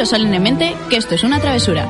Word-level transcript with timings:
Juro 0.00 0.08
solemnemente 0.08 0.74
que 0.88 0.96
esto 0.96 1.14
es 1.14 1.24
una 1.24 1.40
travesura. 1.40 1.86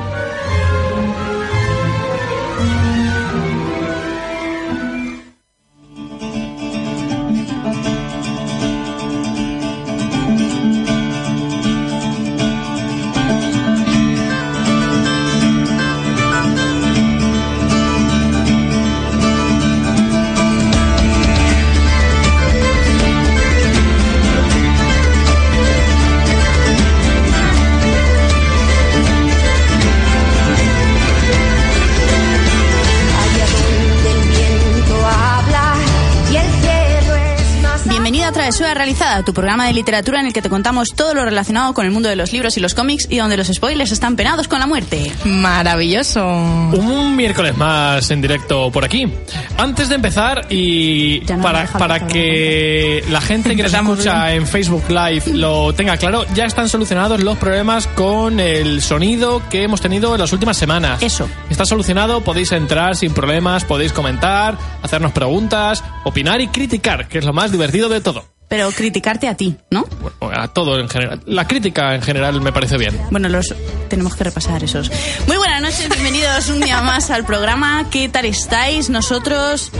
Bienvenida 38.61 38.73
a 38.73 38.85
Travesura 38.85 38.85
Realizada, 38.85 39.25
tu 39.25 39.33
programa 39.33 39.65
de 39.65 39.73
literatura 39.73 40.19
en 40.19 40.27
el 40.27 40.33
que 40.33 40.41
te 40.43 40.49
contamos 40.49 40.89
todo 40.89 41.15
lo 41.15 41.25
relacionado 41.25 41.73
con 41.73 41.83
el 41.83 41.91
mundo 41.91 42.09
de 42.09 42.15
los 42.15 42.31
libros 42.31 42.57
y 42.57 42.59
los 42.59 42.75
cómics 42.75 43.07
y 43.09 43.17
donde 43.17 43.35
los 43.35 43.47
spoilers 43.47 43.91
están 43.91 44.15
penados 44.15 44.47
con 44.47 44.59
la 44.59 44.67
muerte. 44.67 45.11
Maravilloso. 45.25 46.23
Un 46.23 47.15
miércoles 47.15 47.57
más 47.57 48.11
en 48.11 48.21
directo 48.21 48.69
por 48.71 48.85
aquí. 48.85 49.11
Antes 49.57 49.89
de 49.89 49.95
empezar 49.95 50.45
y 50.51 51.23
no 51.27 51.41
para, 51.41 51.65
para 51.65 52.05
que 52.05 53.03
la 53.09 53.19
gente 53.19 53.55
que 53.55 53.63
nos 53.63 53.73
escucha 53.73 54.31
en 54.33 54.45
Facebook 54.45 54.83
Live 54.89 55.23
lo 55.33 55.73
tenga 55.73 55.97
claro, 55.97 56.25
ya 56.35 56.45
están 56.45 56.69
solucionados 56.69 57.19
los 57.23 57.39
problemas 57.39 57.87
con 57.87 58.39
el 58.39 58.83
sonido 58.83 59.41
que 59.49 59.63
hemos 59.63 59.81
tenido 59.81 60.13
en 60.13 60.21
las 60.21 60.33
últimas 60.33 60.55
semanas. 60.55 61.01
Eso. 61.01 61.27
Está 61.49 61.65
solucionado, 61.65 62.21
podéis 62.21 62.51
entrar 62.51 62.95
sin 62.95 63.11
problemas, 63.11 63.65
podéis 63.65 63.91
comentar, 63.91 64.55
hacernos 64.83 65.13
preguntas, 65.13 65.83
opinar 66.03 66.41
y 66.41 66.49
criticar, 66.49 67.07
que 67.07 67.17
es 67.17 67.25
lo 67.25 67.33
más 67.33 67.51
divertido 67.51 67.89
de 67.89 68.01
todo. 68.01 68.23
Pero 68.51 68.69
criticarte 68.71 69.29
a 69.29 69.35
ti, 69.35 69.55
¿no? 69.69 69.85
Bueno, 70.19 70.37
a 70.41 70.49
todo 70.49 70.77
en 70.77 70.89
general. 70.89 71.21
La 71.25 71.47
crítica 71.47 71.95
en 71.95 72.01
general 72.01 72.41
me 72.41 72.51
parece 72.51 72.77
bien. 72.77 72.99
Bueno, 73.09 73.29
los 73.29 73.55
tenemos 73.87 74.13
que 74.17 74.25
repasar 74.25 74.61
esos. 74.61 74.91
Muy 75.25 75.37
buenas 75.37 75.61
noches, 75.61 75.87
bienvenidos 75.87 76.49
un 76.49 76.59
día 76.59 76.81
más 76.81 77.11
al 77.11 77.25
programa. 77.25 77.85
¿Qué 77.89 78.09
tal 78.09 78.25
estáis? 78.25 78.89
Nosotros... 78.89 79.71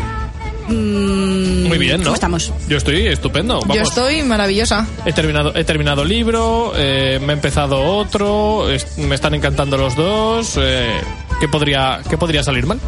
mm, 0.69 1.67
Muy 1.67 1.77
bien, 1.79 1.97
¿no? 1.97 2.03
¿Cómo 2.05 2.15
estamos? 2.15 2.53
Yo 2.69 2.77
estoy 2.77 3.07
estupendo. 3.07 3.59
Vamos. 3.59 3.75
Yo 3.75 3.81
estoy 3.83 4.23
maravillosa. 4.23 4.87
He 5.05 5.11
terminado, 5.11 5.53
he 5.53 5.65
terminado 5.65 6.05
libro, 6.05 6.71
eh, 6.77 7.19
me 7.21 7.33
he 7.33 7.35
empezado 7.35 7.83
otro, 7.97 8.69
es- 8.69 8.97
me 8.97 9.15
están 9.15 9.33
encantando 9.35 9.75
los 9.75 9.97
dos. 9.97 10.57
Eh, 10.57 10.93
¿qué, 11.41 11.49
podría, 11.49 11.99
¿Qué 12.09 12.17
podría 12.17 12.41
salir 12.41 12.65
mal? 12.65 12.79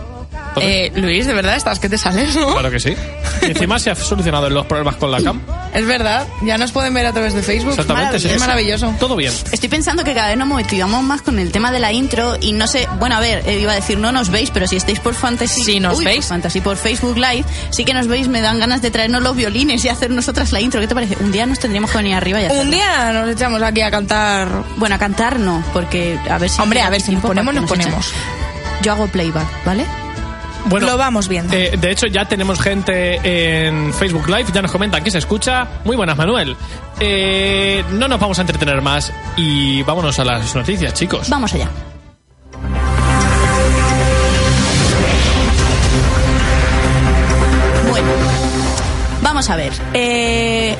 Eh, 0.61 0.91
Luis, 0.95 1.25
de 1.27 1.33
verdad 1.33 1.55
estás 1.55 1.79
que 1.79 1.89
te 1.89 1.97
sales, 1.97 2.35
¿no? 2.35 2.51
claro 2.53 2.69
que 2.71 2.79
sí. 2.79 2.95
Y 3.41 3.45
encima 3.47 3.79
se 3.79 3.89
ha 3.91 3.95
solucionado 3.95 4.49
los 4.49 4.65
problemas 4.65 4.95
con 4.97 5.11
la 5.11 5.21
cam. 5.21 5.41
Es 5.73 5.85
verdad, 5.85 6.27
ya 6.43 6.57
nos 6.57 6.71
pueden 6.71 6.93
ver 6.93 7.05
a 7.05 7.11
través 7.11 7.33
de 7.33 7.41
Facebook. 7.41 7.71
Exactamente, 7.71 8.17
Es 8.17 8.39
maravilloso. 8.39 8.93
Todo 8.99 9.15
bien. 9.15 9.33
Estoy 9.51 9.69
pensando 9.69 10.03
que 10.03 10.13
cada 10.13 10.29
vez 10.29 10.37
nos 10.37 10.47
motivamos 10.47 11.03
más 11.03 11.21
con 11.21 11.39
el 11.39 11.51
tema 11.51 11.71
de 11.71 11.79
la 11.79 11.91
intro 11.91 12.37
y 12.39 12.53
no 12.53 12.67
sé, 12.67 12.87
bueno, 12.99 13.15
a 13.15 13.19
ver, 13.19 13.43
eh, 13.47 13.59
iba 13.59 13.71
a 13.71 13.75
decir 13.75 13.97
no 13.97 14.11
nos 14.11 14.29
veis, 14.29 14.51
pero 14.51 14.67
si 14.67 14.75
estáis 14.75 14.99
por 14.99 15.13
Fantasy, 15.15 15.63
Sí, 15.63 15.79
nos 15.79 15.97
Uy, 15.99 16.05
veis. 16.05 16.17
por 16.25 16.35
Fantasy 16.35 16.61
por 16.61 16.77
Facebook 16.77 17.17
Live, 17.17 17.43
sí 17.71 17.85
que 17.85 17.93
nos 17.93 18.07
veis, 18.07 18.27
me 18.27 18.41
dan 18.41 18.59
ganas 18.59 18.81
de 18.81 18.91
traernos 18.91 19.21
los 19.23 19.35
violines 19.35 19.83
y 19.85 19.89
hacer 19.89 20.09
nosotras 20.11 20.51
la 20.51 20.61
intro. 20.61 20.79
¿Qué 20.79 20.87
te 20.87 20.95
parece? 20.95 21.17
Un 21.19 21.31
día 21.31 21.45
nos 21.45 21.59
tendríamos 21.59 21.91
que 21.91 21.97
venir 21.97 22.15
arriba 22.15 22.41
y 22.41 22.45
hacerlo. 22.45 22.63
Un 22.63 22.71
día 22.71 23.11
nos 23.13 23.29
echamos 23.29 23.61
aquí 23.61 23.81
a 23.81 23.91
cantar. 23.91 24.47
Bueno, 24.77 24.95
a 24.95 24.97
cantar 24.99 25.39
no, 25.39 25.63
porque 25.73 26.17
a 26.29 26.37
ver 26.37 26.49
si 26.49 26.61
Hombre, 26.61 26.81
a 26.81 26.89
ver, 26.89 27.01
si 27.01 27.11
nos 27.11 27.21
ponemos, 27.23 27.53
nos 27.53 27.65
ponemos. 27.69 28.11
Yo 28.81 28.91
hago 28.91 29.07
playback, 29.07 29.47
¿vale? 29.65 29.85
Bueno, 30.65 30.87
Lo 30.87 30.97
vamos 30.97 31.27
viendo. 31.27 31.53
eh, 31.53 31.77
de 31.79 31.91
hecho, 31.91 32.07
ya 32.07 32.25
tenemos 32.25 32.59
gente 32.59 33.19
en 33.67 33.93
Facebook 33.93 34.27
Live, 34.27 34.45
ya 34.53 34.61
nos 34.61 34.71
comentan 34.71 35.03
que 35.03 35.11
se 35.11 35.17
escucha. 35.17 35.67
Muy 35.83 35.95
buenas, 35.95 36.17
Manuel. 36.17 36.55
Eh, 36.99 37.83
no 37.91 38.07
nos 38.07 38.19
vamos 38.19 38.37
a 38.39 38.41
entretener 38.41 38.81
más 38.81 39.11
y 39.35 39.83
vámonos 39.83 40.17
a 40.19 40.25
las 40.25 40.55
noticias, 40.55 40.93
chicos. 40.93 41.29
Vamos 41.29 41.53
allá. 41.53 41.69
Bueno, 47.89 48.07
vamos 49.21 49.49
a 49.49 49.55
ver. 49.55 49.73
Eh, 49.93 50.75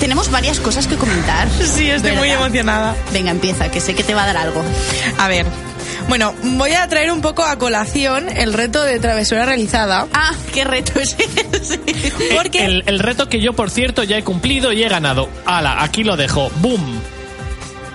tenemos 0.00 0.30
varias 0.30 0.60
cosas 0.60 0.86
que 0.86 0.96
comentar. 0.96 1.48
Sí, 1.50 1.90
estoy 1.90 2.12
muy 2.12 2.30
emocionada. 2.30 2.94
Venga, 3.12 3.30
empieza, 3.30 3.70
que 3.70 3.80
sé 3.80 3.94
que 3.94 4.04
te 4.04 4.14
va 4.14 4.24
a 4.24 4.26
dar 4.26 4.36
algo. 4.36 4.62
A 5.18 5.28
ver. 5.28 5.46
Bueno, 6.08 6.34
voy 6.42 6.72
a 6.72 6.86
traer 6.88 7.10
un 7.10 7.20
poco 7.20 7.42
a 7.44 7.58
colación 7.58 8.28
el 8.28 8.52
reto 8.52 8.82
de 8.84 9.00
travesura 9.00 9.44
realizada. 9.44 10.06
Ah, 10.14 10.32
qué 10.54 10.64
reto 10.64 11.00
es 11.00 11.16
ese. 11.52 11.80
Porque 12.34 12.64
El, 12.64 12.84
el 12.86 13.00
reto 13.00 13.28
que 13.28 13.40
yo, 13.40 13.54
por 13.54 13.70
cierto, 13.70 14.04
ya 14.04 14.16
he 14.16 14.22
cumplido 14.22 14.72
y 14.72 14.82
he 14.84 14.88
ganado. 14.88 15.28
Ala, 15.46 15.82
aquí 15.82 16.04
lo 16.04 16.16
dejo. 16.16 16.50
¡Boom! 16.60 17.00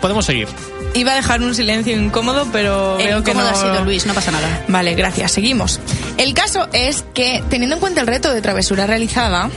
Podemos 0.02 0.26
seguir. 0.26 0.48
iba 0.94 1.14
a 1.14 1.16
dejar 1.16 1.42
un 1.42 1.56
silencio 1.56 1.96
incómodo, 1.96 2.48
pero 2.52 3.00
El 3.00 3.08
veo 3.08 3.24
que 3.24 3.32
incómodo 3.32 3.52
no... 3.52 3.58
ha 3.58 3.62
sido 3.62 3.86
Luis, 3.86 4.06
no 4.06 4.14
pasa 4.14 4.32
nada. 4.32 4.66
Vale, 4.68 4.94
gracias. 4.96 5.32
Seguimos. 5.32 5.80
El 6.18 6.34
caso 6.34 6.68
es 6.74 7.06
que, 7.14 7.42
teniendo 7.50 7.76
en 7.76 7.80
cuenta 7.80 8.02
el 8.02 8.08
reto 8.08 8.34
de 8.34 8.42
travesura 8.42 8.88
realizada, 8.88 9.50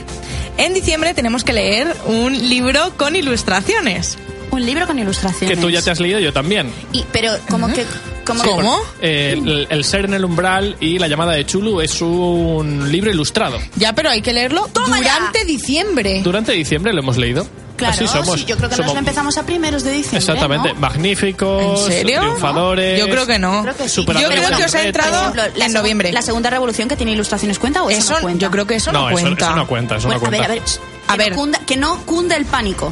en 0.57 0.73
diciembre 0.73 1.13
tenemos 1.13 1.43
que 1.43 1.51
leer 1.51 1.93
un 2.05 2.31
libro 2.47 2.93
con 2.95 3.15
ilustraciones. 3.17 4.17
Un 4.51 4.65
libro 4.65 4.87
con 4.87 4.97
ilustraciones. 4.97 5.57
Que 5.57 5.61
tú 5.61 5.69
ya 5.69 5.81
te 5.81 5.91
has 5.91 5.99
leído, 5.99 6.19
yo 6.19 6.31
también. 6.31 6.71
Y, 6.93 7.03
pero. 7.11 7.33
Como 7.49 7.67
que- 7.73 7.85
¿Cómo? 8.25 8.79
Eh, 9.01 9.33
el, 9.37 9.67
el 9.69 9.83
ser 9.83 10.05
en 10.05 10.13
el 10.15 10.25
umbral 10.25 10.75
y 10.79 10.97
la 10.99 11.07
llamada 11.07 11.33
de 11.33 11.45
Chulu 11.45 11.81
es 11.81 12.01
un 12.01 12.91
libro 12.91 13.11
ilustrado. 13.11 13.59
Ya, 13.75 13.93
pero 13.93 14.09
hay 14.09 14.21
que 14.21 14.33
leerlo 14.33 14.67
¡Toma 14.73 14.99
ya! 15.01 15.15
durante 15.15 15.45
diciembre. 15.45 16.21
Durante 16.23 16.51
diciembre 16.53 16.91
lo 16.93 16.99
hemos 16.99 17.17
leído. 17.17 17.47
Claro, 17.75 17.93
Así 17.93 18.07
somos. 18.07 18.39
sí, 18.39 18.45
yo 18.45 18.55
creo 18.55 18.69
que 18.69 18.75
somos- 18.77 18.85
nos 18.87 18.93
lo 18.95 18.99
empezamos 18.99 19.37
a 19.37 19.45
primeros 19.45 19.83
de 19.83 19.91
diciembre. 19.91 20.19
Exactamente. 20.19 20.69
¿no? 20.73 20.79
Magníficos, 20.79 21.85
¿En 21.87 21.91
serio? 21.91 22.21
triunfadores. 22.21 22.97
Yo 22.99 23.09
creo 23.09 23.27
que 23.27 23.37
no. 23.37 23.63
Creo 23.63 23.75
que 23.75 23.89
sí. 23.89 24.05
Yo 24.05 24.05
creo 24.29 24.57
que 24.57 24.63
os 24.63 24.75
ha 24.75 24.83
entrado- 24.83 25.21
ejemplo, 25.33 25.43
en 25.65 25.73
noviembre. 25.73 26.11
La 26.13 26.21
segunda 26.21 26.49
revolución 26.49 26.87
que 26.87 26.95
tiene 26.95 27.11
ilustraciones 27.11 27.59
cuenta 27.59 27.83
o 27.83 27.89
eso, 27.89 27.99
Eso, 27.99 28.13
no 28.13 28.21
cuenta. 28.21 28.39
yo 28.45 28.51
creo 28.51 28.65
que 28.65 28.75
eso 28.75 28.91
no, 28.93 29.01
No, 29.01 29.09
eso, 29.09 29.19
cuenta. 29.21 29.45
eso 29.47 29.55
no 29.57 29.67
cuenta, 29.67 29.95
eso 29.97 30.07
Bueno, 30.07 30.21
no 30.21 30.27
a 30.27 30.29
ver, 30.29 30.39
cuenta. 30.39 30.53
a 30.53 30.55
ver, 30.55 30.63
ch, 30.65 30.79
A 31.07 31.11
que 31.13 31.17
ver. 31.17 31.31
no 31.31 31.37
cunda- 31.37 31.59
que 31.65 31.75
no 31.77 32.01
cunda 32.05 32.35
el 32.37 32.45
pánico. 32.45 32.91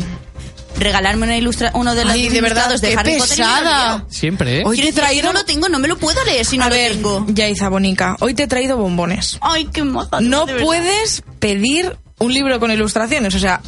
Regalarme 0.77 1.25
una 1.25 1.37
ilustra 1.37 1.71
uno 1.75 1.95
de 1.95 2.03
los 2.03 2.13
Ay, 2.13 2.29
de 2.29 2.41
verdad, 2.41 2.69
ilustrados 2.69 2.81
de 2.81 2.89
qué 2.89 2.95
Harry 2.97 3.13
pesada. 3.19 4.05
Siempre, 4.09 4.59
¿eh? 4.59 4.63
Hoy 4.65 4.77
te 4.77 4.89
he 4.89 4.93
traído... 4.93 5.27
No 5.27 5.33
lo 5.33 5.45
tengo, 5.45 5.69
no 5.69 5.79
me 5.79 5.87
lo 5.87 5.97
puedo 5.97 6.23
leer 6.25 6.45
si 6.45 6.57
no 6.57 6.65
a 6.65 6.69
lo 6.69 6.75
ver, 6.75 6.93
tengo. 6.93 7.25
Yaiza 7.29 7.69
Bonica, 7.69 8.17
hoy 8.19 8.33
te 8.33 8.43
he 8.43 8.47
traído 8.47 8.77
bombones. 8.77 9.37
Ay, 9.41 9.65
qué 9.71 9.83
moza. 9.83 10.19
No 10.21 10.45
puedes 10.45 11.23
pedir 11.39 11.97
un 12.19 12.33
libro 12.33 12.59
con 12.59 12.71
ilustraciones. 12.71 13.35
O 13.35 13.39
sea, 13.39 13.61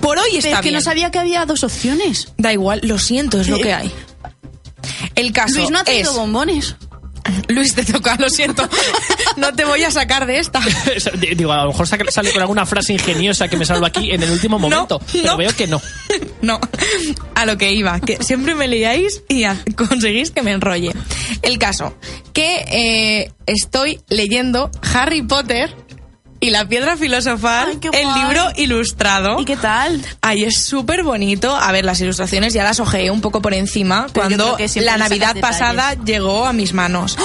por 0.00 0.18
hoy 0.18 0.24
Pero 0.30 0.38
está 0.38 0.50
es 0.50 0.56
que 0.56 0.62
bien. 0.62 0.74
no 0.74 0.80
sabía 0.80 1.10
que 1.10 1.18
había 1.18 1.44
dos 1.46 1.64
opciones. 1.64 2.28
Da 2.38 2.52
igual, 2.52 2.80
lo 2.84 2.98
siento, 2.98 3.40
es 3.40 3.48
lo 3.48 3.58
que 3.58 3.74
hay. 3.74 3.92
El 5.14 5.32
caso 5.32 5.56
Luis 5.56 5.70
no 5.70 5.78
ha 5.80 5.84
traído 5.84 6.10
es... 6.10 6.16
bombones. 6.16 6.76
Luis, 7.48 7.74
te 7.74 7.84
toca, 7.84 8.16
lo 8.18 8.28
siento. 8.28 8.68
no 9.36 9.52
te 9.54 9.64
voy 9.64 9.82
a 9.82 9.90
sacar 9.90 10.26
de 10.26 10.38
esta. 10.38 10.60
Digo, 11.36 11.52
a 11.52 11.64
lo 11.64 11.68
mejor 11.68 11.86
sale 11.86 12.32
con 12.32 12.40
alguna 12.40 12.66
frase 12.66 12.92
ingeniosa 12.92 13.48
que 13.48 13.56
me 13.56 13.64
salva 13.64 13.88
aquí 13.88 14.10
en 14.10 14.22
el 14.22 14.30
último 14.30 14.58
momento. 14.58 15.00
pero 15.12 15.32
no. 15.32 15.36
veo 15.36 15.54
que 15.54 15.66
no. 15.66 15.80
No, 16.42 16.58
a 17.36 17.46
lo 17.46 17.56
que 17.56 17.72
iba, 17.72 18.00
que 18.00 18.18
siempre 18.22 18.56
me 18.56 18.66
liáis 18.66 19.22
y 19.28 19.44
conseguís 19.74 20.32
que 20.32 20.42
me 20.42 20.50
enrolle. 20.50 20.92
El 21.42 21.56
caso, 21.58 21.96
que 22.32 22.64
eh, 22.68 23.32
estoy 23.46 24.00
leyendo 24.08 24.68
Harry 24.92 25.22
Potter 25.22 25.72
y 26.42 26.50
la 26.50 26.66
piedra 26.66 26.96
filosofal, 26.96 27.78
Ay, 27.92 28.00
el 28.02 28.14
libro 28.20 28.44
ilustrado. 28.56 29.38
¿Y 29.40 29.44
qué 29.44 29.56
tal? 29.56 30.04
Ay, 30.20 30.42
es 30.42 30.60
súper 30.60 31.04
bonito. 31.04 31.54
A 31.54 31.70
ver, 31.70 31.84
las 31.84 32.00
ilustraciones 32.00 32.52
ya 32.52 32.64
las 32.64 32.80
ojeé 32.80 33.12
un 33.12 33.20
poco 33.20 33.40
por 33.40 33.54
encima 33.54 34.08
Pero 34.12 34.28
yo 34.28 34.36
cuando 34.36 34.56
que 34.56 34.80
la 34.80 34.96
Navidad 34.98 35.34
detalles. 35.36 35.40
pasada 35.58 35.94
llegó 36.04 36.44
a 36.46 36.52
mis 36.52 36.72
manos. 36.72 37.16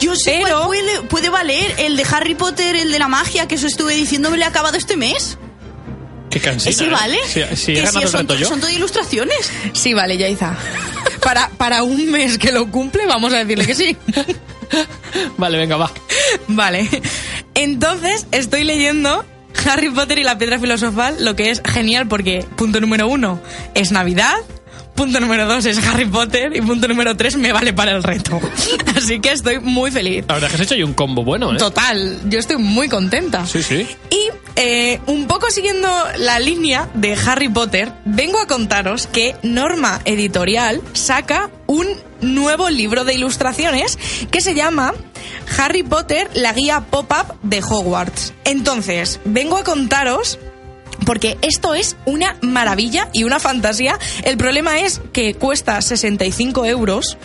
Yo 0.00 0.16
sé 0.16 0.40
Pero- 0.42 0.56
cuál 0.56 0.66
puede, 0.68 1.02
puede 1.02 1.28
valer. 1.28 1.74
El 1.80 1.98
de 1.98 2.06
Harry 2.10 2.34
Potter, 2.34 2.74
el 2.76 2.90
de 2.90 2.98
la 2.98 3.08
magia, 3.08 3.46
que 3.46 3.56
eso 3.56 3.66
estuve 3.66 3.94
diciendo, 3.94 4.30
me 4.30 4.38
lo 4.38 4.44
he 4.44 4.46
acabado 4.46 4.78
este 4.78 4.96
mes. 4.96 5.36
Qué 6.30 6.40
cansina. 6.40 6.70
¿Ese 6.70 6.86
¿eh? 6.86 6.88
vale? 6.90 7.18
Si, 7.26 7.42
si 7.56 7.72
he 7.72 7.74
Que 7.74 7.80
ganado 7.82 8.00
el 8.00 8.08
son, 8.08 8.20
reto 8.22 8.34
yo. 8.36 8.48
son 8.48 8.58
todo 8.58 8.70
ilustraciones. 8.70 9.52
Sí, 9.74 9.92
vale, 9.92 10.16
Yaiza. 10.16 10.56
Para, 11.22 11.50
para 11.50 11.82
un 11.82 12.10
mes 12.10 12.38
que 12.38 12.50
lo 12.50 12.70
cumple, 12.70 13.04
vamos 13.06 13.34
a 13.34 13.44
decirle 13.44 13.66
que 13.66 13.74
sí. 13.74 13.94
Vale, 15.36 15.58
venga, 15.58 15.76
va. 15.76 15.92
Vale. 16.48 16.88
Entonces, 17.62 18.26
estoy 18.32 18.64
leyendo 18.64 19.24
Harry 19.66 19.88
Potter 19.88 20.18
y 20.18 20.24
la 20.24 20.36
piedra 20.36 20.58
filosofal, 20.58 21.24
lo 21.24 21.36
que 21.36 21.50
es 21.50 21.62
genial 21.64 22.08
porque, 22.08 22.44
punto 22.56 22.80
número 22.80 23.06
uno, 23.06 23.40
es 23.74 23.92
Navidad. 23.92 24.34
Punto 24.96 25.20
número 25.20 25.46
dos 25.46 25.64
es 25.64 25.78
Harry 25.86 26.04
Potter. 26.04 26.54
Y 26.56 26.60
punto 26.60 26.86
número 26.88 27.16
tres 27.16 27.36
me 27.36 27.52
vale 27.52 27.72
para 27.72 27.92
el 27.92 28.02
reto. 28.02 28.40
Así 28.96 29.20
que 29.20 29.30
estoy 29.30 29.60
muy 29.60 29.90
feliz. 29.90 30.24
La 30.28 30.34
verdad 30.34 30.50
es 30.50 30.56
que 30.56 30.62
has 30.62 30.66
hecho 30.66 30.74
ahí 30.74 30.82
un 30.82 30.92
combo 30.92 31.22
bueno, 31.24 31.54
¿eh? 31.54 31.56
Total, 31.56 32.18
yo 32.28 32.38
estoy 32.38 32.56
muy 32.56 32.88
contenta. 32.88 33.46
Sí, 33.46 33.62
sí. 33.62 33.86
Y 34.10 34.30
eh, 34.56 35.00
un 35.06 35.26
poco 35.26 35.50
siguiendo 35.50 35.88
la 36.18 36.38
línea 36.40 36.88
de 36.94 37.14
Harry 37.26 37.48
Potter, 37.48 37.92
vengo 38.04 38.38
a 38.38 38.46
contaros 38.46 39.06
que 39.06 39.34
Norma 39.42 40.02
Editorial 40.04 40.82
saca 40.92 41.48
un 41.72 41.88
nuevo 42.20 42.68
libro 42.68 43.04
de 43.04 43.14
ilustraciones 43.14 43.98
que 44.30 44.42
se 44.42 44.54
llama 44.54 44.92
Harry 45.56 45.82
Potter, 45.82 46.28
la 46.34 46.52
guía 46.52 46.82
pop-up 46.90 47.34
de 47.42 47.62
Hogwarts. 47.62 48.34
Entonces, 48.44 49.20
vengo 49.24 49.56
a 49.56 49.64
contaros 49.64 50.38
porque 51.06 51.38
esto 51.40 51.74
es 51.74 51.96
una 52.04 52.36
maravilla 52.42 53.08
y 53.14 53.24
una 53.24 53.40
fantasía. 53.40 53.98
El 54.22 54.36
problema 54.36 54.80
es 54.80 55.00
que 55.14 55.34
cuesta 55.34 55.80
65 55.80 56.66
euros, 56.66 57.16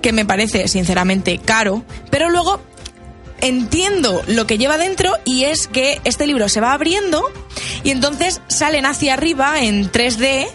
que 0.00 0.12
me 0.12 0.24
parece 0.24 0.68
sinceramente 0.68 1.38
caro, 1.38 1.84
pero 2.08 2.30
luego 2.30 2.60
entiendo 3.40 4.22
lo 4.28 4.46
que 4.46 4.58
lleva 4.58 4.78
dentro 4.78 5.12
y 5.24 5.44
es 5.44 5.66
que 5.66 6.00
este 6.04 6.26
libro 6.26 6.48
se 6.48 6.60
va 6.60 6.72
abriendo 6.72 7.22
y 7.82 7.90
entonces 7.90 8.40
salen 8.46 8.86
hacia 8.86 9.14
arriba 9.14 9.60
en 9.60 9.90
3D 9.90 10.46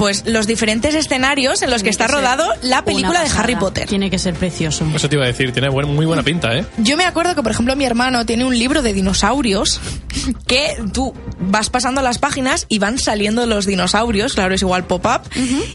pues 0.00 0.24
los 0.26 0.46
diferentes 0.46 0.94
escenarios 0.94 1.60
en 1.60 1.68
los 1.70 1.82
que 1.82 1.90
está 1.90 2.06
rodado 2.08 2.48
la 2.62 2.84
película 2.86 3.22
de 3.22 3.28
Harry. 3.36 3.54
Potter. 3.54 3.86
Tiene 3.86 4.08
que 4.08 4.18
ser 4.18 4.32
precioso. 4.32 4.86
Eso 4.94 5.08
te 5.10 5.16
iba 5.16 5.24
a 5.24 5.26
decir, 5.26 5.52
tiene 5.52 5.68
buen- 5.68 5.94
muy 5.94 6.06
buena 6.06 6.22
pinta, 6.22 6.56
¿eh? 6.56 6.64
Yo 6.78 6.96
me 6.96 7.04
acuerdo 7.04 7.34
que, 7.34 7.42
por 7.42 7.52
ejemplo, 7.52 7.76
mi 7.76 7.84
hermano 7.84 8.24
tiene 8.24 8.46
un 8.46 8.58
libro 8.58 8.80
de 8.80 8.94
dinosaurios 8.94 9.78
que 10.46 10.76
tú 10.94 11.12
vas 11.38 11.68
pasando 11.68 12.00
las 12.00 12.16
páginas 12.18 12.64
y 12.70 12.78
van 12.78 12.98
saliendo 12.98 13.44
los 13.44 13.66
dinosaurios, 13.66 14.32
claro, 14.32 14.54
es 14.54 14.62
igual 14.62 14.84
pop-up, 14.86 15.20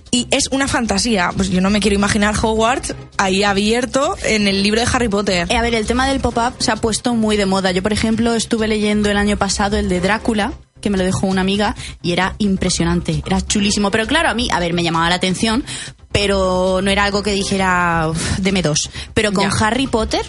y 0.10 0.27
es 0.31 0.48
una 0.51 0.68
fantasía. 0.68 1.30
Pues 1.36 1.50
yo 1.50 1.62
no 1.62 1.69
me 1.69 1.80
quiero 1.80 1.94
imaginar 1.95 2.33
Hogwarts 2.42 2.95
ahí 3.18 3.44
abierto 3.44 4.16
en 4.24 4.48
el 4.48 4.63
libro 4.63 4.81
de 4.81 4.88
Harry 4.92 5.07
Potter. 5.10 5.45
Eh, 5.51 5.56
a 5.57 5.62
ver, 5.62 5.75
el 5.75 5.86
tema 5.86 6.07
del 6.07 6.19
pop-up 6.19 6.54
se 6.60 6.72
ha 6.72 6.77
puesto 6.77 7.13
muy 7.13 7.38
de 7.38 7.45
moda. 7.45 7.72
Yo, 7.72 7.83
por 7.83 7.94
ejemplo, 7.94 8.33
estuve 8.33 8.68
leyendo 8.68 9.12
el 9.12 9.18
año 9.18 9.38
pasado 9.38 9.77
el 9.77 9.88
de 9.89 10.01
Drácula, 10.01 10.54
que 10.86 10.92
me 10.92 11.00
lo 11.00 11.04
dejó 11.04 11.26
una 11.26 11.42
amiga, 11.42 11.76
y 12.04 12.12
era 12.12 12.36
impresionante, 12.38 13.24
era 13.26 13.42
chulísimo. 13.42 13.90
Pero 13.90 14.06
claro, 14.06 14.30
a 14.30 14.36
mí, 14.36 14.50
a 14.52 14.60
ver, 14.60 14.74
me 14.74 14.84
llamaba 14.84 15.10
la 15.10 15.16
atención, 15.16 15.64
pero 16.12 16.80
no 16.84 16.92
era 16.92 17.06
algo 17.06 17.24
que 17.24 17.32
dijera, 17.32 18.10
"Uf, 18.12 18.38
deme 18.38 18.62
dos. 18.62 18.92
Pero 19.16 19.34
con 19.34 19.50
Ya. 19.50 19.66
Harry 19.66 19.88
Potter, 19.88 20.22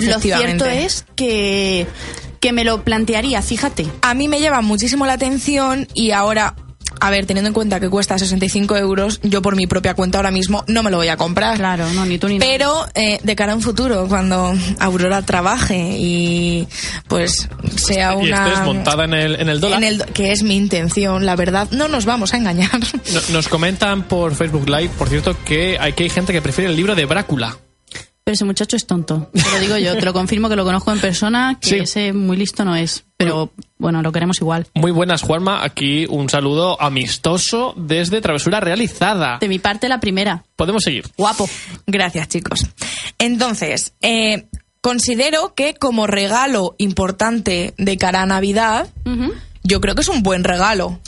lo 0.00 0.18
cierto 0.20 0.64
es 0.64 1.04
que, 1.16 1.86
que 2.40 2.52
me 2.54 2.64
lo 2.64 2.82
plantearía, 2.82 3.42
fíjate. 3.42 3.86
A 4.00 4.14
mí 4.14 4.26
me 4.26 4.40
llama 4.40 4.62
muchísimo 4.62 5.04
la 5.04 5.12
atención 5.12 5.86
y 5.92 6.12
ahora... 6.12 6.54
A 7.00 7.10
ver, 7.10 7.26
teniendo 7.26 7.48
en 7.48 7.54
cuenta 7.54 7.80
que 7.80 7.88
cuesta 7.88 8.18
65 8.18 8.76
euros, 8.76 9.20
yo 9.22 9.40
por 9.42 9.56
mi 9.56 9.66
propia 9.66 9.94
cuenta 9.94 10.18
ahora 10.18 10.30
mismo 10.30 10.64
no 10.68 10.82
me 10.82 10.90
lo 10.90 10.98
voy 10.98 11.08
a 11.08 11.16
comprar. 11.16 11.56
Claro, 11.56 11.88
no, 11.94 12.04
ni 12.04 12.18
tú 12.18 12.28
ni 12.28 12.38
nadie. 12.38 12.52
Pero 12.52 12.86
eh, 12.94 13.18
de 13.22 13.36
cara 13.36 13.52
a 13.52 13.56
un 13.56 13.62
futuro, 13.62 14.06
cuando 14.08 14.52
Aurora 14.78 15.22
trabaje 15.22 15.96
y 15.98 16.68
pues 17.08 17.48
sea 17.76 18.12
Y 18.20 18.28
una... 18.28 18.46
estés 18.48 18.64
montada 18.66 19.04
en 19.04 19.14
el, 19.14 19.40
en 19.40 19.48
el 19.48 19.60
dólar. 19.60 19.78
en 19.82 19.84
el- 19.84 20.04
que 20.12 20.32
es 20.32 20.42
mi 20.42 20.56
intención, 20.56 21.24
la 21.26 21.36
verdad, 21.36 21.68
no 21.70 21.88
nos 21.88 22.04
vamos 22.04 22.34
a 22.34 22.36
engañar. 22.36 22.70
No- 23.12 23.20
Nos 23.32 23.48
comentan 23.48 24.02
por 24.04 24.34
Facebook 24.34 24.68
Live, 24.68 24.90
por 24.98 25.08
cierto, 25.08 25.36
que 25.44 25.78
hay, 25.80 25.92
que 25.94 26.04
hay 26.04 26.10
gente 26.10 26.32
que 26.32 26.42
prefiere 26.42 26.70
el 26.70 26.76
libro 26.76 26.94
de 26.94 27.04
Brácula. 27.06 27.56
Pero 28.30 28.34
ese 28.36 28.44
muchacho 28.44 28.76
es 28.76 28.86
tonto. 28.86 29.28
Te 29.32 29.42
lo 29.52 29.58
digo 29.58 29.76
yo, 29.78 29.96
te 29.98 30.04
lo 30.04 30.12
confirmo 30.12 30.48
que 30.48 30.54
lo 30.54 30.64
conozco 30.64 30.92
en 30.92 31.00
persona, 31.00 31.58
que 31.60 31.68
Sí. 31.68 31.74
ese 31.78 32.12
muy 32.12 32.36
listo 32.36 32.64
no 32.64 32.76
es. 32.76 33.02
Pero 33.16 33.50
bueno, 33.76 34.02
lo 34.02 34.12
queremos 34.12 34.40
igual. 34.40 34.68
Muy 34.74 34.92
buenas, 34.92 35.22
Juanma. 35.22 35.64
Aquí 35.64 36.06
un 36.08 36.28
saludo 36.28 36.80
amistoso 36.80 37.74
desde 37.76 38.20
Travesura 38.20 38.60
Realizada. 38.60 39.38
De 39.40 39.48
mi 39.48 39.58
parte, 39.58 39.88
la 39.88 39.98
primera. 39.98 40.44
Podemos 40.54 40.84
seguir. 40.84 41.06
Guapo. 41.18 41.48
Gracias, 41.88 42.28
chicos. 42.28 42.64
Entonces, 43.18 43.94
eh, 44.00 44.46
considero 44.80 45.54
que 45.56 45.74
como 45.74 46.06
regalo 46.06 46.76
importante 46.78 47.74
de 47.78 47.98
cara 47.98 48.22
a 48.22 48.26
Navidad, 48.26 48.88
yo 49.64 49.80
creo 49.80 49.96
que 49.96 50.02
es 50.02 50.08
un 50.08 50.22
buen 50.22 50.44
regalo. 50.44 51.00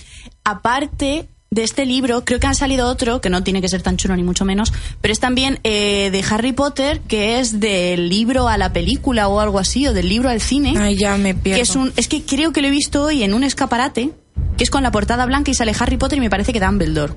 Aparte 0.42 1.28
de 1.52 1.62
este 1.64 1.84
libro, 1.86 2.24
creo 2.24 2.40
que 2.40 2.46
ha 2.48 2.54
salido 2.54 2.88
otro, 2.88 3.20
que 3.20 3.28
no 3.30 3.44
tiene 3.44 3.60
que 3.60 3.68
ser 3.68 3.82
tan 3.82 3.96
chulo 3.98 4.16
ni 4.16 4.22
mucho 4.22 4.44
menos, 4.44 4.72
pero 5.02 5.12
es 5.12 5.20
también 5.20 5.60
eh, 5.64 6.08
de 6.10 6.24
Harry 6.30 6.52
Potter, 6.52 7.00
que 7.06 7.38
es 7.38 7.60
del 7.60 8.08
libro 8.08 8.48
a 8.48 8.56
la 8.56 8.72
película 8.72 9.28
o 9.28 9.38
algo 9.38 9.58
así, 9.58 9.86
o 9.86 9.92
del 9.92 10.08
libro 10.08 10.30
al 10.30 10.40
cine. 10.40 10.74
Ay, 10.78 10.96
ya 10.98 11.16
me 11.18 11.34
pierdo. 11.34 11.58
que 11.58 11.62
es 11.62 11.76
un 11.76 11.92
es 11.96 12.08
que 12.08 12.22
creo 12.22 12.52
que 12.52 12.62
lo 12.62 12.68
he 12.68 12.70
visto 12.70 13.04
hoy 13.04 13.22
en 13.22 13.34
un 13.34 13.44
escaparate 13.44 14.10
que 14.56 14.64
es 14.64 14.70
con 14.70 14.82
la 14.82 14.90
portada 14.90 15.26
blanca 15.26 15.50
y 15.50 15.54
sale 15.54 15.72
Harry 15.78 15.98
Potter 15.98 16.16
y 16.18 16.20
me 16.22 16.30
parece 16.30 16.52
que 16.54 16.60
Dumbledore 16.60 17.12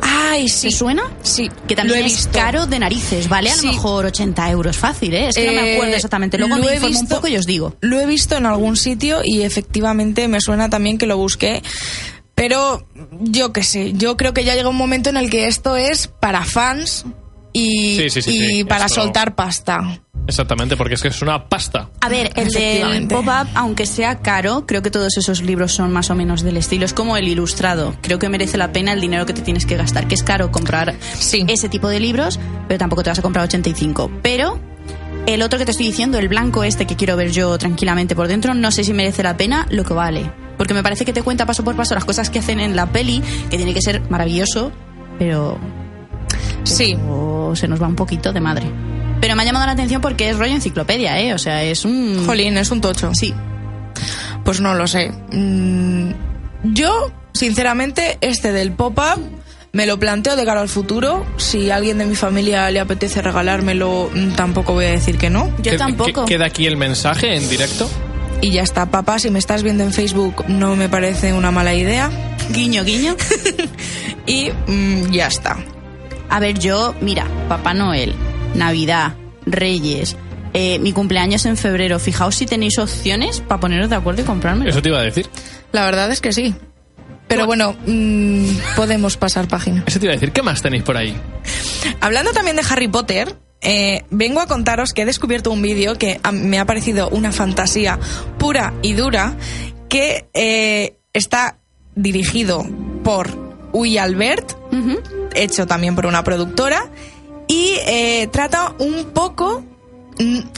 Ay, 0.00 0.48
sí. 0.48 0.68
¿te 0.68 0.72
suena? 0.74 1.02
Sí, 1.22 1.48
que 1.68 1.76
también 1.76 1.98
lo 2.00 2.04
he 2.04 2.06
es 2.08 2.14
visto. 2.16 2.30
caro 2.32 2.66
de 2.66 2.78
narices 2.78 3.28
vale 3.28 3.50
a 3.50 3.54
Sí. 3.54 3.66
lo 3.66 3.72
mejor 3.72 4.06
80 4.06 4.50
euros 4.50 4.76
fácil 4.76 5.14
¿eh? 5.14 5.28
es 5.28 5.34
que 5.36 5.46
no 5.46 5.52
me 5.52 5.72
Eh, 5.72 5.74
acuerdo 5.76 5.94
exactamente 5.94 6.38
luego 6.38 6.56
lo 6.56 6.62
me 6.64 6.70
he 6.70 6.74
informo 6.76 6.96
un 6.98 7.02
visto- 7.04 7.14
poco 7.16 7.28
y 7.28 7.36
os 7.36 7.46
digo 7.46 7.76
Lo 7.80 8.00
he 8.00 8.06
visto 8.06 8.36
en 8.36 8.46
algún 8.46 8.76
sitio 8.76 9.20
y 9.24 9.42
efectivamente 9.42 10.26
me 10.28 10.40
suena 10.40 10.68
también 10.70 10.98
que 10.98 11.06
lo 11.06 11.16
busqué. 11.16 11.62
Pero 12.34 12.86
yo 13.20 13.52
qué 13.52 13.62
sé, 13.62 13.92
yo 13.92 14.16
creo 14.16 14.34
que 14.34 14.44
ya 14.44 14.54
llega 14.54 14.68
un 14.68 14.76
momento 14.76 15.10
en 15.10 15.16
el 15.16 15.30
que 15.30 15.46
esto 15.46 15.76
es 15.76 16.08
para 16.08 16.44
fans 16.44 17.04
y, 17.52 17.96
Sí, 17.96 18.10
sí, 18.10 18.22
sí, 18.22 18.30
y 18.32 18.46
sí, 18.58 18.64
para 18.64 18.86
esto- 18.86 19.02
soltar 19.02 19.34
pasta. 19.34 20.00
Exactamente, 20.26 20.76
porque 20.76 20.94
es 20.94 21.02
que 21.02 21.08
es 21.08 21.20
una 21.22 21.48
pasta. 21.48 21.90
a 22.00 22.08
ver, 22.08 22.32
el 22.36 22.48
del 22.50 23.06
pop-up, 23.08 23.46
aunque 23.54 23.84
sea 23.84 24.20
caro, 24.20 24.64
creo 24.66 24.80
que 24.82 24.90
todos 24.90 25.16
esos 25.18 25.42
libros 25.42 25.72
son 25.72 25.92
más 25.92 26.08
o 26.10 26.14
menos 26.14 26.42
del 26.42 26.56
estilo. 26.56 26.86
Es 26.86 26.94
como 26.94 27.16
el 27.18 27.28
ilustrado. 27.28 27.94
Creo 28.00 28.18
que 28.18 28.28
merece 28.30 28.56
la 28.56 28.72
pena 28.72 28.92
el 28.94 29.02
dinero 29.02 29.26
que 29.26 29.34
te 29.34 29.42
tienes 29.42 29.66
que 29.66 29.76
gastar. 29.76 30.08
Que 30.08 30.14
es 30.14 30.22
caro 30.22 30.50
comprar 30.50 30.94
Sí. 31.18 31.44
ese 31.46 31.68
tipo 31.68 31.88
de 31.88 32.00
libros, 32.00 32.40
pero 32.68 32.78
tampoco 32.78 33.02
te 33.02 33.10
vas 33.10 33.18
a 33.18 33.22
comprar 33.22 33.44
85. 33.44 34.10
Pero 34.22 34.58
el 35.26 35.42
otro 35.42 35.58
que 35.58 35.66
te 35.66 35.72
estoy 35.72 35.86
diciendo, 35.86 36.18
el 36.18 36.28
blanco 36.28 36.64
este 36.64 36.86
que 36.86 36.96
quiero 36.96 37.16
ver 37.16 37.30
yo 37.30 37.56
tranquilamente 37.58 38.16
por 38.16 38.26
dentro, 38.26 38.54
no 38.54 38.70
sé 38.72 38.82
si 38.82 38.94
merece 38.94 39.22
la 39.22 39.36
pena 39.36 39.66
lo 39.70 39.84
que 39.84 39.92
vale. 39.92 40.30
Porque 40.56 40.74
me 40.74 40.82
parece 40.82 41.04
que 41.04 41.12
te 41.12 41.22
cuenta 41.22 41.46
paso 41.46 41.64
por 41.64 41.74
paso 41.76 41.94
las 41.94 42.04
cosas 42.04 42.30
que 42.30 42.38
hacen 42.38 42.60
en 42.60 42.76
la 42.76 42.86
peli, 42.86 43.22
que 43.50 43.56
tiene 43.56 43.74
que 43.74 43.80
ser 43.82 44.00
maravilloso, 44.10 44.70
pero 45.18 45.58
Sí. 46.64 46.96
se 47.54 47.68
nos 47.68 47.82
va 47.82 47.86
un 47.86 47.96
poquito 47.96 48.32
de 48.32 48.40
madre. 48.40 48.66
Pero 49.20 49.36
me 49.36 49.42
ha 49.42 49.46
llamado 49.46 49.66
la 49.66 49.72
atención 49.72 50.00
porque 50.00 50.30
es 50.30 50.38
rollo 50.38 50.52
enciclopedia, 50.52 51.18
¿eh? 51.20 51.34
O 51.34 51.38
sea, 51.38 51.62
es 51.62 51.84
un... 51.84 52.24
Jolín, 52.26 52.56
es 52.58 52.70
un 52.70 52.80
tocho. 52.80 53.10
Sí. 53.14 53.34
Pues 54.44 54.60
no 54.60 54.74
lo 54.74 54.86
sé. 54.86 55.10
Mm, 55.32 56.10
yo, 56.64 57.10
sinceramente, 57.32 58.18
este 58.20 58.52
del 58.52 58.72
pop-up 58.72 59.20
me 59.72 59.86
lo 59.86 59.98
planteo 59.98 60.36
de 60.36 60.44
cara 60.44 60.60
al 60.60 60.68
futuro. 60.68 61.24
Si 61.36 61.70
a 61.70 61.76
alguien 61.76 61.98
de 61.98 62.04
mi 62.06 62.14
familia 62.14 62.70
le 62.70 62.80
apetece 62.80 63.22
regalármelo, 63.22 64.10
mm, 64.14 64.30
tampoco 64.34 64.74
voy 64.74 64.84
a 64.86 64.90
decir 64.90 65.16
que 65.18 65.30
no. 65.30 65.48
Yo 65.62 65.72
¿Qué- 65.72 65.78
tampoco. 65.78 66.24
¿Queda 66.26 66.46
aquí 66.46 66.66
el 66.66 66.76
mensaje 66.76 67.34
en 67.36 67.48
directo? 67.48 67.88
Y 68.40 68.50
ya 68.52 68.62
está, 68.62 68.90
papá, 68.90 69.18
si 69.18 69.30
me 69.30 69.38
estás 69.38 69.62
viendo 69.62 69.84
en 69.84 69.92
Facebook, 69.92 70.44
no 70.48 70.76
me 70.76 70.88
parece 70.88 71.32
una 71.32 71.50
mala 71.50 71.74
idea. 71.74 72.10
Guiño, 72.50 72.84
guiño. 72.84 73.16
Y 74.26 74.50
mm, 74.66 75.10
ya 75.10 75.26
está. 75.26 75.58
A 76.28 76.40
ver, 76.40 76.58
yo, 76.58 76.94
mira, 77.00 77.26
Papá 77.48 77.74
Noel, 77.74 78.14
Navidad, 78.54 79.14
Reyes, 79.44 80.16
eh, 80.54 80.78
mi 80.78 80.92
cumpleaños 80.92 81.44
en 81.46 81.56
febrero. 81.56 81.98
Fijaos 81.98 82.34
si 82.34 82.46
tenéis 82.46 82.78
opciones 82.78 83.40
para 83.40 83.60
poneros 83.60 83.90
de 83.90 83.96
acuerdo 83.96 84.22
y 84.22 84.24
comprarme. 84.24 84.68
Eso 84.68 84.80
te 84.80 84.88
iba 84.88 84.98
a 84.98 85.02
decir. 85.02 85.28
La 85.72 85.84
verdad 85.84 86.10
es 86.10 86.20
que 86.20 86.32
sí. 86.32 86.54
Pero 87.28 87.46
bueno, 87.46 87.74
mm, 87.86 88.48
podemos 88.76 89.16
pasar 89.16 89.48
página. 89.48 89.82
Eso 89.86 89.98
te 89.98 90.06
iba 90.06 90.12
a 90.12 90.16
decir. 90.16 90.32
¿Qué 90.32 90.42
más 90.42 90.62
tenéis 90.62 90.82
por 90.82 90.96
ahí? 90.96 91.16
Hablando 92.00 92.32
también 92.32 92.56
de 92.56 92.62
Harry 92.68 92.88
Potter, 92.88 93.34
eh, 93.64 94.04
vengo 94.10 94.40
a 94.40 94.46
contaros 94.46 94.92
que 94.92 95.02
he 95.02 95.04
descubierto 95.06 95.50
un 95.50 95.62
vídeo 95.62 95.96
que 95.96 96.20
me 96.32 96.58
ha 96.58 96.66
parecido 96.66 97.08
una 97.08 97.32
fantasía 97.32 97.98
pura 98.38 98.74
y 98.82 98.92
dura 98.92 99.36
que 99.88 100.26
eh, 100.34 100.96
está 101.12 101.56
dirigido 101.94 102.66
por 103.02 103.30
Uy 103.72 103.98
Albert, 103.98 104.52
hecho 105.34 105.66
también 105.66 105.94
por 105.94 106.06
una 106.06 106.22
productora, 106.22 106.90
y 107.48 107.76
eh, 107.86 108.28
trata 108.30 108.74
un 108.78 109.10
poco 109.12 109.64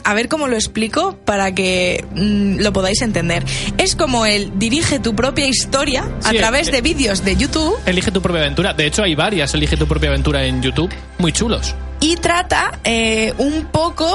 a 0.05 0.15
ver 0.15 0.29
cómo 0.29 0.49
lo 0.49 0.55
explico 0.57 1.17
para 1.25 1.55
que 1.55 2.05
mm, 2.15 2.61
lo 2.61 2.73
podáis 2.73 3.01
entender. 3.03 3.45
Es 3.79 3.97
como 3.97 4.27
el 4.27 4.59
dirige 4.59 4.99
tu 4.99 5.15
propia 5.15 5.47
historia 5.47 6.05
a 6.25 6.31
Sí, 6.31 6.37
través 6.37 6.69
eh, 6.69 6.73
de 6.73 6.81
vídeos 6.83 7.25
de 7.25 7.37
YouTube 7.37 7.75
Elige 7.87 8.11
tu 8.11 8.21
propia 8.21 8.43
aventura. 8.43 8.75
De 8.75 8.87
hecho, 8.87 9.03
hay 9.03 9.15
varias. 9.15 9.55
Elige 9.55 9.77
tu 9.77 9.87
propia 9.87 10.11
aventura 10.11 10.45
en 10.45 10.63
YouTube. 10.63 10.91
Muy 11.19 11.33
chulos. 11.33 11.75
y 12.01 12.17
trata 12.17 12.79
eh, 12.85 13.33
un 13.39 13.67
poco... 13.67 14.07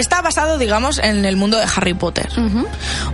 Está 0.00 0.22
basado, 0.22 0.56
digamos, 0.56 0.98
en 0.98 1.26
el 1.26 1.36
mundo 1.36 1.58
de 1.58 1.64
Harry 1.76 1.92
Potter. 1.92 2.30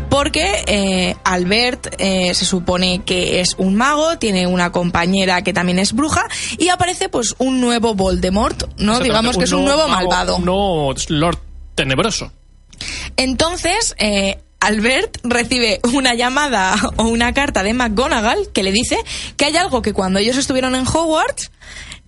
Porque 0.09 0.63
eh, 0.69 1.17
Albert 1.25 1.97
eh, 1.99 2.33
se 2.33 2.45
supone 2.45 3.03
que 3.05 3.41
es 3.41 3.57
un 3.59 3.75
mago, 3.75 4.19
tiene 4.19 4.47
una 4.47 4.71
compañera 4.71 5.43
que 5.43 5.53
también 5.53 5.81
es 5.81 5.93
bruja, 5.93 6.29
y 6.59 6.69
aparece 6.69 7.09
pues 7.09 7.35
un 7.39 7.61
nuevo 7.61 7.95
Voldemort, 7.95 8.79
¿no? 8.79 9.01
Digamos 9.01 9.37
que 9.37 9.45
es 9.45 9.53
un 9.53 9.65
nuevo 9.65 9.89
mago, 9.89 10.09
malvado. 10.09 10.39
Nuevo 10.39 10.95
Lord 11.09 11.39
Tenebroso. 11.75 12.31
Entonces, 13.17 13.97
eh, 13.99 14.39
Albert 14.61 15.19
recibe 15.25 15.81
una 15.93 16.15
llamada 16.15 16.77
o 16.99 17.09
una 17.09 17.35
carta 17.35 17.65
de 17.65 17.75
McGonagall 17.75 18.53
que 18.53 18.63
le 18.63 18.71
dice 18.71 18.97
que 19.37 19.47
hay 19.47 19.57
algo 19.57 19.83
que 19.83 19.93
cuando 19.93 20.21
ellos 20.21 20.37
estuvieron 20.37 20.77
en 20.77 20.87
Hogwarts, 20.87 21.51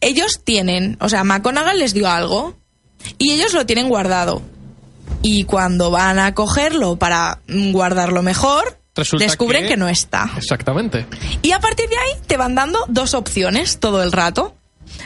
ellos 0.01 0.41
tienen, 0.45 0.97
o 1.01 1.09
sea, 1.09 1.25
McGonagall 1.25 1.81
les 1.81 1.95
dio 1.95 2.09
algo 2.09 2.55
y 3.19 3.33
ellos 3.33 3.55
lo 3.55 3.67
tienen 3.67 3.89
guardado. 3.89 4.41
Y 5.23 5.45
cuando 5.45 5.91
van 5.91 6.19
a 6.19 6.35
cogerlo 6.35 6.97
para 6.97 7.41
guardarlo 7.49 8.23
mejor, 8.23 8.79
Resulta 8.95 9.25
descubren 9.25 9.63
que- 9.65 9.71
que 9.71 9.77
no 9.77 9.89
está. 9.89 10.31
Exactamente. 10.37 11.07
Y 11.43 11.53
a 11.53 11.61
partir 11.61 11.89
de 11.89 11.97
ahí 11.97 12.13
te 12.27 12.37
van 12.37 12.55
dando 12.55 12.85
dos 12.89 13.15
opciones 13.15 13.79
todo 13.79 14.03
el 14.03 14.13
rato. 14.13 14.55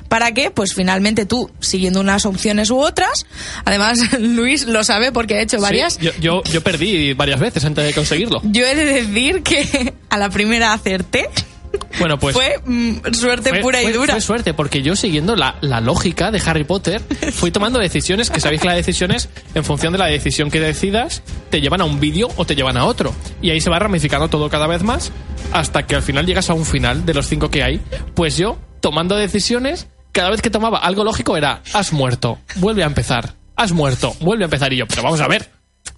Para 0.08 0.32
que, 0.32 0.50
pues 0.52 0.74
finalmente 0.74 1.26
tú, 1.26 1.50
siguiendo 1.58 2.00
unas 2.00 2.24
opciones 2.24 2.70
u 2.70 2.78
otras, 2.78 3.26
además 3.64 3.98
Luis 4.20 4.66
lo 4.66 4.84
sabe 4.84 5.10
porque 5.10 5.34
ha 5.34 5.40
hecho 5.42 5.60
varias, 5.60 5.94
Sí, 5.94 6.04
yo, 6.06 6.12
yo, 6.20 6.42
yo 6.44 6.60
perdí 6.62 7.14
varias 7.14 7.40
veces 7.40 7.64
antes 7.64 7.84
de 7.84 7.92
conseguirlo. 7.92 8.40
yo 8.44 8.64
he 8.64 8.76
de 8.76 8.84
decir 8.84 9.42
que 9.42 9.92
a 10.10 10.18
la 10.18 10.30
primera 10.30 10.72
acerté. 10.72 11.28
Bueno, 11.98 12.18
pues. 12.18 12.34
fue 12.34 12.56
mm, 12.64 12.96
suerte 13.12 13.50
fue- 13.50 13.60
pura 13.60 13.80
y 13.82 13.84
fue- 13.86 13.92
dura. 13.92 14.12
fue 14.14 14.20
suerte, 14.20 14.54
porque 14.54 14.82
yo 14.82 14.96
siguiendo 14.96 15.36
la, 15.36 15.56
la 15.60 15.80
lógica 15.80 16.30
de 16.30 16.40
Harry 16.44 16.64
Potter, 16.64 17.00
fui 17.32 17.50
tomando 17.50 17.78
decisiones 17.78 18.30
que 18.30 18.40
sabéis 18.40 18.60
que 18.60 18.66
las 18.68 18.76
decisiones, 18.76 19.28
en 19.54 19.64
función 19.64 19.92
de 19.92 19.98
la 19.98 20.06
decisión 20.06 20.50
que 20.50 20.60
decidas, 20.60 21.22
te 21.50 21.60
llevan 21.60 21.80
a 21.80 21.84
un 21.84 22.00
vídeo 22.00 22.28
o 22.36 22.44
te 22.44 22.54
llevan 22.54 22.76
a 22.76 22.84
otro. 22.86 23.14
Y 23.40 23.50
ahí 23.50 23.60
se 23.60 23.70
va 23.70 23.78
ramificando 23.78 24.28
todo 24.28 24.48
cada 24.50 24.66
vez 24.66 24.82
más, 24.82 25.12
hasta 25.52 25.86
que 25.86 25.94
al 25.94 26.02
final 26.02 26.26
llegas 26.26 26.50
a 26.50 26.54
un 26.54 26.64
final 26.66 27.04
de 27.06 27.14
los 27.14 27.26
cinco 27.26 27.50
que 27.50 27.62
hay. 27.62 27.80
Pues 28.14 28.36
yo, 28.36 28.58
tomando 28.80 29.16
decisiones, 29.16 29.88
cada 30.12 30.30
vez 30.30 30.42
que 30.42 30.50
tomaba 30.50 30.78
algo 30.78 31.04
lógico 31.04 31.36
era, 31.36 31.62
has 31.72 31.92
muerto, 31.92 32.38
vuelve 32.56 32.82
a 32.82 32.86
empezar, 32.86 33.34
has 33.56 33.72
muerto, 33.72 34.14
vuelve 34.20 34.44
a 34.44 34.46
empezar. 34.46 34.72
Y 34.72 34.76
yo, 34.78 34.86
pero 34.86 35.02
vamos 35.02 35.20
a 35.20 35.28
ver, 35.28 35.50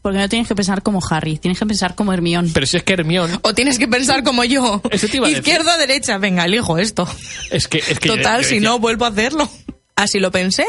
Porque 0.05 0.19
no 0.19 0.29
tienes 0.29 0.47
que 0.47 0.55
pensar 0.55 0.83
como 0.83 1.01
Harry, 1.09 1.39
tienes 1.39 1.59
que 1.59 1.65
pensar 1.65 1.95
como 1.95 2.13
Hermione. 2.13 2.51
pero 2.53 2.67
si 2.67 2.77
es 2.77 2.83
que 2.83 2.93
Hermione, 2.93 3.39
O 3.41 3.55
tienes 3.55 3.79
que 3.79 3.89
pensar 3.89 4.23
como 4.23 4.45
yo. 4.45 4.83
Eso 4.91 5.09
te 5.09 5.17
iba 5.17 5.27
a 5.27 5.31
decir. 5.31 5.43
Izquierda, 5.43 5.79
derecha, 5.79 6.19
venga, 6.19 6.45
elijo 6.45 6.77
esto. 6.77 7.09
es 7.51 7.69
que... 7.69 7.79
Es 7.79 7.99
que 7.99 8.09
yo- 8.11 8.17
Total, 8.17 8.43
yo 8.43 8.49
si 8.51 8.61
no, 8.61 8.79
vuelvo 8.79 9.07
a 9.07 9.09
hacerlo. 9.09 9.49
Así 9.97 10.19
lo 10.19 10.31
pensé, 10.31 10.67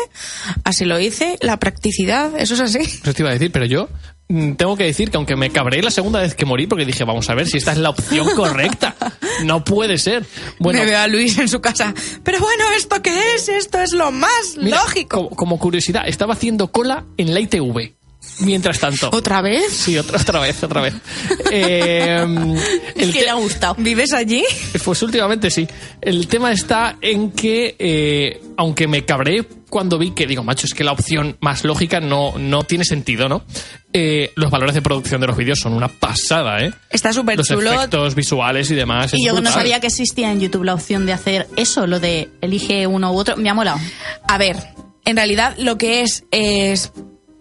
así 0.63 0.85
lo 0.85 0.99
hice, 1.01 1.37
la 1.41 1.57
practicidad, 1.57 2.31
eso 2.39 2.53
es 2.53 2.61
así. 2.61 2.77
Eso 2.79 3.13
te 3.13 3.23
iba 3.23 3.29
a 3.31 3.33
decir, 3.33 3.51
pero 3.51 3.65
yo 3.65 3.89
mm, 4.29 4.53
tengo 4.53 4.77
que 4.77 4.85
decir 4.85 5.09
que 5.11 5.17
aunque 5.17 5.35
me 5.35 5.49
cabré 5.49 5.81
la 5.81 5.91
segunda 5.91 6.21
vez 6.21 6.33
que 6.35 6.45
morí, 6.45 6.67
porque 6.67 6.85
dije, 6.85 7.03
vamos 7.03 7.29
a 7.29 7.33
ver 7.35 7.45
si 7.47 7.57
esta 7.57 7.73
es 7.73 7.79
la 7.79 7.89
opción 7.89 8.29
correcta. 8.35 8.95
No 9.43 9.65
puede 9.65 9.97
ser. 9.97 10.25
Bueno, 10.59 10.79
Me 10.79 10.85
veo 10.85 10.99
a 10.99 11.07
Luis 11.07 11.37
en 11.39 11.49
su 11.49 11.59
casa. 11.59 11.93
Pero 12.23 12.39
bueno, 12.39 12.63
¿esto 12.77 13.01
qué 13.01 13.35
es? 13.35 13.49
Esto 13.49 13.81
es 13.81 13.91
lo 13.91 14.11
más 14.11 14.55
mira, 14.57 14.77
lógico. 14.77 15.17
Como, 15.25 15.29
como 15.35 15.59
curiosidad, 15.59 16.07
estaba 16.07 16.35
haciendo 16.35 16.71
cola 16.71 17.03
en 17.17 17.33
la 17.33 17.41
ITV. 17.41 17.93
Mientras 18.39 18.79
tanto. 18.79 19.09
¿Otra 19.13 19.41
vez? 19.41 19.71
Sí, 19.71 19.97
otra, 19.97 20.19
otra 20.19 20.39
vez, 20.41 20.61
otra 20.63 20.81
vez. 20.81 20.93
Eh, 21.51 22.25
el 22.95 23.11
que 23.13 23.19
te- 23.19 23.23
le 23.25 23.29
ha 23.29 23.35
gustado. 23.35 23.75
¿Vives 23.77 24.11
allí? 24.13 24.43
Pues 24.83 25.01
últimamente 25.03 25.49
sí. 25.49 25.67
El 26.01 26.27
tema 26.27 26.51
está 26.51 26.97
en 27.01 27.31
que, 27.31 27.75
eh, 27.79 28.41
aunque 28.57 28.87
me 28.87 29.05
cabré 29.05 29.45
cuando 29.69 29.97
vi 29.97 30.11
que, 30.11 30.27
digo, 30.27 30.43
macho, 30.43 30.65
es 30.65 30.73
que 30.73 30.83
la 30.83 30.91
opción 30.91 31.37
más 31.41 31.63
lógica 31.63 31.99
no, 32.01 32.33
no 32.37 32.63
tiene 32.63 32.83
sentido, 32.83 33.29
¿no? 33.29 33.43
Eh, 33.93 34.31
los 34.35 34.51
valores 34.51 34.75
de 34.75 34.81
producción 34.81 35.21
de 35.21 35.27
los 35.27 35.37
vídeos 35.37 35.59
son 35.59 35.73
una 35.73 35.87
pasada, 35.87 36.61
¿eh? 36.61 36.73
Está 36.89 37.13
súper 37.13 37.37
Los 37.37 37.47
chulo. 37.47 37.71
efectos 37.73 38.15
visuales 38.15 38.69
y 38.71 38.75
demás. 38.75 39.13
Y 39.13 39.23
yo 39.25 39.31
no 39.33 39.37
brutal. 39.41 39.53
sabía 39.53 39.79
que 39.79 39.87
existía 39.87 40.31
en 40.31 40.41
YouTube 40.41 40.63
la 40.65 40.73
opción 40.73 41.05
de 41.05 41.13
hacer 41.13 41.47
eso, 41.55 41.87
lo 41.87 41.99
de 42.01 42.29
elige 42.41 42.85
uno 42.87 43.13
u 43.13 43.17
otro. 43.17 43.37
Me 43.37 43.49
ha 43.49 43.53
molado. 43.53 43.79
A 44.27 44.37
ver, 44.37 44.57
en 45.05 45.15
realidad 45.15 45.55
lo 45.57 45.77
que 45.77 46.01
es 46.01 46.25
es 46.31 46.91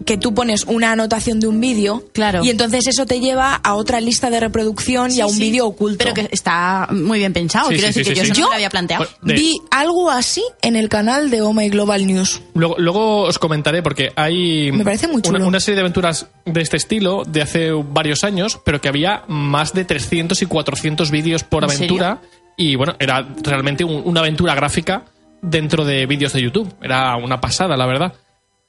que 0.04 0.16
tú 0.18 0.34
pones 0.34 0.64
una 0.64 0.92
anotación 0.92 1.40
de 1.40 1.46
un 1.46 1.60
vídeo 1.60 2.04
Claro. 2.12 2.44
y 2.44 2.50
entonces 2.50 2.86
eso 2.86 3.06
te 3.06 3.20
lleva 3.20 3.54
a 3.54 3.74
otra 3.74 4.00
lista 4.00 4.30
de 4.30 4.40
reproducción 4.40 5.10
y 5.10 5.20
a 5.20 5.26
un 5.26 5.32
Sí, 5.34 5.40
vídeo 5.40 5.66
oculto. 5.66 5.98
Pero 5.98 6.14
que 6.14 6.28
está 6.30 6.88
muy 6.90 7.18
bien 7.18 7.32
pensado. 7.32 7.68
Sí, 7.68 7.76
Quiero 7.76 7.92
sí, 7.92 8.00
decir 8.00 8.04
sí, 8.04 8.10
que 8.10 8.14
sí, 8.14 8.28
yo 8.28 8.34
sí. 8.34 8.40
eso 8.40 8.40
no 8.42 8.46
me 8.48 8.50
lo 8.50 8.54
había 8.56 8.70
planteado. 8.70 9.04
Pues, 9.04 9.16
de- 9.22 9.34
Vi 9.34 9.56
algo 9.70 10.10
así 10.10 10.42
en 10.62 10.76
el 10.76 10.88
canal 10.88 11.30
de 11.30 11.42
Oh 11.42 11.52
My 11.52 11.68
Global 11.68 12.06
News. 12.06 12.40
Luego, 12.54 12.76
luego 12.78 13.22
os 13.22 13.38
comentaré 13.38 13.82
porque 13.82 14.10
hay 14.16 14.70
Me 14.72 14.84
parece 14.84 15.06
muy 15.06 15.16
una, 15.16 15.22
chulo. 15.22 15.46
una 15.46 15.60
serie 15.60 15.76
de 15.76 15.80
aventuras 15.82 16.26
de 16.44 16.60
este 16.60 16.76
estilo 16.76 17.22
de 17.26 17.42
hace 17.42 17.70
varios 17.72 18.24
años, 18.24 18.58
pero 18.64 18.80
que 18.80 18.88
había 18.88 19.24
más 19.28 19.72
de 19.72 19.84
300 19.84 20.40
y 20.42 20.46
400 20.46 21.10
vídeos 21.10 21.44
por 21.44 21.64
¿En 21.64 21.70
aventura 21.70 22.20
y 22.56 22.76
bueno, 22.76 22.94
era 23.00 23.26
realmente 23.42 23.84
un- 23.84 24.02
una 24.04 24.20
aventura 24.20 24.54
gráfica 24.54 25.04
dentro 25.42 25.84
de 25.84 26.06
vídeos 26.06 26.32
de 26.32 26.42
YouTube. 26.42 26.72
Era 26.82 27.16
una 27.16 27.40
pasada, 27.40 27.76
la 27.76 27.86
verdad. 27.86 28.12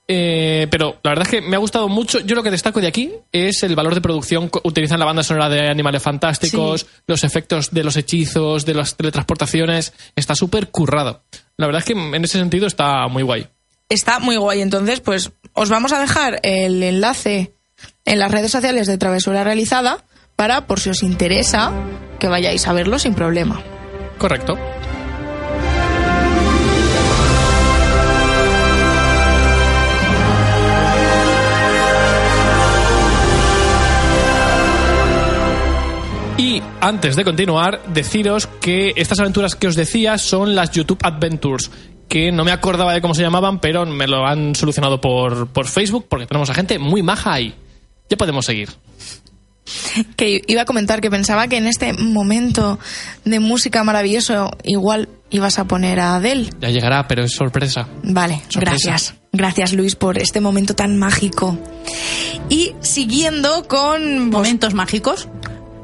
Eh, 0.07 0.67
pero 0.69 0.97
la 1.03 1.11
verdad 1.11 1.27
es 1.27 1.31
que 1.31 1.41
me 1.41 1.55
ha 1.55 1.59
gustado 1.59 1.87
mucho. 1.89 2.19
Yo 2.19 2.35
lo 2.35 2.43
que 2.43 2.51
destaco 2.51 2.79
de 2.79 2.87
aquí 2.87 3.11
es 3.31 3.63
el 3.63 3.75
valor 3.75 3.95
de 3.95 4.01
producción. 4.01 4.49
Utilizan 4.63 4.99
la 4.99 5.05
banda 5.05 5.23
sonora 5.23 5.49
de 5.49 5.69
Animales 5.69 6.03
Fantásticos, 6.03 6.85
los 7.07 7.23
efectos 7.23 7.71
de 7.71 7.83
los 7.83 7.97
hechizos, 7.97 8.65
de 8.65 8.75
las 8.75 8.95
teletransportaciones. 8.95 9.93
Está 10.15 10.35
súper 10.35 10.69
currado. 10.69 11.23
La 11.57 11.65
verdad 11.65 11.79
es 11.79 11.85
que 11.85 11.93
en 11.93 12.23
ese 12.23 12.37
sentido 12.37 12.67
está 12.67 13.07
muy 13.07 13.23
guay. 13.23 13.47
Está 13.89 14.19
muy 14.19 14.37
guay. 14.37 14.61
Entonces, 14.61 14.99
pues 14.99 15.31
os 15.53 15.69
vamos 15.69 15.91
a 15.91 15.99
dejar 15.99 16.39
el 16.43 16.81
enlace 16.83 17.53
en 18.05 18.19
las 18.19 18.31
redes 18.31 18.51
sociales 18.51 18.87
de 18.87 18.97
Travesura 18.97 19.43
Realizada 19.43 20.03
para, 20.35 20.67
por 20.67 20.79
si 20.79 20.89
os 20.89 21.01
interesa, 21.01 21.71
que 22.19 22.27
vayáis 22.27 22.67
a 22.67 22.73
verlo 22.73 22.99
sin 22.99 23.15
problema. 23.15 23.61
Correcto. 24.17 24.57
Y 36.55 36.61
antes 36.81 37.15
de 37.15 37.23
continuar, 37.25 37.81
deciros 37.87 38.47
que 38.61 38.93
estas 38.95 39.19
aventuras 39.19 39.55
que 39.55 39.67
os 39.67 39.75
decía 39.75 40.17
son 40.17 40.55
las 40.55 40.71
YouTube 40.71 40.99
Adventures, 41.03 41.69
que 42.07 42.31
no 42.31 42.45
me 42.45 42.51
acordaba 42.51 42.93
de 42.93 43.01
cómo 43.01 43.13
se 43.13 43.21
llamaban, 43.23 43.59
pero 43.59 43.85
me 43.85 44.07
lo 44.07 44.25
han 44.25 44.55
solucionado 44.55 45.01
por, 45.01 45.47
por 45.47 45.67
Facebook, 45.67 46.05
porque 46.09 46.25
tenemos 46.27 46.49
a 46.49 46.53
gente 46.53 46.79
muy 46.79 47.03
maja 47.03 47.33
ahí. 47.33 47.53
Ya 48.09 48.15
podemos 48.17 48.45
seguir. 48.45 48.69
Que 50.15 50.41
iba 50.47 50.61
a 50.61 50.65
comentar 50.65 51.01
que 51.01 51.09
pensaba 51.09 51.47
que 51.47 51.57
en 51.57 51.65
este 51.67 51.91
momento 51.93 52.77
de 53.23 53.39
música 53.39 53.83
maravilloso 53.83 54.51
igual 54.63 55.09
ibas 55.31 55.57
a 55.57 55.65
poner 55.65 55.99
a 55.99 56.15
Adele. 56.15 56.49
Ya 56.61 56.69
llegará, 56.69 57.07
pero 57.07 57.23
es 57.23 57.31
sorpresa. 57.33 57.87
Vale, 58.03 58.41
Sorpresa. 58.47 58.61
gracias. 58.89 59.15
Gracias 59.33 59.73
Luis 59.73 59.95
por 59.95 60.17
este 60.19 60.39
momento 60.39 60.75
tan 60.75 60.97
mágico. 60.97 61.57
Y 62.47 62.73
siguiendo 62.81 63.67
con 63.67 64.29
vos- 64.29 64.41
Momentos 64.41 64.73
mágicos. 64.75 65.27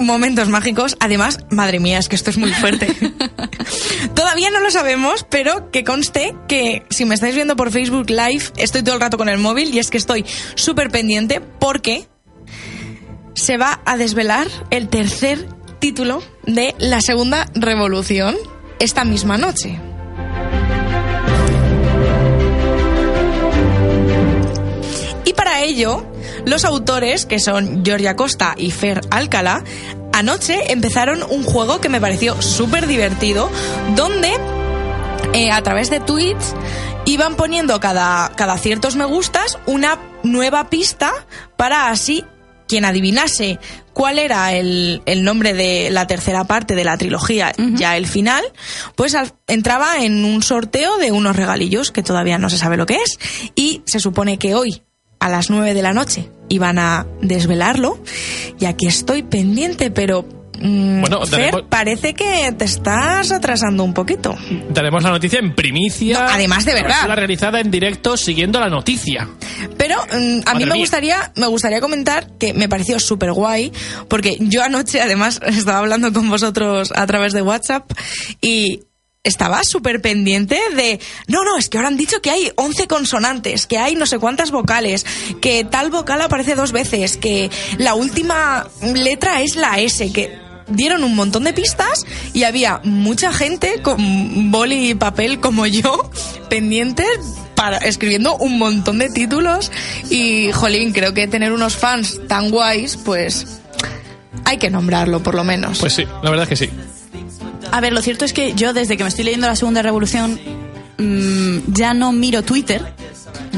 Momentos 0.01 0.49
mágicos, 0.49 0.97
además, 0.99 1.39
madre 1.49 1.79
mía, 1.79 1.99
es 1.99 2.09
que 2.09 2.15
esto 2.15 2.29
es 2.29 2.37
muy 2.37 2.51
fuerte. 2.53 2.87
Todavía 4.15 4.49
no 4.49 4.59
lo 4.59 4.71
sabemos, 4.71 5.25
pero 5.29 5.71
que 5.71 5.83
conste 5.83 6.35
que 6.47 6.83
si 6.89 7.05
me 7.05 7.15
estáis 7.15 7.35
viendo 7.35 7.55
por 7.55 7.71
Facebook 7.71 8.09
Live, 8.09 8.43
estoy 8.57 8.83
todo 8.83 8.95
el 8.95 9.01
rato 9.01 9.17
con 9.17 9.29
el 9.29 9.37
móvil 9.37 9.73
y 9.73 9.79
es 9.79 9.89
que 9.89 9.97
estoy 9.97 10.25
súper 10.55 10.89
pendiente 10.89 11.41
porque 11.41 12.07
se 13.33 13.57
va 13.57 13.81
a 13.85 13.97
desvelar 13.97 14.47
el 14.69 14.89
tercer 14.89 15.47
título 15.79 16.21
de 16.45 16.75
la 16.77 17.01
segunda 17.01 17.47
revolución 17.55 18.35
esta 18.79 19.03
misma 19.03 19.37
noche. 19.37 19.79
Y 25.25 25.33
para 25.33 25.61
ello, 25.63 26.10
los 26.45 26.65
autores, 26.65 27.25
que 27.25 27.39
son 27.39 27.83
Georgia 27.85 28.15
Costa 28.15 28.53
y 28.57 28.71
Fer 28.71 29.01
Alcalá, 29.09 29.63
anoche 30.13 30.71
empezaron 30.71 31.23
un 31.29 31.43
juego 31.43 31.79
que 31.81 31.89
me 31.89 32.01
pareció 32.01 32.41
súper 32.41 32.87
divertido, 32.87 33.49
donde 33.95 34.31
eh, 35.33 35.51
a 35.51 35.61
través 35.61 35.89
de 35.89 35.99
tweets 35.99 36.53
iban 37.05 37.35
poniendo 37.35 37.79
cada, 37.79 38.31
cada 38.35 38.57
ciertos 38.57 38.95
me 38.95 39.05
gustas 39.05 39.57
una 39.65 39.97
nueva 40.23 40.69
pista 40.69 41.11
para 41.57 41.89
así 41.89 42.23
quien 42.67 42.85
adivinase 42.85 43.59
cuál 43.91 44.17
era 44.17 44.53
el, 44.53 45.01
el 45.05 45.23
nombre 45.25 45.53
de 45.53 45.89
la 45.91 46.07
tercera 46.07 46.45
parte 46.45 46.73
de 46.73 46.85
la 46.85 46.95
trilogía, 46.97 47.51
ya 47.75 47.97
el 47.97 48.07
final, 48.07 48.45
pues 48.95 49.13
al- 49.13 49.33
entraba 49.47 49.97
en 50.05 50.23
un 50.23 50.41
sorteo 50.41 50.97
de 50.97 51.11
unos 51.11 51.35
regalillos 51.35 51.91
que 51.91 52.01
todavía 52.01 52.37
no 52.37 52.49
se 52.49 52.57
sabe 52.57 52.77
lo 52.77 52.85
que 52.85 52.95
es. 52.95 53.19
Y 53.55 53.81
se 53.85 53.99
supone 53.99 54.37
que 54.39 54.55
hoy 54.55 54.83
a 55.21 55.29
las 55.29 55.49
9 55.49 55.73
de 55.73 55.81
la 55.81 55.93
noche 55.93 56.29
iban 56.49 56.77
a 56.79 57.05
desvelarlo 57.21 57.97
y 58.59 58.65
aquí 58.65 58.87
estoy 58.87 59.23
pendiente, 59.23 59.89
pero 59.89 60.23
mm, 60.59 60.99
Bueno, 61.01 61.25
Fer, 61.25 61.51
daremos- 61.53 61.63
parece 61.69 62.13
que 62.13 62.51
te 62.57 62.65
estás 62.65 63.31
atrasando 63.31 63.83
un 63.85 63.93
poquito. 63.93 64.35
Daremos 64.69 65.01
la 65.03 65.11
noticia 65.11 65.39
en 65.39 65.55
primicia. 65.55 66.19
No, 66.19 66.25
además 66.29 66.65
de 66.65 66.73
verdad. 66.73 67.07
La 67.07 67.15
realizada 67.15 67.61
en 67.61 67.71
directo 67.71 68.17
siguiendo 68.17 68.59
la 68.59 68.67
noticia. 68.69 69.29
Pero 69.77 69.95
mm, 69.97 70.11
a 70.11 70.19
mí 70.19 70.43
Madre 70.45 70.65
me 70.65 70.73
mía. 70.73 70.81
gustaría, 70.81 71.31
me 71.37 71.47
gustaría 71.47 71.79
comentar 71.79 72.27
que 72.37 72.53
me 72.53 72.67
pareció 72.67 72.99
súper 72.99 73.31
guay, 73.31 73.71
porque 74.09 74.35
yo 74.39 74.61
anoche 74.63 74.99
además 75.01 75.39
estaba 75.47 75.79
hablando 75.79 76.11
con 76.11 76.29
vosotros 76.29 76.91
a 76.95 77.07
través 77.07 77.31
de 77.33 77.41
WhatsApp 77.43 77.89
y 78.41 78.81
estaba 79.23 79.63
súper 79.63 80.01
pendiente 80.01 80.59
de, 80.75 80.99
no, 81.27 81.43
no, 81.43 81.57
es 81.57 81.69
que 81.69 81.77
ahora 81.77 81.89
han 81.89 81.97
dicho 81.97 82.21
que 82.21 82.31
hay 82.31 82.51
11 82.55 82.87
consonantes, 82.87 83.67
que 83.67 83.77
hay 83.77 83.95
no 83.95 84.05
sé 84.07 84.17
cuántas 84.17 84.49
vocales, 84.51 85.05
que 85.41 85.63
tal 85.63 85.91
vocal 85.91 86.21
aparece 86.21 86.55
dos 86.55 86.71
veces, 86.71 87.17
que 87.17 87.51
la 87.77 87.93
última 87.93 88.67
letra 88.81 89.41
es 89.41 89.55
la 89.55 89.79
S, 89.79 90.11
que 90.11 90.35
dieron 90.67 91.03
un 91.03 91.15
montón 91.15 91.43
de 91.43 91.53
pistas 91.53 92.05
y 92.33 92.43
había 92.43 92.81
mucha 92.83 93.31
gente 93.31 93.81
con 93.83 94.51
boli 94.51 94.91
y 94.91 94.95
papel 94.95 95.39
como 95.39 95.67
yo 95.67 96.09
pendientes 96.49 97.07
para 97.55 97.77
escribiendo 97.77 98.37
un 98.37 98.57
montón 98.57 98.97
de 98.97 99.09
títulos 99.09 99.71
y 100.09 100.51
jolín, 100.51 100.93
creo 100.93 101.13
que 101.13 101.27
tener 101.27 101.51
unos 101.51 101.75
fans 101.75 102.21
tan 102.27 102.49
guays, 102.49 102.97
pues 102.97 103.59
hay 104.45 104.57
que 104.57 104.71
nombrarlo 104.71 105.21
por 105.21 105.35
lo 105.35 105.43
menos. 105.43 105.77
Pues 105.77 105.93
sí, 105.93 106.05
la 106.23 106.29
verdad 106.31 106.43
es 106.43 106.49
que 106.49 106.65
sí. 106.65 106.71
A 107.71 107.79
ver, 107.79 107.93
lo 107.93 108.01
cierto 108.01 108.25
es 108.25 108.33
que 108.33 108.53
yo 108.53 108.73
desde 108.73 108.97
que 108.97 109.03
me 109.03 109.09
estoy 109.09 109.23
leyendo 109.23 109.47
la 109.47 109.55
Segunda 109.55 109.81
Revolución 109.81 110.39
mm, 110.97 111.73
ya 111.73 111.93
no 111.93 112.11
miro 112.11 112.43
Twitter. 112.43 112.93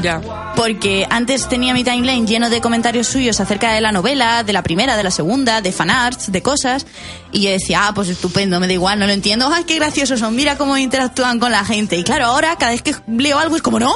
Ya. 0.02 0.20
porque 0.56 1.06
antes 1.08 1.48
tenía 1.48 1.72
mi 1.72 1.84
timeline 1.84 2.26
lleno 2.26 2.50
de 2.50 2.60
comentarios 2.60 3.06
suyos 3.06 3.40
acerca 3.40 3.72
de 3.72 3.80
la 3.80 3.92
novela, 3.92 4.42
de 4.42 4.52
la 4.52 4.62
primera, 4.62 4.96
de 4.96 5.04
la 5.04 5.10
segunda, 5.10 5.60
de 5.60 5.72
fanarts, 5.72 6.30
de 6.30 6.42
cosas. 6.42 6.84
Y 7.32 7.42
yo 7.42 7.50
decía, 7.50 7.86
ah, 7.86 7.94
pues 7.94 8.08
estupendo, 8.08 8.60
me 8.60 8.66
da 8.66 8.72
igual, 8.72 8.98
no 8.98 9.06
lo 9.06 9.12
entiendo, 9.12 9.48
ay, 9.52 9.64
qué 9.64 9.76
graciosos 9.76 10.20
son, 10.20 10.34
mira 10.34 10.58
cómo 10.58 10.76
interactúan 10.76 11.38
con 11.38 11.52
la 11.52 11.64
gente 11.64 11.96
y 11.96 12.04
claro, 12.04 12.26
ahora 12.26 12.56
cada 12.56 12.72
vez 12.72 12.82
que 12.82 12.94
leo 13.06 13.38
algo 13.38 13.56
es 13.56 13.62
como, 13.62 13.78
no, 13.78 13.94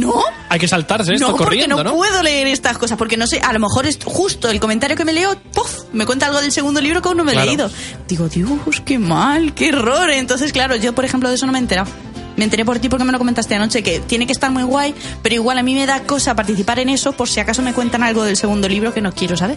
no, 0.00 0.14
Hay 0.48 0.58
que 0.58 0.68
saltarse 0.68 1.14
esto 1.14 1.28
no, 1.30 1.36
corriendo, 1.36 1.76
porque 1.76 1.84
no, 1.88 1.90
¿no? 1.92 1.96
puedo 1.96 2.22
leer 2.22 2.46
estas 2.48 2.78
cosas, 2.78 2.96
porque 2.98 3.16
no 3.16 3.26
sé, 3.26 3.40
a 3.40 3.52
lo 3.52 3.58
mejor 3.58 3.86
es 3.86 3.98
justo 4.04 4.48
el 4.48 4.60
comentario 4.60 4.96
que 4.96 5.04
me 5.04 5.12
leo, 5.12 5.36
¡puf! 5.52 5.84
me 5.92 6.06
cuenta 6.06 6.26
algo 6.26 6.40
del 6.40 6.52
segundo 6.52 6.80
libro 6.80 7.00
que 7.02 7.08
aún 7.08 7.16
no 7.18 7.24
me 7.24 7.32
he 7.32 7.34
Claro. 7.34 7.46
leído. 7.48 7.70
Digo, 8.08 8.28
Dios, 8.28 8.80
qué 8.84 8.98
mal, 8.98 9.54
qué 9.54 9.68
error. 9.68 10.10
Entonces, 10.10 10.52
claro, 10.52 10.76
yo, 10.76 10.94
por 10.94 11.04
ejemplo, 11.04 11.28
de 11.28 11.34
eso 11.36 11.46
no 11.46 11.52
me 11.52 11.58
he 11.58 11.62
enterado. 11.62 11.88
Me 12.36 12.44
enteré 12.44 12.64
por 12.66 12.78
ti 12.78 12.88
porque 12.90 13.04
me 13.04 13.12
lo 13.12 13.18
comentaste 13.18 13.54
anoche, 13.54 13.82
que 13.82 13.98
tiene 14.00 14.26
que 14.26 14.32
estar 14.32 14.50
muy 14.50 14.62
guay, 14.62 14.94
pero 15.22 15.34
igual 15.34 15.56
a 15.58 15.62
mí 15.62 15.74
me 15.74 15.86
da 15.86 16.02
cosa 16.02 16.34
participar 16.36 16.78
en 16.80 16.90
eso 16.90 17.12
por 17.12 17.28
si 17.28 17.40
acaso 17.40 17.62
me 17.62 17.72
cuentan 17.72 18.02
algo 18.02 18.24
del 18.24 18.36
segundo 18.36 18.68
libro 18.68 18.92
que 18.92 19.00
no 19.00 19.12
quiero 19.12 19.36
saber. 19.38 19.56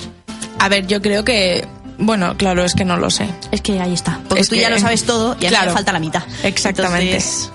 A 0.59 0.69
ver, 0.69 0.87
yo 0.87 1.01
creo 1.01 1.25
que, 1.25 1.67
bueno, 1.97 2.37
claro, 2.37 2.63
es 2.63 2.73
que 2.75 2.85
no 2.85 2.95
lo 2.95 3.09
sé. 3.09 3.27
Es 3.51 3.59
que 3.61 3.79
ahí 3.81 3.93
está. 3.93 4.19
Porque 4.29 4.41
Es 4.41 4.47
tú 4.49 4.55
que- 4.55 4.61
ya 4.61 4.69
lo 4.69 4.79
sabes 4.79 5.03
todo 5.03 5.33
y 5.41 5.45
a 5.45 5.49
mí 5.49 5.55
Claro. 5.55 5.71
me 5.71 5.73
falta 5.73 5.91
la 5.91 5.99
mitad. 5.99 6.23
Exactamente. 6.43 7.07
Entonces, 7.15 7.51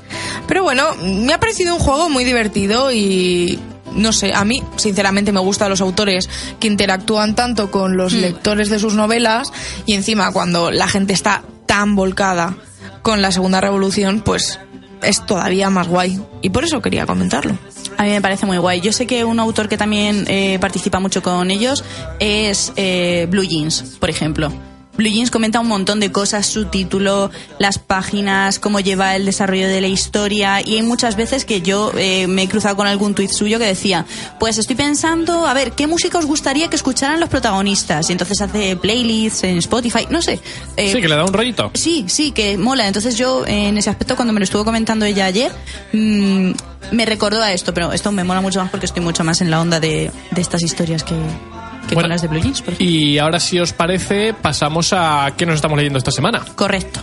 Pero 0.47 0.63
bueno, 0.63 0.95
me 0.97 1.33
ha 1.33 1.41
parecido 1.41 1.75
un 1.75 1.81
juego 1.81 2.09
muy 2.09 2.25
divertido 2.25 2.93
y 2.93 3.59
no 3.93 4.13
sé, 4.13 4.33
a 4.35 4.45
mí 4.45 4.63
sinceramente 4.77 5.33
me 5.33 5.41
gustan 5.41 5.71
los 5.71 5.81
autores 5.81 6.29
que 6.61 6.67
interactúan 6.67 7.35
tanto 7.35 7.71
con 7.71 7.97
los 7.97 8.13
lectores 8.13 8.69
de 8.69 8.79
sus 8.79 8.95
novelas 8.95 9.53
y 9.87 9.95
encima 9.95 10.33
cuando 10.33 10.71
la 10.71 10.89
gente 10.89 11.13
está 11.13 11.43
tan 11.67 11.97
volcada 11.97 12.57
con 13.03 13.23
la 13.23 13.33
segunda 13.33 13.61
revolución, 13.61 14.21
pues 14.21 14.59
es 15.03 15.25
todavía 15.25 15.71
más 15.71 15.89
guay 15.89 16.21
y 16.43 16.51
por 16.51 16.65
eso 16.65 16.83
quería 16.83 17.07
comentarlo. 17.07 17.57
A 17.97 18.05
mí 18.05 18.11
me 18.11 18.21
parece 18.21 18.47
muy 18.47 18.59
guay. 18.59 18.81
Yo 18.81 18.93
sé 18.93 19.07
que 19.07 19.25
un 19.25 19.39
autor 19.39 19.69
que 19.69 19.77
también 19.77 20.25
eh, 20.29 20.59
participa 20.61 20.99
mucho 20.99 21.23
con 21.23 21.51
ellos 21.51 21.85
es 22.19 22.73
eh, 22.77 23.27
Blue 23.31 23.45
Jeans, 23.45 23.97
por 24.01 24.11
ejemplo. 24.11 24.53
Blue 24.97 25.09
Jeans 25.09 25.31
comenta 25.31 25.61
un 25.61 25.69
montón 25.69 26.01
de 26.01 26.13
cosas, 26.13 26.47
su 26.47 26.67
título, 26.67 27.31
las 27.59 27.79
páginas, 27.79 28.59
cómo 28.59 28.81
lleva 28.81 29.17
el 29.17 29.25
desarrollo 29.25 29.67
de 29.67 29.81
la 29.81 29.89
historia 29.89 30.61
y 30.65 30.77
hay 30.77 30.83
muchas 30.83 31.17
veces 31.17 31.45
que 31.45 31.63
yo 31.63 31.91
eh, 31.97 32.27
me 32.27 32.45
he 32.45 32.49
cruzado 32.49 32.77
con 32.77 32.87
algún 32.87 33.15
tuit 33.15 33.31
suyo 33.31 33.59
que 33.59 33.67
decía, 33.67 34.07
pues 34.39 34.59
estoy 34.59 34.77
pensando, 34.77 35.47
a 35.47 35.55
ver, 35.55 35.73
¿qué 35.73 35.87
música 35.87 36.19
os 36.19 36.27
gustaría 36.27 36.69
que 36.69 36.77
escucharan 36.77 37.19
los 37.19 37.29
protagonistas? 37.29 38.09
Y 38.09 38.13
entonces 38.13 38.41
hace 38.41 38.77
playlists 38.77 39.45
en 39.45 39.59
Spotify, 39.59 40.07
no 40.11 40.23
sé. 40.23 40.41
Eh, 40.77 40.93
Sí, 40.93 41.01
que 41.01 41.09
le 41.09 41.17
da 41.17 41.25
un 41.25 41.33
rollito. 41.33 41.71
Sí, 41.75 42.05
sí, 42.09 42.31
que 42.31 42.57
mola. 42.57 42.87
Entonces 42.87 43.17
yo, 43.17 43.45
eh, 43.47 43.69
en 43.69 43.79
ese 43.79 43.91
aspecto, 43.91 44.17
cuando 44.17 44.33
me 44.33 44.41
lo 44.41 44.45
estuvo 44.45 44.65
comentando 44.65 45.05
ella 45.07 45.27
ayer, 45.27 45.51
mm, 45.93 46.51
me 46.93 47.05
recordó 47.07 47.43
a 47.43 47.53
esto, 47.53 47.75
pero 47.75 47.93
esto 47.93 48.13
me 48.13 48.23
mola 48.25 48.41
mucho 48.41 48.61
más 48.61 48.71
porque 48.71 48.87
estoy 48.87 49.03
mucho 49.03 49.25
más 49.25 49.41
en 49.41 49.51
la 49.51 49.61
onda 49.61 49.81
de, 49.81 50.13
de 50.31 50.41
estas 50.41 50.63
historias 50.63 51.03
que, 51.03 51.15
que 51.87 51.95
Bueno, 51.95 52.07
con 52.07 52.11
las 52.11 52.23
de 52.23 52.29
Blue 52.29 52.41
Jeans, 52.41 52.63
por 52.63 52.75
ejemplo. 52.75 52.95
Y 52.97 53.19
ahora, 53.19 53.41
si 53.41 53.59
os 53.59 53.73
parece, 53.73 54.35
pasamos 54.35 54.93
a 54.93 55.33
qué 55.37 55.47
nos 55.47 55.57
estamos 55.57 55.77
leyendo 55.77 55.99
esta 55.99 56.11
semana. 56.11 56.45
Correcto. 56.55 57.01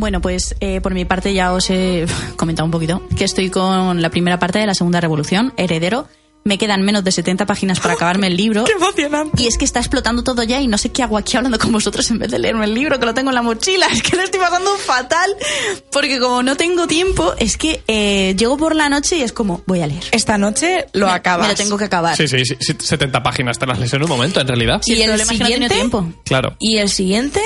Bueno, 0.00 0.20
pues 0.22 0.56
eh, 0.60 0.80
por 0.80 0.94
mi 0.94 1.04
parte 1.04 1.34
ya 1.34 1.52
os 1.52 1.68
he 1.70 2.06
comentado 2.36 2.64
un 2.64 2.70
poquito 2.72 3.02
que 3.16 3.24
estoy 3.24 3.50
con 3.50 4.00
la 4.00 4.08
primera 4.10 4.38
parte 4.38 4.58
de 4.58 4.66
la 4.66 4.74
Segunda 4.74 5.00
Revolución, 5.00 5.52
Heredero. 5.56 6.08
Me 6.42 6.56
quedan 6.56 6.80
menos 6.80 7.04
de 7.04 7.12
70 7.12 7.44
páginas 7.44 7.80
para 7.80 7.92
acabarme 7.92 8.26
el 8.28 8.34
libro. 8.38 8.64
¡Qué 8.66 8.72
emocionante! 8.72 9.42
Y 9.42 9.46
es 9.46 9.58
que 9.58 9.66
está 9.66 9.78
explotando 9.78 10.24
todo 10.24 10.42
ya 10.42 10.58
y 10.58 10.68
no 10.68 10.78
sé 10.78 10.90
qué 10.90 11.02
hago 11.02 11.18
aquí 11.18 11.36
hablando 11.36 11.58
con 11.58 11.70
vosotros 11.70 12.10
en 12.10 12.18
vez 12.18 12.30
de 12.30 12.38
leerme 12.38 12.64
el 12.64 12.72
libro, 12.72 12.98
que 12.98 13.04
lo 13.04 13.12
tengo 13.12 13.28
en 13.28 13.34
la 13.34 13.42
mochila. 13.42 13.86
Es 13.92 14.02
que 14.02 14.16
lo 14.16 14.22
estoy 14.22 14.40
pasando 14.40 14.74
fatal. 14.76 15.36
Porque 15.92 16.18
como 16.18 16.42
no 16.42 16.56
tengo 16.56 16.86
tiempo, 16.86 17.34
es 17.38 17.58
que 17.58 17.82
eh, 17.86 18.34
llego 18.38 18.56
por 18.56 18.74
la 18.74 18.88
noche 18.88 19.18
y 19.18 19.22
es 19.22 19.34
como, 19.34 19.62
voy 19.66 19.82
a 19.82 19.86
leer. 19.86 20.02
Esta 20.12 20.38
noche 20.38 20.86
lo 20.94 21.08
Me- 21.08 21.12
acabas. 21.12 21.46
Me 21.46 21.52
lo 21.52 21.58
tengo 21.58 21.76
que 21.76 21.84
acabar. 21.84 22.16
Sí, 22.16 22.26
sí, 22.26 22.42
sí, 22.46 22.56
sí, 22.58 22.74
70 22.78 23.22
páginas 23.22 23.58
te 23.58 23.66
las 23.66 23.78
lees 23.78 23.92
en 23.92 24.02
un 24.02 24.08
momento, 24.08 24.40
en 24.40 24.48
realidad. 24.48 24.80
Sí, 24.82 24.92
¿Y 24.94 25.02
el 25.02 25.10
el 25.10 25.16
problema 25.20 25.32
es 25.34 25.38
que 25.38 25.44
no 25.44 25.44
he 25.44 25.52
tenido 25.52 25.68
siguiente? 25.68 25.74
tiempo. 26.00 26.22
Claro. 26.24 26.56
Y 26.58 26.78
el 26.78 26.88
siguiente 26.88 27.40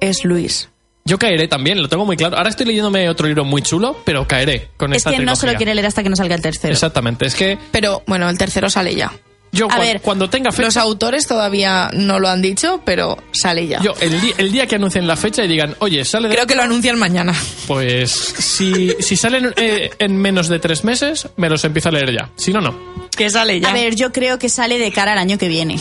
es 0.00 0.24
Luis. 0.24 0.68
Yo 1.04 1.18
caeré 1.18 1.48
también, 1.48 1.82
lo 1.82 1.88
tengo 1.88 2.06
muy 2.06 2.16
claro. 2.16 2.36
Ahora 2.36 2.50
estoy 2.50 2.66
leyéndome 2.66 3.08
otro 3.08 3.26
libro 3.26 3.44
muy 3.44 3.62
chulo, 3.62 3.96
pero 4.04 4.26
caeré 4.28 4.68
con 4.76 4.92
Es 4.92 4.98
esta 4.98 5.10
que 5.10 5.18
no 5.18 5.34
se 5.34 5.46
lo 5.46 5.54
quiere 5.54 5.74
leer 5.74 5.86
hasta 5.86 6.02
que 6.02 6.08
no 6.08 6.16
salga 6.16 6.36
el 6.36 6.42
tercero. 6.42 6.72
Exactamente, 6.72 7.26
es 7.26 7.34
que 7.34 7.58
Pero 7.72 8.02
bueno, 8.06 8.28
el 8.28 8.38
tercero 8.38 8.70
sale 8.70 8.94
ya. 8.94 9.12
Yo 9.52 9.66
A 9.66 9.76
cuan- 9.76 9.80
ver, 9.80 10.00
cuando 10.00 10.28
tenga 10.30 10.50
fecha... 10.50 10.62
Los 10.62 10.76
autores 10.78 11.26
todavía 11.26 11.90
no 11.92 12.18
lo 12.18 12.28
han 12.28 12.40
dicho, 12.42 12.80
pero 12.84 13.18
sale 13.32 13.66
ya. 13.66 13.80
Yo, 13.82 13.92
el, 14.00 14.50
día 14.50 14.66
que 14.66 14.76
anuncien 14.76 15.06
la 15.06 15.16
fecha 15.16 15.44
y 15.44 15.48
digan, 15.48 15.76
oye, 15.78 16.04
sale 16.04 16.28
de... 16.28 16.34
Creo 16.34 16.46
que 16.46 16.54
lo 16.54 16.62
anuncian 16.62 16.98
mañana. 16.98 17.34
Pues 17.66 18.10
si, 18.10 18.94
si 19.00 19.16
salen 19.16 19.52
eh, 19.56 19.90
en 19.98 20.16
menos 20.16 20.48
de 20.48 20.58
tres 20.58 20.84
meses, 20.84 21.28
me 21.36 21.48
los 21.50 21.64
empiezo 21.64 21.90
a 21.90 21.92
leer 21.92 22.12
ya. 22.12 22.30
Si 22.36 22.52
no, 22.52 22.60
no. 22.60 22.92
Que 23.16 23.28
sale 23.30 23.60
ya. 23.60 23.68
A 23.68 23.72
ver, 23.74 23.94
yo 23.94 24.10
creo 24.10 24.38
que 24.38 24.48
sale 24.48 24.78
de 24.78 24.90
cara 24.90 25.12
al 25.12 25.18
año 25.18 25.36
que 25.36 25.48
viene. 25.48 25.78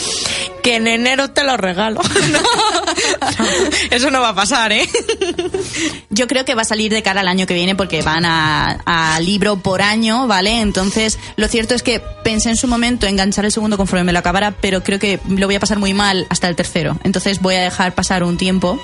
que 0.63 0.75
en 0.75 0.87
enero 0.87 1.29
te 1.31 1.43
lo 1.43 1.55
regalo. 1.57 2.01
No, 2.31 2.39
eso 3.89 4.11
no 4.11 4.21
va 4.21 4.29
a 4.29 4.35
pasar, 4.35 4.71
¿eh? 4.71 4.87
Yo 6.09 6.27
creo 6.27 6.45
que 6.45 6.55
va 6.55 6.61
a 6.63 6.65
salir 6.65 6.91
de 6.91 7.01
cara 7.01 7.21
al 7.21 7.27
año 7.27 7.45
que 7.47 7.53
viene 7.53 7.75
porque 7.75 8.01
van 8.01 8.25
a, 8.25 8.79
a 8.85 9.19
libro 9.19 9.57
por 9.57 9.81
año, 9.81 10.27
¿vale? 10.27 10.59
Entonces, 10.59 11.17
lo 11.35 11.47
cierto 11.47 11.73
es 11.73 11.83
que 11.83 11.99
pensé 12.23 12.49
en 12.49 12.57
su 12.57 12.67
momento 12.67 13.07
enganchar 13.07 13.45
el 13.45 13.51
segundo 13.51 13.60
conforme 13.69 14.03
me 14.03 14.13
lo 14.13 14.19
acabara, 14.19 14.51
pero 14.51 14.83
creo 14.83 14.99
que 14.99 15.19
lo 15.27 15.47
voy 15.47 15.55
a 15.55 15.59
pasar 15.59 15.79
muy 15.79 15.93
mal 15.93 16.25
hasta 16.29 16.47
el 16.47 16.55
tercero. 16.55 16.97
Entonces 17.03 17.41
voy 17.41 17.55
a 17.55 17.61
dejar 17.61 17.93
pasar 17.93 18.23
un 18.23 18.37
tiempo 18.37 18.79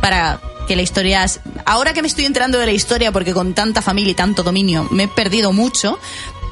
para 0.00 0.40
que 0.66 0.76
la 0.76 0.82
historia... 0.82 1.26
Ahora 1.64 1.92
que 1.94 2.02
me 2.02 2.08
estoy 2.08 2.26
enterando 2.26 2.58
de 2.58 2.66
la 2.66 2.72
historia, 2.72 3.10
porque 3.12 3.32
con 3.32 3.54
tanta 3.54 3.82
familia 3.82 4.12
y 4.12 4.14
tanto 4.14 4.42
dominio 4.42 4.86
me 4.90 5.04
he 5.04 5.08
perdido 5.08 5.52
mucho, 5.52 5.98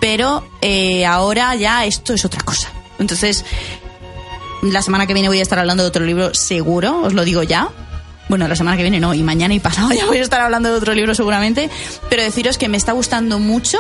pero 0.00 0.46
eh, 0.60 1.06
ahora 1.06 1.54
ya 1.54 1.84
esto 1.84 2.14
es 2.14 2.24
otra 2.24 2.42
cosa. 2.42 2.70
Entonces, 2.98 3.44
la 4.62 4.82
semana 4.82 5.06
que 5.06 5.14
viene 5.14 5.28
voy 5.28 5.38
a 5.38 5.42
estar 5.42 5.58
hablando 5.58 5.82
de 5.82 5.88
otro 5.88 6.04
libro 6.04 6.34
seguro, 6.34 7.02
os 7.02 7.14
lo 7.14 7.24
digo 7.24 7.42
ya. 7.42 7.68
Bueno, 8.28 8.48
la 8.48 8.56
semana 8.56 8.76
que 8.76 8.82
viene 8.82 8.98
no, 8.98 9.14
y 9.14 9.22
mañana 9.22 9.54
y 9.54 9.60
pasado 9.60 9.90
ya 9.96 10.06
voy 10.06 10.18
a 10.18 10.22
estar 10.22 10.40
hablando 10.40 10.70
de 10.70 10.76
otro 10.76 10.94
libro 10.94 11.14
seguramente. 11.14 11.70
Pero 12.08 12.22
deciros 12.22 12.58
que 12.58 12.68
me 12.68 12.76
está 12.76 12.92
gustando 12.92 13.38
mucho, 13.38 13.78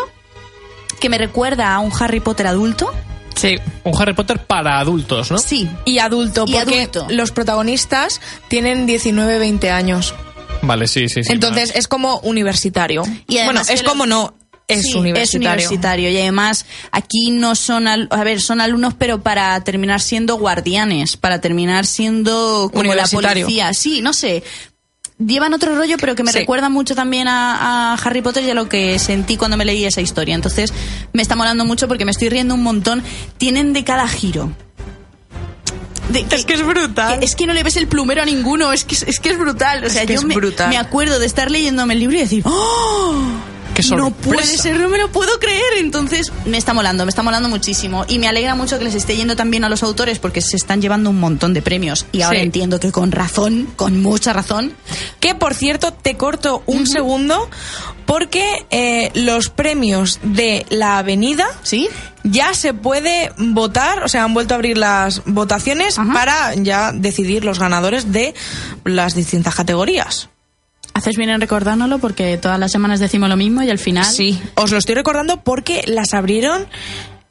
que 1.00 1.08
me 1.08 1.18
recuerda 1.18 1.74
a 1.74 1.80
un 1.80 1.92
Harry 1.98 2.20
Potter 2.20 2.46
adulto. 2.46 2.92
Sí. 3.36 3.54
Un 3.84 3.92
Harry 4.00 4.14
Potter 4.14 4.38
para 4.44 4.78
adultos, 4.80 5.30
¿no? 5.30 5.38
Sí. 5.38 5.68
Y 5.84 5.98
adulto, 5.98 6.44
Y 6.48 6.52
porque 6.54 6.80
adulto. 6.82 7.06
los 7.10 7.30
protagonistas 7.30 8.20
tienen 8.48 8.86
19, 8.86 9.38
20 9.38 9.70
años. 9.70 10.14
Vale, 10.62 10.88
sí, 10.88 11.08
sí, 11.08 11.22
sí. 11.22 11.32
Entonces 11.32 11.72
es 11.76 11.86
como 11.86 12.18
universitario. 12.20 13.02
Y 13.28 13.36
bueno, 13.44 13.60
es 13.68 13.82
lo- 13.82 13.88
como 13.90 14.06
no. 14.06 14.34
es 14.68 14.82
Sí, 14.82 14.94
universitario. 14.94 15.48
universitario. 15.50 16.10
Y 16.10 16.18
además, 16.18 16.66
aquí 16.90 17.30
no 17.30 17.54
son, 17.54 17.86
al- 17.86 18.08
a 18.10 18.24
ver, 18.24 18.40
son 18.40 18.60
alumnos, 18.60 18.94
pero 18.98 19.20
para 19.22 19.62
terminar 19.62 20.00
siendo 20.00 20.38
guardianes, 20.38 21.16
para 21.16 21.40
terminar 21.40 21.86
siendo 21.86 22.68
como 22.74 22.92
la 22.94 23.06
policía. 23.06 23.72
Sí, 23.74 24.00
no 24.02 24.12
sé. 24.12 24.42
Llevan 25.18 25.54
otro 25.54 25.74
rollo, 25.74 25.96
pero 25.98 26.14
que 26.14 26.22
me 26.22 26.30
Sí. 26.32 26.40
recuerda 26.40 26.68
mucho 26.68 26.94
también 26.94 27.26
a, 27.26 27.92
a 27.92 27.94
Harry 27.94 28.20
Potter 28.20 28.44
y 28.44 28.50
a 28.50 28.54
lo 28.54 28.68
que 28.68 28.98
sentí 28.98 29.36
cuando 29.38 29.56
me 29.56 29.64
leí 29.64 29.84
esa 29.86 30.02
historia. 30.02 30.34
Entonces, 30.34 30.74
me 31.14 31.22
está 31.22 31.34
molando 31.36 31.64
mucho 31.64 31.88
porque 31.88 32.04
me 32.04 32.10
estoy 32.10 32.28
riendo 32.28 32.54
un 32.54 32.62
montón. 32.62 33.02
Tienen 33.38 33.72
de 33.72 33.82
cada 33.82 34.06
giro. 34.08 34.52
De- 36.10 36.26
Es 36.30 36.44
que 36.44 36.54
es 36.54 36.64
brutal. 36.64 37.18
que- 37.18 37.24
es 37.24 37.34
que 37.34 37.46
no 37.46 37.54
le 37.54 37.62
ves 37.62 37.76
el 37.76 37.88
plumero 37.88 38.22
a 38.22 38.26
ninguno, 38.26 38.72
es 38.72 38.84
que 38.84 38.94
es, 38.94 39.02
es 39.04 39.18
que 39.18 39.30
es 39.30 39.38
brutal. 39.38 39.84
O 39.84 39.90
sea, 39.90 40.04
yo 40.04 40.20
me, 40.22 40.36
me 40.68 40.76
acuerdo 40.76 41.18
de 41.18 41.26
estar 41.26 41.50
leyéndome 41.50 41.94
el 41.94 42.00
libro 42.00 42.16
y 42.16 42.20
decir, 42.20 42.42
¡Oh! 42.46 43.14
¡Qué 43.76 43.82
No 43.94 44.10
puede 44.10 44.44
ser, 44.46 44.80
no 44.80 44.88
me 44.88 44.96
lo 44.98 45.12
puedo 45.12 45.38
creer. 45.38 45.62
Entonces, 45.78 46.32
me 46.46 46.56
está 46.56 46.72
molando, 46.72 47.04
me 47.04 47.10
está 47.10 47.22
molando 47.22 47.48
muchísimo. 47.48 48.06
Y 48.08 48.18
me 48.18 48.26
alegra 48.26 48.54
mucho 48.54 48.78
que 48.78 48.84
les 48.84 48.94
esté 48.94 49.16
yendo 49.16 49.36
también 49.36 49.64
a 49.64 49.68
los 49.68 49.82
autores 49.82 50.18
porque 50.18 50.40
se 50.40 50.56
están 50.56 50.80
llevando 50.80 51.10
un 51.10 51.20
montón 51.20 51.52
de 51.52 51.60
premios. 51.60 52.06
Y 52.12 52.22
ahora 52.22 52.38
Sí. 52.38 52.44
entiendo 52.46 52.80
que 52.80 52.90
con 52.90 53.12
razón, 53.12 53.68
con 53.76 54.00
mucha 54.02 54.32
razón. 54.32 54.72
Que 55.20 55.34
por 55.34 55.54
cierto, 55.54 55.92
te 55.92 56.16
corto 56.16 56.62
un 56.66 56.86
segundo 56.86 57.50
porque 58.06 58.64
eh, 58.70 59.10
los 59.14 59.50
premios 59.50 60.20
de 60.22 60.64
la 60.70 60.98
avenida 60.98 61.46
¿Sí? 61.62 61.88
ya 62.22 62.54
se 62.54 62.72
puede 62.72 63.32
votar, 63.36 64.04
o 64.04 64.08
sea, 64.08 64.24
han 64.24 64.32
vuelto 64.32 64.54
a 64.54 64.56
abrir 64.56 64.78
las 64.78 65.22
votaciones 65.26 65.98
Ajá. 65.98 66.12
para 66.12 66.54
ya 66.54 66.92
decidir 66.92 67.44
los 67.44 67.58
ganadores 67.58 68.12
de 68.12 68.32
las 68.84 69.14
distintas 69.14 69.54
categorías. 69.54 70.28
Haces 70.96 71.16
bien 71.18 71.28
en 71.28 71.40
recordárnoslo 71.42 71.98
porque 71.98 72.38
todas 72.38 72.58
las 72.58 72.72
semanas 72.72 73.00
decimos 73.00 73.28
lo 73.28 73.36
mismo 73.36 73.62
y 73.62 73.68
al 73.68 73.78
final. 73.78 74.06
Sí, 74.06 74.40
os 74.54 74.70
lo 74.72 74.78
estoy 74.78 74.94
recordando 74.94 75.42
porque 75.44 75.82
las 75.86 76.14
abrieron, 76.14 76.66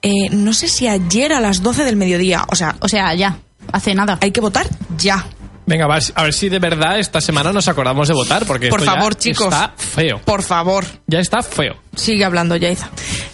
eh, 0.04 0.30
no 0.30 0.54
sé 0.54 0.68
si 0.68 0.88
ayer 0.88 1.34
a 1.34 1.40
las 1.40 1.64
12 1.64 1.84
del 1.84 1.96
mediodía. 1.96 2.46
O 2.50 2.56
sea, 2.56 2.76
O 2.80 2.88
sea, 2.88 3.14
ya, 3.16 3.40
hace 3.72 3.96
nada. 3.96 4.20
hay 4.22 4.30
que 4.30 4.40
votar 4.40 4.68
ya. 4.98 5.26
Venga, 5.66 5.86
a 5.86 5.88
ver, 5.88 6.04
a 6.14 6.22
ver 6.24 6.34
si 6.36 6.48
de 6.48 6.60
verdad 6.60 7.00
esta 7.00 7.20
semana 7.22 7.52
nos 7.52 7.68
acordamos 7.68 8.08
de 8.08 8.14
votar, 8.14 8.46
porque 8.46 8.68
Por 8.70 8.82
esto 8.82 8.92
ya 8.92 8.98
favor, 9.00 9.16
chicos. 9.16 9.48
está 9.48 9.74
feo. 9.76 10.22
Por 10.24 10.44
favor, 10.44 10.86
Ya 11.08 11.18
está 11.20 11.42
feo. 11.42 11.74
sigue 11.96 12.24
hablando, 12.24 12.56
Yaiza. 12.56 12.92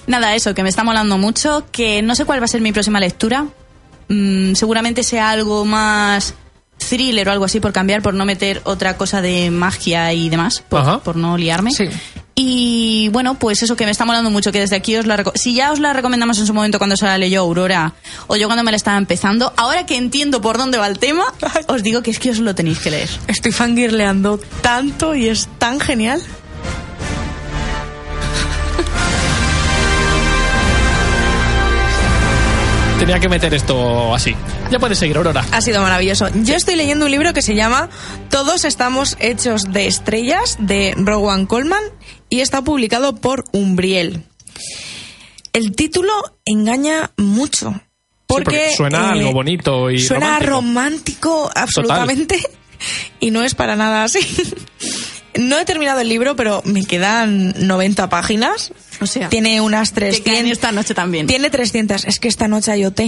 Nada, 0.08 0.34
eso, 0.34 0.54
que 0.56 0.64
me 0.64 0.70
está 0.70 0.86
molando 0.86 1.18
mucho, 1.18 1.66
que 1.74 2.02
no 2.02 2.16
sé 2.16 2.24
cuál 2.24 2.40
va 2.40 2.46
a 2.46 2.48
ser 2.48 2.62
mi 2.62 2.72
próxima 2.72 3.02
lectura. 3.02 3.48
Mm, 4.08 4.54
seguramente 4.54 5.04
sea 5.04 5.30
algo 5.30 5.66
más 5.66 6.34
thriller 6.90 7.28
o 7.28 7.32
algo 7.32 7.46
así 7.46 7.60
por 7.60 7.74
cambiar, 7.74 8.02
por 8.02 8.14
no 8.14 8.26
meter 8.26 8.62
otra 8.66 8.98
cosa 8.98 9.22
de 9.22 9.52
magia 9.52 10.14
y 10.14 10.30
demás, 10.30 10.64
por, 10.68 11.02
por 11.02 11.16
no 11.16 11.38
liarme. 11.38 11.72
Sí. 11.72 11.86
Y 12.36 13.10
bueno, 13.10 13.36
pues 13.36 13.62
eso 13.62 13.76
que 13.76 13.86
me 13.86 13.92
está 13.92 14.06
molando 14.06 14.30
mucho, 14.30 14.52
que 14.52 14.60
desde 14.60 14.76
aquí 14.76 14.96
os 14.96 15.06
la 15.06 15.24
Si 15.36 15.54
ya 15.54 15.72
os 15.72 15.80
la 15.80 15.94
recomendamos 15.94 16.40
en 16.40 16.48
su 16.48 16.54
momento 16.54 16.78
cuando 16.78 16.96
se 16.96 17.06
la 17.06 17.18
leyó 17.18 17.42
Aurora, 17.42 17.94
o 18.28 18.36
yo 18.36 18.48
cuando 18.48 18.64
me 18.64 18.72
la 18.72 18.78
estaba 18.78 18.98
empezando, 18.98 19.54
ahora 19.58 19.86
que 19.86 19.96
entiendo 19.96 20.42
por 20.42 20.58
dónde 20.58 20.78
va 20.78 20.88
el 20.88 20.98
tema, 20.98 21.26
os 21.68 21.84
digo 21.84 22.02
que 22.02 22.12
es 22.12 22.20
que 22.20 22.32
os 22.32 22.40
lo 22.40 22.56
tenéis 22.56 22.80
que 22.80 22.92
leer. 22.92 23.10
Estoy 23.28 23.52
fangirleando 23.52 24.40
tanto 24.62 25.14
y 25.14 25.28
es 25.28 25.50
tan 25.60 25.80
genial. 25.80 26.22
Tenía 33.02 33.20
que 33.20 33.30
meter 33.30 33.52
esto 33.56 34.14
así. 34.14 34.36
Ya 34.70 34.78
puedes 34.78 35.00
seguir, 35.00 35.18
Aurora. 35.18 35.44
Ha 35.52 35.62
sido 35.62 35.82
maravilloso. 35.82 36.28
Yo 36.44 36.54
estoy 36.56 36.76
leyendo 36.76 37.06
un 37.06 37.12
libro 37.12 37.34
que 37.34 37.42
se 37.42 37.56
llama 37.56 37.90
Todos 38.30 38.64
estamos 38.64 39.18
hechos 39.20 39.64
de 39.72 39.88
estrellas 39.88 40.58
de 40.60 40.94
Rowan 40.96 41.48
Coleman 41.48 41.82
y 42.30 42.42
está 42.42 42.62
publicado 42.62 43.16
por 43.16 43.46
Umbriel. 43.54 44.22
El 45.52 45.76
título 45.76 46.14
engaña 46.46 47.10
mucho. 47.18 47.74
Porque, 48.28 48.44
porque 48.46 48.72
suena 48.78 49.00
eh, 49.00 49.20
algo 49.20 49.32
bonito 49.32 49.90
y 49.90 49.98
suena 49.98 50.38
romántico. 50.38 51.48
romántico, 51.48 51.52
absolutamente 51.56 52.40
y 53.20 53.32
no 53.32 53.42
es 53.42 53.56
para 53.56 53.76
nada 53.76 54.04
así. 54.04 54.20
No 55.48 55.60
he 55.60 55.66
terminado 55.66 56.00
el 56.02 56.10
libro, 56.10 56.36
pero 56.36 56.62
me 56.66 56.86
quedan 56.86 57.54
90 57.68 58.10
páginas. 58.10 58.72
O 59.00 59.06
sea, 59.08 59.30
tiene 59.30 59.62
unas 59.62 59.92
que 59.92 60.02
caen 60.02 60.22
300. 60.46 60.52
esta 60.52 60.72
noche 60.72 60.94
también. 60.94 61.28
Tiene 61.28 61.50
300. 61.50 62.06
Es 62.06 62.20
que 62.20 62.28
esta 62.28 62.48
noche 62.48 62.72
hay 62.72 62.86
OT. 62.86 63.02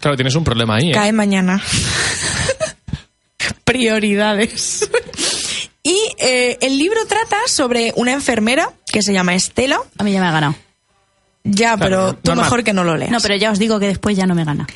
Claro, 0.00 0.16
tienes 0.16 0.34
un 0.34 0.44
problema 0.44 0.76
ahí, 0.76 0.90
¿eh? 0.90 0.92
Cae 0.94 1.12
mañana. 1.12 1.60
Prioridades. 3.64 4.88
y 5.82 5.96
eh, 6.18 6.58
el 6.60 6.78
libro 6.78 7.00
trata 7.06 7.36
sobre 7.46 7.92
una 7.96 8.12
enfermera 8.12 8.70
que 8.90 9.02
se 9.02 9.12
llama 9.12 9.34
Estela. 9.34 9.78
A 9.98 10.04
mí 10.04 10.12
ya 10.12 10.20
me 10.20 10.26
ha 10.26 10.32
ganado. 10.32 10.54
Ya, 11.44 11.76
Claro, 11.76 11.78
pero 11.80 12.14
tú 12.14 12.30
normal. 12.30 12.44
mejor 12.44 12.64
que 12.64 12.72
no 12.72 12.84
lo 12.84 12.96
leas. 12.96 13.10
No, 13.10 13.20
pero 13.20 13.36
ya 13.36 13.50
os 13.50 13.58
digo 13.58 13.78
que 13.80 13.86
después 13.86 14.16
ya 14.16 14.26
no 14.26 14.34
me 14.34 14.44
gana. 14.44 14.66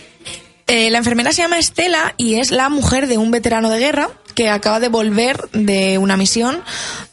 Eh, 0.67 0.91
la 0.91 0.99
enfermera 0.99 1.33
se 1.33 1.43
llama 1.43 1.59
Estela 1.59 2.15
y 2.17 2.39
es 2.41 2.51
la 2.51 2.69
mujer 2.69 3.07
de 3.09 3.19
un 3.19 3.31
veterano 3.31 3.69
de 3.69 3.79
guerra 3.79 4.11
que 4.35 4.49
acaba 4.49 4.81
de 4.81 4.88
volver 4.88 5.49
de 5.53 5.99
una 5.99 6.16
misión 6.16 6.62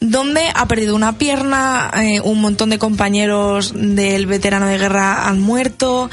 donde 0.00 0.50
ha 0.54 0.66
perdido 0.66 0.94
una 0.94 1.18
pierna, 1.18 1.90
eh, 1.96 2.20
un 2.20 2.40
montón 2.40 2.70
de 2.70 2.78
compañeros 2.78 3.72
del 3.74 4.26
veterano 4.26 4.66
de 4.66 4.78
guerra 4.78 5.28
han 5.28 5.40
muerto, 5.40 6.10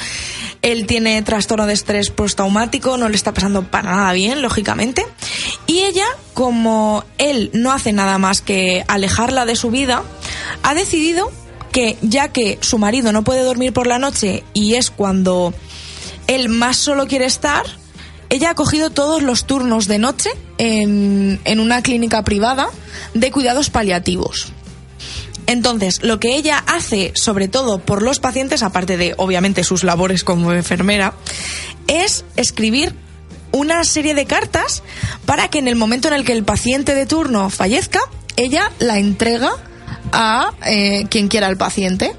él 0.61 0.85
tiene 0.85 1.21
trastorno 1.21 1.65
de 1.65 1.73
estrés 1.73 2.09
postraumático, 2.09 2.97
no 2.97 3.09
le 3.09 3.15
está 3.15 3.33
pasando 3.33 3.63
para 3.63 3.95
nada 3.95 4.13
bien, 4.13 4.41
lógicamente, 4.41 5.05
y 5.65 5.79
ella, 5.79 6.05
como 6.33 7.03
él 7.17 7.49
no 7.53 7.71
hace 7.71 7.93
nada 7.93 8.17
más 8.17 8.41
que 8.41 8.83
alejarla 8.87 9.45
de 9.45 9.55
su 9.55 9.71
vida, 9.71 10.03
ha 10.63 10.73
decidido 10.73 11.31
que 11.71 11.97
ya 12.01 12.29
que 12.29 12.57
su 12.61 12.77
marido 12.77 13.11
no 13.11 13.23
puede 13.23 13.43
dormir 13.43 13.73
por 13.73 13.87
la 13.87 13.99
noche 13.99 14.43
y 14.53 14.75
es 14.75 14.89
cuando 14.89 15.53
él 16.27 16.49
más 16.49 16.77
solo 16.77 17.07
quiere 17.07 17.25
estar, 17.25 17.65
ella 18.29 18.51
ha 18.51 18.55
cogido 18.55 18.89
todos 18.89 19.21
los 19.21 19.45
turnos 19.45 19.87
de 19.87 19.99
noche 19.99 20.29
en, 20.57 21.59
una 21.59 21.81
clínica 21.81 22.23
privada 22.23 22.67
de 23.13 23.31
cuidados 23.31 23.69
paliativos. 23.69 24.51
Entonces, 25.45 26.03
lo 26.03 26.19
que 26.19 26.35
ella 26.35 26.61
hace, 26.67 27.13
sobre 27.15 27.47
todo 27.47 27.79
por 27.79 28.01
los 28.01 28.19
pacientes, 28.19 28.63
aparte 28.63 28.97
de 28.97 29.13
obviamente 29.17 29.63
sus 29.63 29.83
labores 29.83 30.25
como 30.25 30.51
enfermera, 30.51 31.13
es 31.87 32.25
escribir 32.35 32.93
una 33.53 33.85
serie 33.85 34.13
de 34.13 34.25
cartas 34.25 34.83
para 35.25 35.47
que 35.47 35.59
en 35.59 35.69
el 35.69 35.77
momento 35.77 36.09
en 36.09 36.15
el 36.15 36.25
que 36.25 36.33
el 36.33 36.43
paciente 36.43 36.95
de 36.95 37.05
turno 37.05 37.49
fallezca, 37.49 38.01
ella 38.35 38.71
la 38.79 38.99
entrega 38.99 39.51
a 40.11 40.51
eh, 40.65 41.05
quien 41.09 41.29
quiera 41.29 41.47
el 41.47 41.55
paciente. 41.55 42.13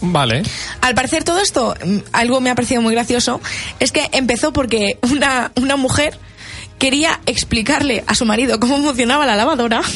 Vale. 0.00 0.42
Al 0.80 0.94
parecer 0.94 1.24
todo 1.24 1.40
esto, 1.40 1.74
mm, 1.84 1.98
algo 2.12 2.40
me 2.40 2.50
ha 2.50 2.54
parecido 2.54 2.82
muy 2.82 2.94
gracioso, 2.94 3.40
es 3.80 3.92
que 3.92 4.08
empezó 4.12 4.52
porque 4.52 4.98
una, 5.02 5.52
una 5.56 5.76
mujer 5.76 6.18
quería 6.78 7.20
explicarle 7.26 8.04
a 8.06 8.14
su 8.14 8.24
marido 8.24 8.60
cómo 8.60 8.78
funcionaba 8.82 9.26
la 9.26 9.36
lavadora. 9.36 9.82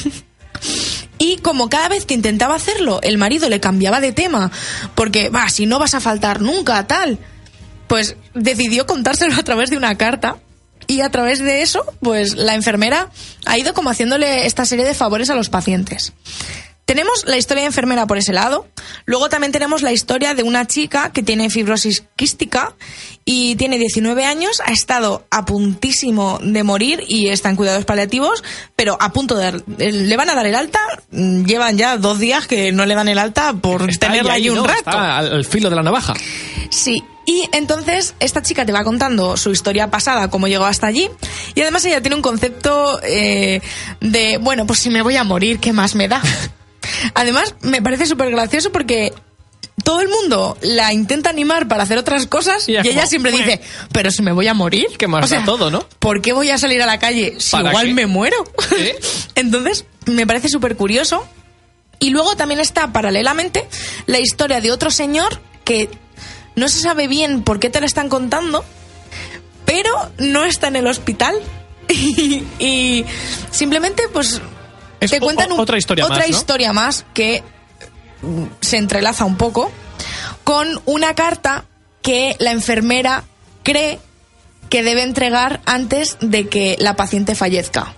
Y 1.19 1.39
como 1.39 1.69
cada 1.69 1.89
vez 1.89 2.07
que 2.07 2.15
intentaba 2.15 2.55
hacerlo, 2.55 3.01
el 3.03 3.19
marido 3.19 3.49
le 3.49 3.59
cambiaba 3.59 4.01
de 4.01 4.13
tema, 4.13 4.53
porque, 4.95 5.31
va, 5.31 5.49
si 5.49 5.67
no 5.67 5.81
vas 5.81 5.95
a 5.95 6.01
faltar 6.01 6.41
nunca, 6.41 6.87
tal, 6.87 7.19
pues 7.89 8.17
decidió 8.35 8.87
contárselo 8.87 9.35
a 9.35 9.43
través 9.43 9.71
de 9.71 9.77
una 9.77 9.97
carta. 9.97 10.37
Y 10.87 11.03
a 11.03 11.11
través 11.11 11.41
de 11.41 11.61
eso, 11.61 11.85
pues 12.01 12.35
la 12.35 12.55
enfermera 12.55 13.11
ha 13.45 13.59
ido 13.59 13.75
como 13.75 13.91
haciéndole 13.91 14.47
esta 14.47 14.65
serie 14.65 14.87
de 14.87 14.95
favores 14.95 15.29
a 15.29 15.35
los 15.35 15.51
pacientes. 15.51 16.15
Tenemos 16.89 17.27
la 17.27 17.37
historia 17.37 17.65
de 17.65 17.67
enfermera 17.67 18.07
por 18.07 18.17
ese 18.17 18.33
lado. 18.33 18.67
Luego 19.05 19.29
también 19.29 19.53
tenemos 19.53 19.83
la 19.83 19.93
historia 19.93 20.33
de 20.33 20.43
una 20.43 20.67
chica 20.67 21.13
que 21.13 21.23
tiene 21.23 21.51
fibrosis 21.51 22.05
quística 22.17 22.75
y 23.27 23.57
tiene 23.57 23.77
19 23.77 24.25
años, 24.25 24.63
ha 24.65 24.73
estado 24.73 25.27
a 25.31 25.45
puntísimo 25.45 26.39
de 26.43 26.63
morir 26.63 27.05
y 27.07 27.29
está 27.29 27.51
en 27.51 27.57
cuidados 27.57 27.85
paliativos, 27.85 28.43
pero 28.75 28.97
a 29.01 29.13
punto 29.13 29.35
de... 29.35 29.63
Le 29.77 30.17
van 30.17 30.31
a 30.31 30.35
dar 30.35 30.47
el 30.47 30.55
alta, 30.55 30.81
mm, 31.11 31.45
llevan 31.45 31.77
ya 31.77 31.99
dos 31.99 32.21
días 32.21 32.47
que 32.47 32.73
no 32.73 32.87
le 32.87 32.95
dan 32.95 33.09
el 33.09 33.19
alta 33.19 33.53
por 33.53 33.91
Está 33.91 34.07
tenerla 34.07 34.33
ahí, 34.33 34.45
allí 34.45 34.49
un 34.49 34.57
¿no? 34.57 34.67
rato. 34.67 34.79
Está 34.79 35.19
al, 35.19 35.31
al 35.31 35.45
filo 35.45 35.69
de 35.69 35.77
la 35.77 35.83
navaja. 35.83 36.15
Sí, 36.71 37.05
y 37.27 37.51
entonces 37.53 38.15
esta 38.19 38.41
chica 38.41 38.65
te 38.65 38.73
va 38.73 38.83
contando 38.83 39.37
su 39.37 39.51
historia 39.51 39.91
pasada, 39.91 40.31
cómo 40.31 40.49
llegó 40.49 40.65
hasta 40.65 40.87
allí, 40.87 41.11
y 41.55 41.61
además 41.61 41.85
ella 41.85 42.01
tiene 42.01 42.17
un 42.17 42.23
concepto 42.23 42.99
eh, 43.03 43.61
de, 44.01 44.39
bueno, 44.39 44.67
pues 44.67 44.79
si 44.79 44.89
me 44.89 45.03
voy 45.03 45.17
a 45.17 45.25
morir, 45.25 45.59
¿qué 45.59 45.75
más 45.75 45.95
me 45.95 46.09
da? 46.09 46.23
Además, 47.15 47.55
me 47.63 47.83
parece 47.83 48.07
súper 48.07 48.31
gracioso 48.31 48.71
porque 48.73 49.13
todo 49.85 50.01
el 50.01 50.09
mundo 50.09 50.59
la 50.61 50.93
intenta 50.93 51.31
animar 51.31 51.69
para 51.69 51.85
hacer 51.85 51.97
otras 51.99 52.27
cosas 52.27 52.69
Y 52.69 52.77
ella 52.77 52.93
como, 52.95 53.07
siempre 53.07 53.31
"Bueno". 53.31 53.47
dice, 53.47 53.61
pero 53.93 54.11
si 54.11 54.23
me 54.23 54.33
voy 54.33 54.49
a 54.49 54.55
morir. 54.55 54.87
¿Qué 54.99 55.07
más 55.07 55.31
da 55.31 55.45
todo, 55.45 55.71
no? 55.71 55.87
¿Por 55.99 56.21
qué 56.21 56.33
voy 56.33 56.51
a 56.51 56.59
salir 56.59 56.83
a 56.83 56.87
la 56.87 56.99
calle 56.99 57.37
si 57.39 57.53
¿Para 57.53 57.71
igual 57.71 57.87
qué? 57.87 57.95
me 57.95 58.07
muero? 58.07 58.37
¿Eh? 58.77 58.99
Entonces, 59.35 59.85
me 60.07 60.27
parece 60.27 60.49
súper 60.49 60.77
curioso. 60.77 61.27
Y 62.01 62.11
luego 62.11 62.37
también 62.37 62.61
está 62.61 62.93
paralelamente 62.93 63.67
la 64.07 64.21
historia 64.21 64.61
de 64.61 64.71
otro 64.71 64.91
señor 64.91 65.41
que 65.65 65.89
no 66.55 66.69
se 66.69 66.81
sabe 66.81 67.09
bien 67.09 67.43
por 67.43 67.59
qué 67.61 67.71
te 67.71 67.81
la 67.81 67.87
están 67.87 68.09
contando, 68.09 68.65
pero 69.65 69.91
no 70.19 70.45
está 70.45 70.69
en 70.69 70.77
el 70.77 70.87
hospital. 70.87 71.35
Y, 71.91 72.45
y 72.59 73.05
simplemente, 73.51 74.03
pues, 74.13 74.43
Es 75.01 75.11
te 75.11 75.21
cuentan 75.21 75.53
un- 75.53 75.61
otra 75.61 75.79
historia 75.79 76.05
otra 76.05 76.19
más, 76.19 76.29
¿no? 76.29 76.37
historia 76.37 76.73
más 76.73 77.05
que 77.15 77.43
mm, 78.23 78.45
se 78.61 78.77
entrelaza 78.79 79.25
un 79.25 79.37
poco 79.37 79.71
con 80.45 80.81
una 80.87 81.15
carta 81.15 81.65
que 82.03 82.37
la 82.39 82.51
enfermera 82.53 83.25
cree 83.63 83.99
que 84.71 84.83
debe 84.83 85.03
entregar 85.03 85.61
antes 85.67 86.17
de 86.21 86.49
que 86.49 86.77
la 86.81 86.95
paciente 86.97 87.35
fallezca. 87.35 87.95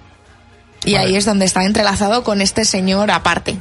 Y 0.84 0.94
Vale. 0.94 1.06
ahí 1.08 1.16
es 1.16 1.24
donde 1.24 1.44
está 1.44 1.64
entrelazado 1.64 2.24
con 2.24 2.40
este 2.40 2.64
señor 2.64 3.10
aparte. 3.10 3.56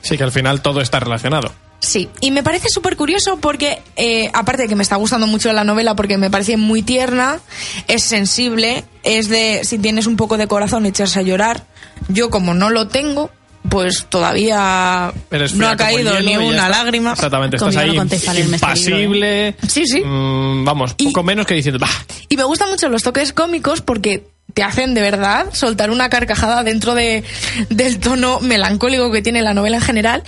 Sí, 0.00 0.16
que 0.16 0.24
al 0.24 0.32
final 0.32 0.62
todo 0.62 0.80
está 0.80 1.00
relacionado. 1.00 1.52
Sí, 1.80 2.08
y 2.20 2.30
me 2.30 2.42
parece 2.44 2.68
súper 2.68 2.96
curioso 2.96 3.38
porque, 3.38 3.82
eh, 3.96 4.30
aparte 4.32 4.62
de 4.62 4.68
que 4.68 4.76
me 4.76 4.84
está 4.84 4.94
gustando 4.96 5.26
mucho 5.26 5.52
la 5.52 5.64
novela 5.64 5.96
porque 5.96 6.16
me 6.16 6.30
parece 6.30 6.56
muy 6.56 6.82
tierna, 6.82 7.40
es 7.88 8.04
sensible, 8.04 8.84
es 9.02 9.28
de, 9.28 9.62
si 9.64 9.78
tienes 9.78 10.06
un 10.06 10.16
poco 10.16 10.36
de 10.36 10.46
corazón, 10.46 10.86
echarse 10.86 11.18
a 11.18 11.22
llorar. 11.22 11.64
Yo 12.08 12.30
como 12.30 12.54
no 12.54 12.70
lo 12.70 12.88
tengo, 12.88 13.30
pues 13.68 14.06
todavía 14.08 15.12
no 15.54 15.68
ha 15.68 15.76
caído 15.76 16.20
ni 16.20 16.36
una 16.36 16.68
lágrima. 16.68 17.12
Exactamente, 17.12 17.56
estás 17.56 17.76
ahí 17.76 18.40
impasible. 18.40 19.56
Sí, 19.68 19.86
sí. 19.86 20.02
Mm, 20.04 20.64
vamos, 20.64 20.94
Y- 20.98 21.06
poco 21.06 21.22
menos 21.22 21.46
que 21.46 21.54
diciendo, 21.54 21.78
bah, 21.78 21.88
Y 22.28 22.36
me 22.36 22.44
gustan 22.44 22.70
mucho 22.70 22.88
los 22.88 23.02
toques 23.02 23.32
cómicos 23.32 23.80
porque 23.80 24.26
te 24.54 24.62
hacen 24.62 24.92
de 24.92 25.00
verdad 25.00 25.46
soltar 25.54 25.90
una 25.90 26.10
carcajada 26.10 26.62
dentro 26.62 26.94
de, 26.94 27.24
del 27.70 27.98
tono 28.00 28.40
melancólico 28.40 29.10
que 29.10 29.22
tiene 29.22 29.40
la 29.42 29.54
novela 29.54 29.76
en 29.76 29.82
general. 29.82 30.22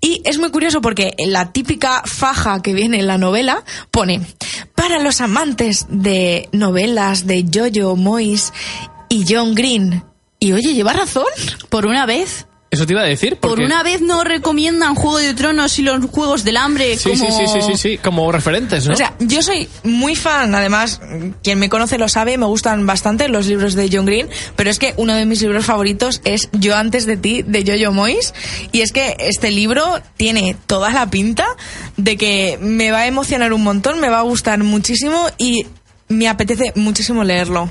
Y 0.00 0.20
es 0.24 0.38
muy 0.38 0.50
curioso 0.50 0.80
porque 0.82 1.14
en 1.16 1.32
la 1.32 1.52
típica 1.52 2.02
faja 2.04 2.60
que 2.60 2.74
viene 2.74 2.98
en 3.00 3.06
la 3.06 3.16
novela 3.16 3.64
pone, 3.90 4.20
para 4.74 4.98
los 4.98 5.20
amantes 5.20 5.86
de 5.88 6.48
novelas 6.52 7.26
de 7.26 7.46
Jojo 7.52 7.96
Moyes 7.96 8.52
y 9.08 9.24
John 9.28 9.54
Green. 9.54 10.02
Y 10.40 10.52
oye, 10.52 10.74
lleva 10.74 10.94
razón. 10.94 11.24
Por 11.68 11.86
una 11.86 12.06
vez, 12.06 12.46
eso 12.70 12.86
te 12.86 12.92
iba 12.92 13.02
a 13.02 13.04
decir. 13.04 13.36
por 13.36 13.58
una 13.58 13.82
vez 13.82 14.00
no 14.00 14.22
recomiendan 14.22 14.94
Juego 14.94 15.18
de 15.18 15.34
Tronos 15.34 15.76
y 15.80 15.82
los 15.82 16.04
Juegos 16.06 16.44
del 16.44 16.56
Hambre 16.56 16.96
Sí, 16.96 17.10
como... 17.10 17.26
sí, 17.26 17.32
sí, 17.32 17.52
sí, 17.52 17.62
sí, 17.62 17.76
sí, 17.76 17.98
como 17.98 18.30
referentes, 18.30 18.86
¿no? 18.86 18.94
O 18.94 18.96
sea, 18.96 19.14
yo 19.18 19.42
soy 19.42 19.68
muy 19.82 20.14
fan, 20.14 20.54
además, 20.54 21.00
quien 21.42 21.58
me 21.58 21.68
conoce 21.68 21.98
lo 21.98 22.08
sabe, 22.08 22.38
me 22.38 22.46
gustan 22.46 22.86
bastante 22.86 23.28
los 23.28 23.48
libros 23.48 23.74
de 23.74 23.90
John 23.92 24.06
Green, 24.06 24.28
pero 24.54 24.70
es 24.70 24.78
que 24.78 24.94
uno 24.98 25.14
de 25.14 25.26
mis 25.26 25.42
libros 25.42 25.64
favoritos 25.66 26.20
es 26.24 26.48
Yo 26.52 26.76
antes 26.76 27.06
de 27.06 27.16
ti, 27.16 27.42
de 27.42 27.64
Jojo 27.66 27.92
Moyes, 27.92 28.34
y 28.70 28.82
es 28.82 28.92
que 28.92 29.16
este 29.18 29.50
libro 29.50 30.00
tiene 30.16 30.56
toda 30.68 30.90
la 30.90 31.10
pinta 31.10 31.46
de 31.96 32.16
que 32.16 32.56
me 32.62 32.92
va 32.92 33.00
a 33.00 33.06
emocionar 33.08 33.52
un 33.52 33.64
montón, 33.64 33.98
me 33.98 34.10
va 34.10 34.20
a 34.20 34.22
gustar 34.22 34.62
muchísimo 34.62 35.26
y 35.38 35.66
me 36.08 36.28
apetece 36.28 36.72
muchísimo 36.76 37.24
leerlo. 37.24 37.70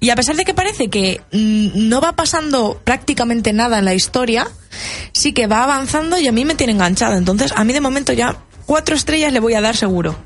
Y 0.00 0.10
a 0.10 0.16
pesar 0.16 0.36
de 0.36 0.44
que 0.44 0.54
parece 0.54 0.88
que 0.88 1.20
mm, 1.32 1.88
no 1.88 2.00
va 2.00 2.12
pasando 2.12 2.80
prácticamente 2.84 3.52
nada 3.52 3.78
en 3.80 3.84
la 3.84 3.94
historia, 3.94 4.46
sí 5.12 5.32
que 5.32 5.46
va 5.46 5.64
avanzando 5.64 6.18
y 6.18 6.28
a 6.28 6.32
mí 6.32 6.44
me 6.44 6.54
tiene 6.54 6.72
enganchado. 6.72 7.16
Entonces, 7.16 7.52
a 7.56 7.64
mí 7.64 7.72
de 7.72 7.80
momento 7.80 8.12
ya 8.12 8.38
cuatro 8.66 8.94
estrellas 8.94 9.32
le 9.32 9.40
voy 9.40 9.54
a 9.54 9.60
dar 9.60 9.76
seguro. 9.76 10.16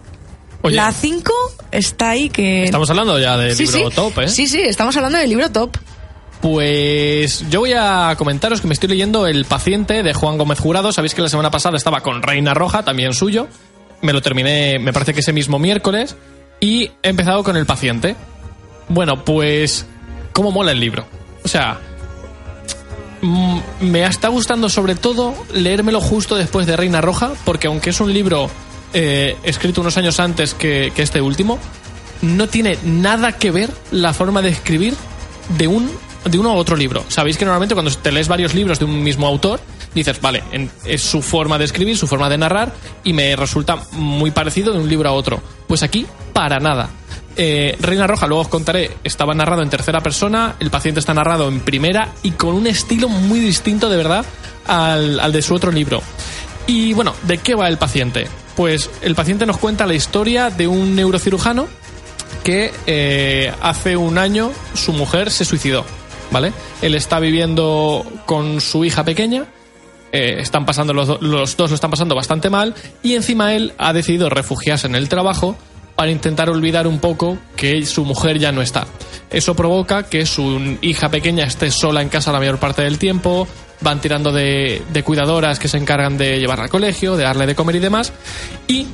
Oye, 0.63 0.77
La 0.77 0.93
5 0.93 1.33
está 1.73 2.11
ahí 2.11 2.29
que... 2.29 2.65
estamos 2.65 2.89
hablando 2.91 3.19
ya 3.19 3.37
del 3.37 3.57
sí, 3.57 3.67
libro 3.67 3.91
sí. 3.91 3.97
top, 3.97 4.19
¿eh? 4.21 4.29
Sí, 4.29 4.47
sí, 4.47 4.61
estamos 4.61 4.97
hablando 4.97 5.19
del 5.19 5.29
libro 5.29 5.51
top. 5.51 5.77
Pues 6.41 7.49
yo 7.51 7.61
voy 7.61 7.73
a 7.73 8.15
comentaros 8.19 8.61
que 8.61 8.67
me 8.67 8.75
estoy 8.75 8.89
leyendo 8.89 9.27
El 9.27 9.45
paciente 9.45 10.03
de 10.03 10.13
Juan 10.13 10.39
Gómez 10.39 10.59
Jurado. 10.59 10.93
Sabéis 10.93 11.15
que 11.15 11.23
la 11.23 11.29
semana 11.29 11.51
pasada 11.51 11.77
estaba 11.77 12.01
con 12.01 12.23
Reina 12.23 12.53
Roja, 12.53 12.85
también 12.85 13.13
suyo. 13.13 13.49
Me 14.03 14.13
lo 14.13 14.21
terminé, 14.23 14.79
me 14.79 14.93
parece 14.93 15.15
que 15.15 15.21
ese 15.21 15.33
mismo 15.33 15.59
miércoles. 15.59 16.17
Y 16.61 16.91
he 17.03 17.09
empezado 17.09 17.43
con 17.45 17.57
El 17.57 17.67
paciente. 17.67 18.17
Bueno, 18.89 19.25
pues... 19.25 19.87
¿Cómo 20.33 20.51
mola 20.51 20.73
el 20.73 20.81
libro? 20.81 21.07
O 21.45 21.49
sea... 21.49 21.79
mm, 23.21 23.59
Me 23.81 24.05
está 24.05 24.29
gustando 24.29 24.69
sobre 24.69 24.95
todo 24.95 25.35
leérmelo 25.55 26.01
justo 26.01 26.37
después 26.37 26.67
de 26.67 26.77
Reina 26.77 27.01
Roja, 27.01 27.33
porque 27.45 27.67
aunque 27.67 27.91
es 27.91 28.01
un 28.01 28.13
libro 28.13 28.51
eh, 28.95 29.37
escrito 29.43 29.81
unos 29.81 29.97
años 29.97 30.21
antes 30.21 30.55
que, 30.55 30.93
este 30.97 31.21
último, 31.21 31.59
no 32.23 32.49
tiene 32.49 32.79
nada 32.85 33.33
que 33.33 33.51
ver 33.51 33.71
la 33.91 34.13
forma 34.13 34.43
de 34.43 34.51
escribir 34.51 34.95
de 35.59 35.69
un 35.69 35.91
de 36.25 36.39
uno 36.39 36.51
a 36.51 36.55
otro 36.55 36.77
libro. 36.77 37.05
Sabéis 37.09 37.37
que 37.37 37.45
normalmente 37.45 37.75
cuando 37.75 37.91
te 37.91 38.13
lees 38.13 38.29
varios 38.29 38.55
libros 38.55 38.79
de 38.79 38.85
un 38.85 39.03
mismo 39.03 39.27
autor, 39.27 39.59
dices, 39.93 40.21
vale, 40.21 40.45
en- 40.53 40.71
es 40.85 41.03
su 41.03 41.21
forma 41.21 41.59
de 41.59 41.65
escribir, 41.65 41.97
su 41.99 42.07
forma 42.07 42.29
de 42.31 42.39
narrar, 42.39 42.73
y 43.03 43.13
me 43.13 43.35
resulta 43.35 43.77
muy 43.91 44.31
parecido 44.31 44.73
de 44.73 44.79
un 44.79 44.89
libro 44.89 45.09
a 45.09 45.13
otro. 45.13 45.43
Pues 45.67 45.83
aquí, 45.83 46.07
para 46.33 46.61
nada. 46.61 46.91
Eh, 47.37 47.77
Reina 47.81 48.07
Roja, 48.07 48.27
luego 48.27 48.43
os 48.43 48.49
contaré, 48.49 48.91
estaba 49.05 49.35
narrado 49.35 49.63
en 49.63 49.71
tercera 49.71 50.01
persona, 50.01 50.57
el 50.61 50.71
paciente 50.71 51.01
está 51.01 51.15
narrado 51.15 51.49
en 51.49 51.61
primera 51.61 52.13
y 52.23 52.33
con 52.33 52.55
un 52.55 52.67
estilo 52.67 53.09
muy 53.09 53.41
distinto 53.41 53.89
de 53.89 53.97
verdad 53.97 54.25
al, 54.67 55.33
de 55.33 55.43
su 55.43 55.55
otro 55.55 55.73
libro. 55.73 56.03
Y 56.67 56.93
bueno, 56.93 57.15
¿de 57.23 57.39
qué 57.39 57.55
va 57.55 57.69
el 57.69 57.79
paciente? 57.79 58.29
Pues 58.55 58.91
el 59.01 59.15
paciente 59.15 59.47
nos 59.47 59.57
cuenta 59.57 59.87
la 59.87 59.95
historia 59.95 60.51
de 60.51 60.69
un 60.69 60.95
neurocirujano 60.95 61.67
que 62.45 62.73
eh, 62.87 63.53
hace 63.63 63.97
un 63.97 64.19
año 64.19 64.53
su 64.75 64.93
mujer 64.93 65.31
se 65.31 65.45
suicidó, 65.45 65.87
¿vale? 66.31 66.53
Él 66.83 66.95
está 66.95 67.19
viviendo 67.19 68.05
con 68.27 68.61
su 68.61 68.85
hija 68.85 69.05
pequeña, 69.05 69.47
eh, 70.13 70.37
están 70.41 70.67
pasando 70.67 70.93
los, 70.93 71.23
los 71.23 71.57
dos 71.57 71.71
lo 71.71 71.75
están 71.75 71.91
pasando 71.91 72.15
bastante 72.15 72.51
mal 72.51 72.75
y 73.03 73.15
encima 73.15 73.55
él 73.55 73.73
ha 73.79 73.95
decidido 73.95 74.29
refugiarse 74.29 74.87
en 74.87 74.95
el 74.95 75.09
trabajo 75.09 75.57
para 75.97 76.11
intentar 76.11 76.51
olvidar 76.51 76.87
un 76.87 76.99
poco 76.99 77.39
que 77.57 77.85
su 77.87 78.05
mujer 78.05 78.39
ya 78.39 78.53
no 78.53 78.63
está. 78.63 78.87
Eso 79.31 79.55
provoca 79.55 80.05
que 80.05 80.27
su 80.27 80.77
hija 80.83 81.09
pequeña 81.09 81.45
esté 81.45 81.71
sola 81.71 82.03
en 82.03 82.09
casa 82.09 82.33
la 82.33 82.39
mayor 82.39 82.59
parte 82.59 82.83
del 82.83 82.99
tiempo, 82.99 83.49
van 83.81 84.01
tirando 84.01 84.33
de, 84.33 84.83
cuidadoras 85.05 85.59
que 85.59 85.69
se 85.69 85.79
encargan 85.79 86.19
de 86.19 86.39
llevarla 86.39 86.65
al 86.65 86.71
colegio, 86.71 87.17
de 87.17 87.25
darle 87.25 87.47
de 87.47 87.55
comer 87.55 87.77
y 87.77 87.81
demás, 87.81 88.13
y 88.69 88.87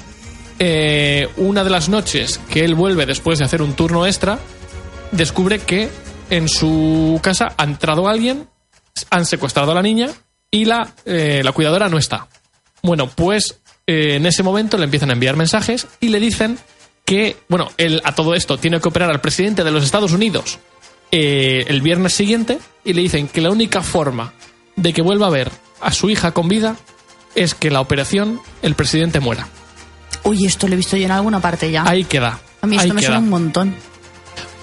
eh, 0.59 1.29
una 1.37 1.65
de 1.65 1.71
las 1.71 1.89
noches 1.89 2.41
que 2.51 2.65
él 2.65 2.75
vuelve 2.75 3.07
después 3.07 3.39
de 3.39 3.45
hacer 3.45 3.63
un 3.63 3.75
turno 3.75 4.07
extra, 4.07 4.39
descubre 5.13 5.59
que 5.59 5.89
en 6.31 6.49
su 6.49 7.19
casa 7.23 7.55
ha 7.57 7.65
entrado 7.65 8.09
alguien, 8.09 8.49
han 9.11 9.27
secuestrado 9.27 9.73
a 9.73 9.75
la 9.75 9.83
niña 9.83 10.11
y 10.51 10.65
la, 10.65 10.93
eh, 11.05 11.43
la 11.45 11.53
cuidadora 11.53 11.89
no 11.89 11.99
está. 11.99 12.29
Bueno, 12.83 13.09
pues 13.09 13.61
eh, 13.87 14.17
en 14.17 14.27
ese 14.27 14.43
momento 14.43 14.77
le 14.77 14.85
empiezan 14.85 15.11
a 15.11 15.15
enviar 15.15 15.37
mensajes 15.37 15.87
y 16.01 16.09
le 16.09 16.21
dicen 16.21 16.59
que, 17.09 17.39
bueno, 17.49 17.71
él 17.79 18.03
a 18.05 18.15
todo 18.15 18.35
esto 18.35 18.59
tiene 18.59 18.83
que 18.83 18.89
operar 18.89 19.09
al 19.11 19.23
presidente 19.23 19.65
de 19.65 19.71
los 19.71 19.83
Estados 19.83 20.13
Unidos 20.13 20.59
eh, 21.11 21.65
el 21.69 21.81
viernes 21.81 22.13
siguiente 22.13 22.59
y 22.85 22.93
le 22.93 23.01
dicen 23.01 23.29
que 23.29 23.41
la 23.41 23.51
única 23.51 23.81
forma 23.83 24.35
de 24.77 24.93
que 24.93 25.01
vuelva 25.01 25.29
a 25.29 25.31
ver 25.31 25.51
a 25.81 25.91
su 25.93 26.11
hija 26.11 26.33
con 26.33 26.49
vida 26.49 26.77
es 27.35 27.55
que 27.55 27.71
la 27.71 27.81
operación 27.81 28.43
el 28.61 28.75
presidente 28.75 29.21
muera. 29.21 29.49
Uy, 30.25 30.45
esto 30.45 30.69
lo 30.69 30.75
he 30.75 30.77
visto 30.77 30.99
yo 30.99 31.07
en 31.07 31.13
alguna 31.13 31.41
parte 31.41 31.71
ya. 31.71 31.83
Ahí 31.89 32.05
queda. 32.05 32.41
a 32.61 32.67
mí 32.67 32.77
ahí 32.77 32.83
esto 32.83 32.95
me 32.95 33.01
queda. 33.01 33.09
suena 33.13 33.21
un 33.21 33.31
montón. 33.31 33.75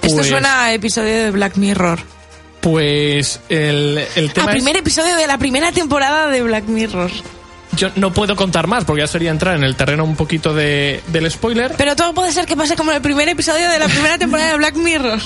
Esto 0.04 0.18
Pues- 0.18 0.28
suena 0.30 0.66
a 0.66 0.74
episodio 0.76 1.24
de 1.24 1.32
Black 1.32 1.58
Mirror. 1.58 1.98
Pues 2.62 3.40
el, 3.50 4.06
el 4.16 4.30
A 4.30 4.34
tema 4.34 4.52
es- 4.52 4.56
primer 4.58 4.76
episodio 4.76 5.16
de 5.16 5.26
la 5.26 5.40
primera 5.40 5.72
temporada 5.72 6.28
de 6.30 6.44
Black 6.44 6.66
Mirror. 6.66 7.10
Yo 7.76 7.90
no 7.96 8.12
puedo 8.14 8.36
contar 8.36 8.68
más 8.68 8.86
porque 8.86 9.02
ya 9.02 9.08
sería 9.08 9.32
entrar 9.32 9.56
en 9.56 9.64
el 9.64 9.76
terreno 9.76 10.04
un 10.04 10.16
poquito 10.16 10.54
de, 10.54 11.02
del 11.08 11.30
spoiler, 11.32 11.74
Pero 11.78 11.96
todo 11.96 12.14
puede 12.14 12.32
ser 12.32 12.46
que 12.46 12.56
pase 12.56 12.76
como 12.76 12.92
en 12.92 12.98
el 12.98 13.02
primer 13.02 13.28
episodio 13.30 13.70
de 13.70 13.80
la 13.80 13.88
primera 13.88 14.18
temporada 14.18 14.52
de 14.52 14.58
Black 14.58 14.76
Mirror. 14.76 15.20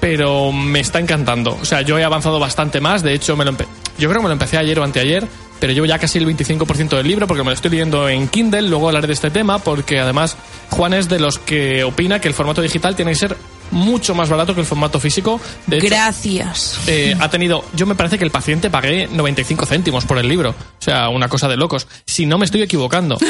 pero 0.00 0.50
me 0.52 0.80
está 0.80 0.98
encantando. 0.98 1.56
O 1.60 1.64
sea, 1.64 1.82
yo 1.82 1.98
he 1.98 2.04
avanzado 2.04 2.38
bastante 2.40 2.80
más. 2.80 3.02
De 3.02 3.14
hecho, 3.14 3.36
me 3.36 3.44
lo 3.44 3.52
empe- 3.52 3.66
yo 3.98 4.08
creo 4.08 4.20
que 4.20 4.24
me 4.24 4.28
lo 4.28 4.32
empecé 4.32 4.56
ayer 4.58 4.78
o 4.80 4.84
anteayer, 4.84 5.26
pero 5.60 5.72
llevo 5.72 5.86
ya 5.86 5.98
casi 5.98 6.18
el 6.18 6.26
25% 6.26 6.96
del 6.96 7.06
libro 7.06 7.26
porque 7.28 7.42
me 7.44 7.50
lo 7.50 7.54
estoy 7.54 7.70
leyendo 7.70 8.08
en 8.08 8.26
Kindle. 8.28 8.62
Luego 8.62 8.88
hablaré 8.88 9.06
de 9.06 9.12
este 9.12 9.30
tema 9.30 9.58
porque 9.60 10.00
además 10.00 10.36
Juan 10.70 10.92
es 10.94 11.08
de 11.08 11.20
los 11.20 11.38
que 11.38 11.84
opina 11.84 12.18
que 12.20 12.26
el 12.28 12.34
formato 12.34 12.60
digital 12.62 12.96
tiene 12.96 13.12
que 13.12 13.16
ser 13.18 13.36
mucho 13.72 14.14
más 14.14 14.28
barato 14.28 14.54
que 14.54 14.60
el 14.60 14.66
formato 14.66 15.00
físico. 15.00 15.40
De 15.66 15.78
hecho, 15.78 15.86
Gracias. 15.88 16.78
eh, 16.86 17.16
ha 17.18 17.28
tenido, 17.28 17.64
yo 17.74 17.86
me 17.86 17.94
parece 17.94 18.18
que 18.18 18.24
el 18.24 18.30
paciente 18.30 18.70
pagué 18.70 19.08
95 19.08 19.66
céntimos 19.66 20.04
por 20.04 20.18
el 20.18 20.28
libro. 20.28 20.50
O 20.50 20.82
sea, 20.82 21.08
una 21.08 21.28
cosa 21.28 21.48
de 21.48 21.56
locos. 21.56 21.88
Si 22.06 22.26
no 22.26 22.38
me 22.38 22.44
estoy 22.44 22.62
equivocando. 22.62 23.18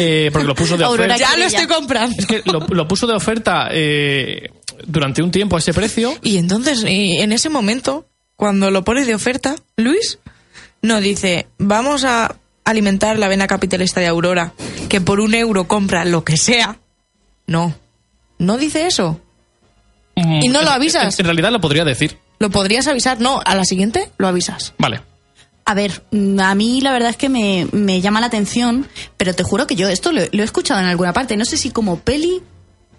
Eh, 0.00 0.30
porque 0.32 0.46
lo 0.46 0.54
puso 0.54 0.76
de 0.76 0.84
oferta. 0.84 1.16
Ya 1.16 1.36
lo 1.36 1.44
estoy 1.44 1.66
comprando. 1.66 2.14
Es 2.16 2.26
que 2.26 2.42
lo, 2.44 2.60
lo 2.60 2.86
puso 2.86 3.06
de 3.08 3.14
oferta 3.14 3.68
eh, 3.72 4.52
durante 4.86 5.22
un 5.22 5.32
tiempo 5.32 5.56
a 5.56 5.58
ese 5.58 5.74
precio. 5.74 6.14
Y 6.22 6.36
entonces, 6.36 6.84
y 6.86 7.16
en 7.16 7.32
ese 7.32 7.48
momento, 7.48 8.06
cuando 8.36 8.70
lo 8.70 8.84
pones 8.84 9.08
de 9.08 9.16
oferta, 9.16 9.56
Luis 9.76 10.20
no 10.82 11.00
dice, 11.00 11.48
vamos 11.58 12.04
a 12.04 12.36
alimentar 12.64 13.18
la 13.18 13.26
vena 13.28 13.48
capitalista 13.48 14.00
de 14.00 14.06
Aurora, 14.06 14.52
que 14.88 15.00
por 15.00 15.18
un 15.20 15.34
euro 15.34 15.66
compra 15.66 16.04
lo 16.04 16.22
que 16.22 16.36
sea. 16.36 16.78
No, 17.46 17.74
no 18.38 18.56
dice 18.58 18.86
eso. 18.86 19.20
¿Y 20.42 20.48
no 20.48 20.62
lo 20.62 20.70
avisas? 20.70 21.18
En, 21.18 21.24
en 21.24 21.26
realidad 21.26 21.50
lo 21.52 21.60
podría 21.60 21.84
decir. 21.84 22.18
Lo 22.38 22.50
podrías 22.50 22.86
avisar, 22.86 23.20
no, 23.20 23.40
a 23.44 23.54
la 23.54 23.64
siguiente 23.64 24.10
lo 24.18 24.28
avisas. 24.28 24.74
Vale. 24.78 25.00
A 25.64 25.74
ver, 25.74 26.02
mm, 26.12 26.40
a 26.40 26.54
mí 26.54 26.80
la 26.80 26.92
verdad 26.92 27.10
es 27.10 27.16
que 27.16 27.28
me, 27.28 27.66
me 27.72 28.00
llama 28.00 28.20
la 28.20 28.26
atención, 28.28 28.86
pero 29.16 29.34
te 29.34 29.42
juro 29.42 29.66
que 29.66 29.74
yo 29.76 29.88
esto 29.88 30.12
lo, 30.12 30.22
lo 30.32 30.42
he 30.42 30.44
escuchado 30.44 30.80
en 30.80 30.86
alguna 30.86 31.12
parte. 31.12 31.36
No 31.36 31.44
sé 31.44 31.56
si 31.56 31.70
como 31.70 31.98
peli, 32.00 32.40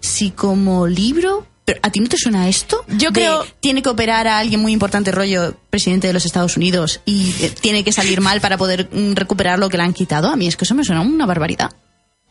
si 0.00 0.30
como 0.30 0.86
libro, 0.86 1.46
Pero 1.64 1.80
¿a 1.82 1.90
ti 1.90 2.00
no 2.00 2.08
te 2.08 2.16
suena 2.16 2.48
esto? 2.48 2.84
Yo 2.88 3.10
De, 3.10 3.20
creo- 3.20 3.44
Tiene 3.60 3.82
que 3.82 3.88
operar 3.88 4.28
a 4.28 4.38
alguien 4.38 4.60
muy 4.60 4.72
importante, 4.72 5.10
rollo 5.10 5.54
presidente 5.70 6.06
de 6.06 6.12
los 6.12 6.24
Estados 6.26 6.56
Unidos, 6.56 7.00
y 7.06 7.32
eh, 7.40 7.52
tiene 7.60 7.82
que 7.82 7.92
salir 7.92 8.20
mal 8.20 8.40
para 8.40 8.56
poder 8.56 8.88
mm, 8.92 9.14
recuperar 9.14 9.58
lo 9.58 9.68
que 9.68 9.76
le 9.76 9.82
han 9.82 9.92
quitado. 9.92 10.28
A 10.28 10.36
mí 10.36 10.46
es 10.46 10.56
que 10.56 10.64
eso 10.64 10.74
me 10.76 10.84
suena 10.84 11.00
una 11.00 11.26
barbaridad. 11.26 11.70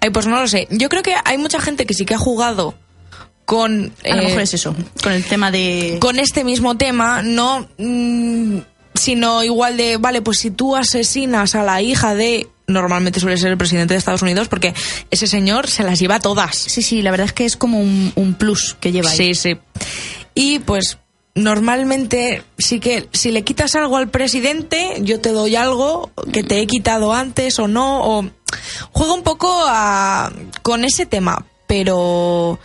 Ay, 0.02 0.10
pues 0.12 0.25
no 0.25 0.39
lo 0.39 0.47
sé. 0.47 0.67
Yo 0.71 0.88
creo 0.88 1.04
que 1.04 1.15
hay 1.25 1.38
mucha 1.38 1.60
gente 1.60 1.86
que 1.86 1.93
sí 1.93 2.06
que 2.06 2.13
ha 2.13 2.17
jugado 2.17 2.75
con... 3.50 3.92
A 4.06 4.16
lo 4.16 4.22
eh, 4.22 4.26
mejor 4.26 4.42
es 4.44 4.54
eso, 4.54 4.76
con 5.02 5.12
el 5.12 5.26
tema 5.26 5.50
de... 5.50 5.98
con 6.00 6.20
este 6.20 6.44
mismo 6.44 6.78
tema, 6.78 7.24
no 7.24 7.68
mm, 7.80 8.60
sino 8.94 9.44
igual 9.44 9.76
de, 9.76 9.98
vale, 9.98 10.22
pues 10.22 10.38
si 10.38 10.52
tú 10.52 10.76
asesinas 10.76 11.56
a 11.56 11.64
la 11.64 11.82
hija 11.82 12.14
de, 12.14 12.48
normalmente 12.68 13.20
suele 13.20 13.38
ser 13.38 13.50
el 13.50 13.58
presidente 13.58 13.96
de 13.96 13.98
Estados 13.98 14.22
Unidos, 14.22 14.50
porque 14.50 14.76
ese 15.10 15.26
señor 15.26 15.68
se 15.68 15.82
las 15.82 15.98
lleva 15.98 16.20
todas. 16.20 16.56
Sí, 16.56 16.84
sí, 16.84 17.02
la 17.02 17.10
verdad 17.10 17.26
es 17.26 17.34
que 17.34 17.46
es 17.46 17.58
como 17.58 17.82
un, 17.82 18.14
un 18.14 18.36
plus 18.36 18.78
que 18.80 18.92
lleva 18.92 19.10
ahí. 19.10 19.18
Sí, 19.18 19.34
sí. 19.34 19.58
Y 20.36 20.60
pues 20.60 21.00
normalmente 21.34 22.44
sí 22.60 22.80
que 22.80 23.10
si 23.14 23.32
le 23.32 23.44
quitas 23.44 23.74
algo 23.74 23.98
al 23.98 24.10
presidente, 24.10 24.98
yo 25.00 25.20
te 25.20 25.32
doy 25.32 25.56
algo 25.56 26.12
que 26.32 26.44
te 26.44 26.60
he 26.60 26.68
quitado 26.68 27.14
antes 27.14 27.58
o 27.58 27.68
no, 27.68 28.04
o 28.04 28.30
juego 28.92 29.16
un 29.16 29.24
poco 29.24 29.52
a, 29.66 30.32
con 30.62 30.86
ese 30.86 31.08
tema, 31.08 31.48
pero 31.66 32.60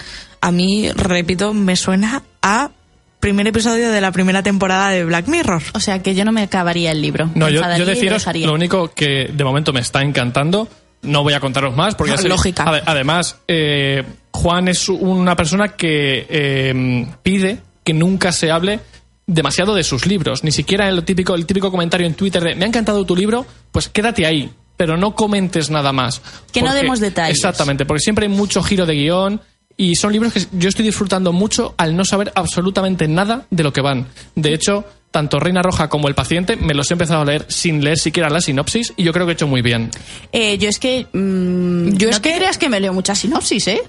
a 0.47 0.51
mí, 0.53 0.91
repito, 0.93 1.55
me 1.55 1.75
suena 1.75 2.23
a 2.43 2.71
primer 3.19 3.47
episodio 3.47 3.91
de 3.91 4.01
la 4.03 4.13
primera 4.13 4.43
temporada 4.43 4.91
de 4.91 5.03
Black 5.07 5.27
Mirror. 5.29 5.63
O 5.73 5.81
sea 5.81 6.03
que 6.03 6.15
yo 6.15 6.27
no 6.27 6.33
me 6.33 6.43
acabaría 6.43 6.93
el 6.93 7.01
libro. 7.01 7.31
No, 7.35 7.49
yo, 7.49 7.63
deciros, 7.87 8.27
lo 8.35 8.53
único 8.53 8.93
que 8.93 9.31
de 9.33 9.45
momento 9.45 9.73
me 9.73 9.81
está 9.81 10.03
encantando, 10.03 10.69
no 11.01 11.23
voy 11.23 11.33
a 11.33 11.41
contaros 11.41 11.75
más, 11.75 11.95
porque 11.95 12.13
ya 12.13 12.19
sé- 12.19 12.29
Lógica. 12.29 12.65
ade- 12.67 12.83
además, 12.85 13.39
eh, 13.49 14.03
Juan 14.33 14.69
es 14.69 14.89
una 14.91 15.35
persona 15.35 15.69
que 15.77 16.27
eh, 16.29 17.07
pide 17.23 17.61
que 17.83 17.95
nunca 17.95 18.31
se 18.31 18.51
hable 18.51 18.81
demasiado 19.27 19.75
de 19.75 19.85
sus 19.85 20.05
libros, 20.05 20.45
ni 20.45 20.53
siquiera 20.53 20.87
el 20.91 21.03
típico, 21.05 21.35
el 21.35 21.47
típico 21.47 21.71
comentario 21.71 22.07
en 22.07 22.13
Twitter 22.13 22.43
de 22.43 22.55
me 22.55 22.67
ha 22.67 22.69
encantado 22.69 23.07
tu 23.07 23.17
libro, 23.17 23.47
pues 23.73 23.89
quédate 23.89 24.27
ahí, 24.27 24.51
pero 24.77 24.99
no 24.99 25.15
comentes 25.15 25.71
nada 25.71 25.93
más. 25.95 26.21
Que 26.53 26.61
no 26.61 26.75
demos 26.75 27.01
detalles. 27.01 27.37
Exactamente, 27.39 27.87
porque 27.87 28.01
siempre 28.01 28.27
hay 28.27 28.33
mucho 28.33 28.63
giro 28.63 28.85
de 28.85 28.95
guion 28.95 29.41
y 29.77 29.97
son 29.97 30.13
libros 30.13 30.33
que 30.33 30.43
yo 30.53 30.69
estoy 30.69 30.85
disfrutando 30.85 31.33
mucho 31.33 31.75
al 31.77 31.97
no 31.97 32.05
saber 32.05 32.33
absolutamente 32.35 33.09
nada 33.09 33.47
de 33.51 33.63
lo 33.63 33.73
que 33.73 33.81
van. 33.81 34.07
De 34.35 34.55
hecho, 34.55 34.85
tanto 35.11 35.39
Reina 35.41 35.63
Roja 35.63 35.89
como 35.89 36.09
El 36.09 36.15
Paciente 36.15 36.57
me 36.57 36.75
los 36.75 36.91
he 36.91 36.95
empezado 36.95 37.23
a 37.23 37.25
leer 37.25 37.47
sin 37.49 37.83
leer 37.85 37.99
siquiera 37.99 38.29
la 38.31 38.41
sinopsis 38.41 38.93
y 38.97 39.05
yo 39.05 39.13
creo 39.13 39.27
que 39.27 39.33
he 39.33 39.35
hecho 39.35 39.47
muy 39.47 39.63
bien. 39.63 39.91
Eh, 40.33 40.59
yo 40.59 40.69
es 40.69 40.79
que... 40.79 41.07
mm, 41.13 41.97
Yo 41.97 42.07
no 42.09 42.11
es 42.17 42.21
te 42.21 42.31
que- 42.31 42.37
creas 42.37 42.59
que 42.59 42.69
me 42.69 42.81
leo 42.81 42.93
muchas 42.93 43.19
sinopsis, 43.19 43.67
¿eh? 43.69 43.83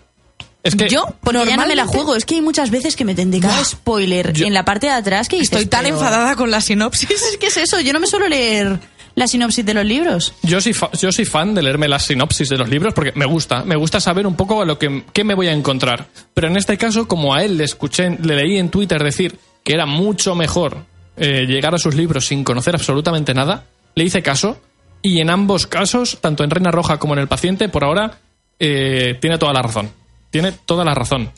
Es 0.64 0.76
que 0.76 0.90
Yo, 0.90 1.06
Porque 1.22 1.38
ya 1.38 1.44
no 1.58 1.68
me 1.68 1.76
la 1.76 1.84
normalmente, 1.84 1.94
juego. 1.94 2.16
Es 2.16 2.26
que 2.26 2.34
hay 2.36 2.42
muchas 2.42 2.72
veces 2.72 2.96
que 2.96 3.06
me 3.06 3.14
tendré 3.14 3.40
cada 3.40 3.64
spoiler 3.64 4.34
Yo- 4.34 4.48
en 4.48 4.54
la 4.56 4.66
parte 4.66 4.88
de 4.88 4.94
atrás 4.94 5.28
que 5.30 5.36
dices, 5.36 5.52
Estoy 5.52 5.68
tan 5.68 5.84
pero- 5.84 5.96
enfadada 5.96 6.36
con 6.36 6.50
la 6.50 6.60
sinopsis. 6.62 7.10
Es 7.32 7.38
que 7.40 7.48
es 7.48 7.58
eso, 7.58 7.80
yo 7.80 7.94
no 7.94 8.00
me 8.00 8.08
suelo 8.08 8.28
leer 8.28 8.80
la 9.16 9.28
sinopsis 9.28 9.66
de 9.66 9.74
los 9.74 9.86
libros. 9.86 10.34
yo 10.44 10.60
soy, 10.62 10.74
fa- 10.74 10.92
yo 10.92 11.12
soy 11.12 11.26
fan 11.26 11.56
de 11.56 11.64
leerme 11.64 11.88
las 11.88 12.06
sinopsis 12.06 12.50
de 12.50 12.58
los 12.58 12.70
libros 12.70 12.94
porque 12.94 13.14
me 13.16 13.26
gusta, 13.26 13.64
me 13.64 13.76
gusta 13.76 14.00
saber 14.00 14.28
un 14.28 14.36
poco 14.36 14.62
a 14.62 14.66
lo 14.66 14.78
que 14.78 15.04
qué 15.14 15.24
me 15.24 15.34
voy 15.36 15.48
a 15.48 15.54
encontrar. 15.54 16.08
Pero 16.34 16.48
en 16.48 16.58
este 16.58 16.78
caso, 16.78 17.08
como 17.08 17.34
a 17.34 17.44
él 17.44 17.58
le 17.58 17.64
escuché, 17.64 18.10
le 18.22 18.36
leí 18.36 18.58
en 18.58 18.70
Twitter 18.70 19.02
decir 19.04 19.38
que 19.64 19.74
era 19.74 19.86
mucho 19.86 20.36
mejor 20.36 20.86
eh, 21.18 21.46
llegar 21.48 21.74
a 21.74 21.78
sus 21.80 21.96
libros 21.96 22.28
sin 22.28 22.44
conocer 22.44 22.76
absolutamente 22.76 23.34
nada, 23.34 23.64
le 23.96 24.04
hice 24.04 24.22
caso 24.22 24.60
y 25.02 25.22
en 25.22 25.30
ambos 25.30 25.66
casos, 25.68 26.18
tanto 26.20 26.44
en 26.44 26.50
Reina 26.50 26.72
Roja 26.72 26.98
como 26.98 27.14
en 27.14 27.20
El 27.22 27.28
Paciente, 27.28 27.70
por 27.70 27.84
ahora 27.86 28.20
eh, 28.60 29.18
tiene 29.22 29.38
toda 29.38 29.54
la 29.54 29.62
razón. 29.62 29.90
Tiene 30.30 30.52
toda 30.52 30.84
la 30.84 30.94
razón. 30.94 31.32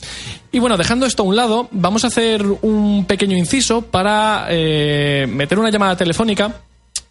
Y 0.50 0.58
bueno, 0.58 0.76
dejando 0.76 1.06
esto 1.06 1.22
a 1.22 1.26
un 1.26 1.36
lado, 1.36 1.68
vamos 1.70 2.02
a 2.02 2.08
hacer 2.08 2.44
un 2.62 3.04
pequeño 3.06 3.36
inciso 3.36 3.82
para 3.82 4.46
eh, 4.50 5.26
meter 5.28 5.58
una 5.60 5.70
llamada 5.70 5.96
telefónica 5.96 6.62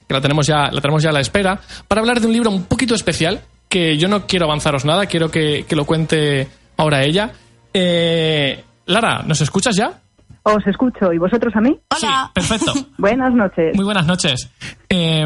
que 0.08 0.14
la 0.14 0.22
tenemos 0.22 0.48
ya, 0.48 0.70
la 0.72 0.82
tenemos 0.82 1.04
ya 1.04 1.10
a 1.10 1.14
la 1.14 1.20
espera, 1.20 1.60
para 1.88 2.02
hablar 2.02 2.20
de 2.22 2.28
un 2.28 2.34
libro 2.34 2.50
un 2.50 2.64
poquito 2.64 2.96
especial, 2.96 3.42
que 3.70 3.98
yo 3.98 4.08
no 4.08 4.26
quiero 4.26 4.46
avanzaros 4.46 4.86
nada, 4.86 5.06
quiero 5.08 5.30
que, 5.30 5.66
que 5.68 5.76
lo 5.76 5.86
cuente 5.86 6.48
ahora 6.78 7.04
ella. 7.04 7.32
Eh, 7.74 8.64
Lara, 8.86 9.24
¿nos 9.24 9.42
escuchas 9.42 9.76
ya? 9.76 10.00
Os 10.44 10.66
escucho. 10.66 11.12
¿Y 11.12 11.18
vosotros 11.18 11.54
a 11.56 11.62
mí? 11.62 11.78
Hola. 11.90 12.00
Sí, 12.00 12.32
perfecto. 12.34 12.74
Buenas 12.98 13.34
noches. 13.34 13.76
Muy 13.76 13.84
buenas 13.84 14.06
noches. 14.06 14.50
Eh, 14.90 15.26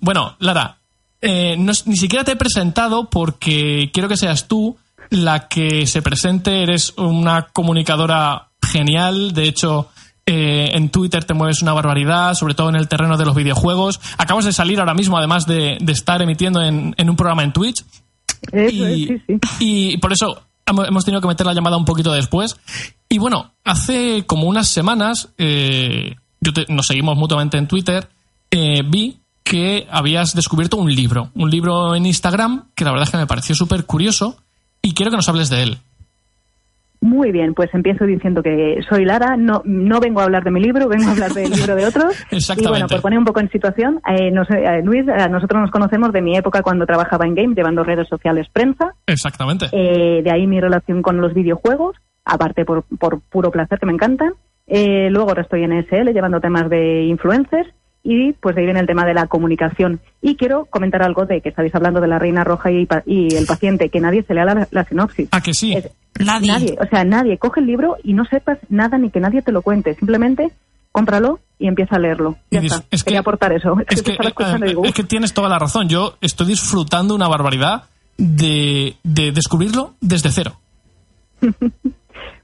bueno, 0.00 0.36
Lara, 0.38 0.76
eh, 1.20 1.56
no- 1.58 1.72
ni 1.86 1.96
siquiera 1.96 2.24
te 2.24 2.32
he 2.32 2.36
presentado 2.36 3.10
porque 3.10 3.90
quiero 3.92 4.08
que 4.08 4.16
seas 4.16 4.46
tú 4.46 4.76
la 5.10 5.48
que 5.48 5.86
se 5.88 6.02
presente. 6.02 6.62
Eres 6.62 6.94
una 6.96 7.48
comunicadora 7.52 8.46
genial. 8.62 9.32
De 9.32 9.44
hecho, 9.48 9.88
eh, 10.32 10.70
en 10.76 10.90
Twitter 10.90 11.24
te 11.24 11.34
mueves 11.34 11.60
una 11.62 11.72
barbaridad, 11.72 12.34
sobre 12.34 12.54
todo 12.54 12.68
en 12.68 12.76
el 12.76 12.86
terreno 12.88 13.16
de 13.16 13.24
los 13.24 13.34
videojuegos. 13.34 14.00
Acabas 14.18 14.44
de 14.44 14.52
salir 14.52 14.78
ahora 14.78 14.94
mismo, 14.94 15.18
además 15.18 15.46
de, 15.46 15.78
de 15.80 15.92
estar 15.92 16.22
emitiendo 16.22 16.62
en, 16.62 16.94
en 16.96 17.10
un 17.10 17.16
programa 17.16 17.42
en 17.42 17.52
Twitch. 17.52 17.84
Eso 18.52 18.88
y, 18.88 19.02
es, 19.04 19.08
sí, 19.08 19.22
sí. 19.26 19.38
y 19.58 19.96
por 19.98 20.12
eso 20.12 20.42
hemo- 20.66 20.86
hemos 20.86 21.04
tenido 21.04 21.20
que 21.20 21.28
meter 21.28 21.46
la 21.46 21.54
llamada 21.54 21.76
un 21.76 21.84
poquito 21.84 22.12
después. 22.12 22.56
Y 23.08 23.18
bueno, 23.18 23.52
hace 23.64 24.24
como 24.26 24.44
unas 24.46 24.68
semanas, 24.68 25.28
eh, 25.38 26.14
yo 26.40 26.52
te- 26.52 26.66
nos 26.68 26.86
seguimos 26.86 27.16
mutuamente 27.16 27.58
en 27.58 27.66
Twitter, 27.66 28.08
eh, 28.50 28.82
vi 28.86 29.18
que 29.42 29.88
habías 29.90 30.34
descubierto 30.34 30.76
un 30.76 30.94
libro, 30.94 31.30
un 31.34 31.50
libro 31.50 31.94
en 31.96 32.06
Instagram 32.06 32.66
que 32.76 32.84
la 32.84 32.92
verdad 32.92 33.04
es 33.08 33.10
que 33.10 33.16
me 33.16 33.26
pareció 33.26 33.54
súper 33.56 33.84
curioso 33.84 34.36
y 34.80 34.94
quiero 34.94 35.10
que 35.10 35.16
nos 35.16 35.28
hables 35.28 35.48
de 35.50 35.62
él. 35.64 35.78
Muy 37.02 37.32
bien, 37.32 37.54
pues 37.54 37.70
empiezo 37.72 38.04
diciendo 38.04 38.42
que 38.42 38.78
soy 38.88 39.06
Lara, 39.06 39.36
no, 39.36 39.62
no 39.64 40.00
vengo 40.00 40.20
a 40.20 40.24
hablar 40.24 40.44
de 40.44 40.50
mi 40.50 40.60
libro, 40.60 40.86
vengo 40.86 41.08
a 41.08 41.12
hablar 41.12 41.32
del 41.32 41.50
libro 41.50 41.74
de 41.74 41.86
otros. 41.86 42.14
Exactamente. 42.30 42.60
Y 42.60 42.68
bueno, 42.68 42.88
por 42.88 43.00
poner 43.00 43.18
un 43.18 43.24
poco 43.24 43.40
en 43.40 43.50
situación, 43.50 44.00
eh, 44.06 44.30
no 44.30 44.44
sé, 44.44 44.62
eh, 44.62 44.82
Luis, 44.84 45.08
eh, 45.08 45.28
nosotros 45.30 45.62
nos 45.62 45.70
conocemos 45.70 46.12
de 46.12 46.20
mi 46.20 46.36
época 46.36 46.62
cuando 46.62 46.84
trabajaba 46.84 47.26
en 47.26 47.34
Game, 47.34 47.54
llevando 47.54 47.82
redes 47.82 48.06
sociales 48.06 48.48
prensa. 48.52 48.94
Exactamente. 49.06 49.66
Eh, 49.72 50.22
de 50.22 50.30
ahí 50.30 50.46
mi 50.46 50.60
relación 50.60 51.00
con 51.00 51.16
los 51.20 51.32
videojuegos, 51.32 51.96
aparte 52.24 52.64
por, 52.66 52.84
por 52.98 53.20
puro 53.22 53.50
placer 53.50 53.78
que 53.78 53.86
me 53.86 53.92
encantan. 53.92 54.34
Eh, 54.66 55.08
luego 55.10 55.30
ahora 55.30 55.42
estoy 55.42 55.64
en 55.64 55.72
SL 55.84 56.12
llevando 56.12 56.40
temas 56.40 56.68
de 56.68 57.04
influencers 57.04 57.68
y 58.02 58.32
pues 58.32 58.54
de 58.54 58.62
ahí 58.62 58.66
viene 58.66 58.80
el 58.80 58.86
tema 58.86 59.04
de 59.04 59.14
la 59.14 59.26
comunicación. 59.26 60.00
Y 60.22 60.36
quiero 60.36 60.64
comentar 60.66 61.02
algo 61.02 61.26
de 61.26 61.40
que 61.40 61.50
estáis 61.50 61.74
hablando 61.74 62.00
de 62.00 62.08
la 62.08 62.18
reina 62.18 62.44
roja 62.44 62.70
y, 62.70 62.86
pa- 62.86 63.02
y 63.06 63.34
el 63.34 63.46
paciente, 63.46 63.88
que 63.90 64.00
nadie 64.00 64.22
se 64.22 64.34
lea 64.34 64.44
la, 64.44 64.68
la 64.70 64.84
sinopsis. 64.84 65.28
¿A 65.32 65.40
que 65.40 65.52
sí? 65.54 65.74
Es- 65.74 65.90
Nadie. 66.18 66.76
o 66.78 66.86
sea, 66.86 67.04
nadie 67.04 67.38
coge 67.38 67.60
el 67.60 67.66
libro 67.66 67.96
y 68.04 68.12
no 68.12 68.24
sepas 68.26 68.58
nada 68.68 68.98
ni 68.98 69.10
que 69.10 69.20
nadie 69.20 69.42
te 69.42 69.52
lo 69.52 69.62
cuente. 69.62 69.94
Simplemente 69.94 70.50
cómpralo 70.92 71.40
y 71.58 71.66
empieza 71.68 71.96
a 71.96 71.98
leerlo. 71.98 72.36
Ya 72.50 72.60
está. 72.60 72.84
es 72.90 73.02
que- 73.04 73.08
Quería 73.08 73.20
aportar 73.20 73.52
eso. 73.52 73.76
Es, 73.80 73.86
Es 73.98 74.02
que, 74.02 74.12
eh, 74.12 74.66
digo, 74.66 74.84
es 74.84 74.92
que 74.92 75.04
tienes 75.04 75.32
toda 75.32 75.48
la 75.48 75.58
razón. 75.58 75.88
Yo 75.88 76.16
estoy 76.20 76.46
disfrutando 76.48 77.14
una 77.14 77.28
barbaridad 77.28 77.84
de, 78.18 78.96
de 79.02 79.32
descubrirlo 79.32 79.94
desde 80.00 80.30
cero. 80.30 80.58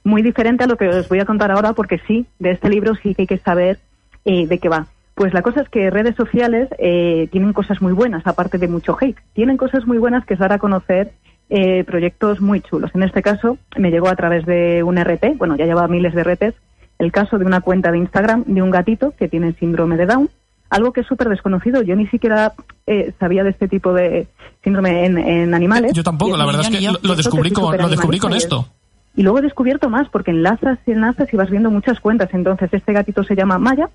muy 0.03 0.21
diferente 0.21 0.63
a 0.63 0.67
lo 0.67 0.77
que 0.77 0.87
os 0.87 1.07
voy 1.09 1.19
a 1.19 1.25
contar 1.25 1.51
ahora, 1.51 1.73
porque 1.73 1.99
sí, 2.07 2.25
de 2.39 2.51
este 2.51 2.69
libro 2.69 2.93
sí 3.03 3.13
que 3.13 3.23
hay 3.23 3.27
que 3.27 3.37
saber 3.37 3.79
eh, 4.25 4.47
de 4.47 4.57
qué 4.59 4.69
va. 4.69 4.87
Pues 5.17 5.33
la 5.33 5.41
cosa 5.41 5.61
es 5.61 5.69
que 5.69 5.89
redes 5.89 6.15
sociales 6.15 6.69
eh, 6.77 7.27
tienen 7.31 7.51
cosas 7.51 7.81
muy 7.81 7.91
buenas, 7.91 8.27
aparte 8.27 8.59
de 8.59 8.67
mucho 8.67 8.95
hate. 9.01 9.17
Tienen 9.33 9.57
cosas 9.57 9.87
muy 9.87 9.97
buenas 9.97 10.23
que 10.27 10.35
es 10.35 10.39
dar 10.39 10.53
a 10.53 10.59
conocer 10.59 11.11
eh, 11.49 11.83
proyectos 11.85 12.39
muy 12.39 12.61
chulos. 12.61 12.91
En 12.93 13.01
este 13.01 13.23
caso, 13.23 13.57
me 13.77 13.89
llegó 13.89 14.09
a 14.09 14.15
través 14.15 14.45
de 14.45 14.83
un 14.83 15.03
RT, 15.03 15.35
bueno, 15.37 15.55
ya 15.55 15.65
lleva 15.65 15.87
miles 15.87 16.13
de 16.13 16.23
RTs, 16.23 16.53
el 16.99 17.11
caso 17.11 17.39
de 17.39 17.45
una 17.45 17.61
cuenta 17.61 17.91
de 17.91 17.97
Instagram 17.97 18.43
de 18.45 18.61
un 18.61 18.69
gatito 18.69 19.15
que 19.17 19.27
tiene 19.27 19.53
síndrome 19.53 19.97
de 19.97 20.05
Down, 20.05 20.29
algo 20.69 20.93
que 20.93 21.01
es 21.01 21.07
súper 21.07 21.29
desconocido. 21.29 21.81
Yo 21.81 21.95
ni 21.95 22.05
siquiera 22.05 22.53
eh, 22.85 23.11
sabía 23.19 23.43
de 23.43 23.49
este 23.49 23.67
tipo 23.67 23.93
de 23.93 24.27
síndrome 24.63 25.03
en, 25.03 25.17
en 25.17 25.55
animales. 25.55 25.93
Yo 25.93 26.03
tampoco, 26.03 26.37
la 26.37 26.45
verdad 26.45 26.61
es 26.61 26.69
que 26.69 26.83
yo. 26.83 26.91
lo, 27.01 27.15
descubrí 27.15 27.49
con, 27.49 27.75
lo 27.75 27.89
descubrí 27.89 28.19
con 28.19 28.33
esto. 28.33 28.67
y 29.15 29.23
luego 29.23 29.39
he 29.39 29.41
descubierto 29.41 29.89
más, 29.89 30.09
porque 30.09 30.29
enlazas 30.29 30.77
y 30.85 30.91
enlazas 30.91 31.33
y 31.33 31.37
vas 31.37 31.49
viendo 31.49 31.71
muchas 31.71 31.99
cuentas. 31.99 32.29
Entonces, 32.33 32.71
este 32.71 32.93
gatito 32.93 33.23
se 33.23 33.35
llama 33.35 33.57
Maya, 33.57 33.89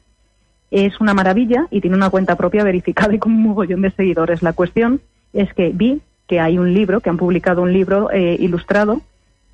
es 0.72 1.00
una 1.00 1.14
maravilla 1.14 1.68
y 1.70 1.80
tiene 1.80 1.96
una 1.96 2.10
cuenta 2.10 2.34
propia 2.34 2.64
verificada 2.64 3.14
y 3.14 3.18
con 3.18 3.32
un 3.32 3.42
mogollón 3.42 3.82
de 3.82 3.92
seguidores. 3.92 4.42
La 4.42 4.54
cuestión 4.54 5.00
es 5.32 5.52
que 5.54 5.68
vi 5.68 6.00
que 6.26 6.40
hay 6.40 6.58
un 6.58 6.74
libro, 6.74 7.00
que 7.00 7.10
han 7.10 7.18
publicado 7.18 7.62
un 7.62 7.72
libro 7.72 8.10
eh, 8.10 8.36
ilustrado 8.40 9.02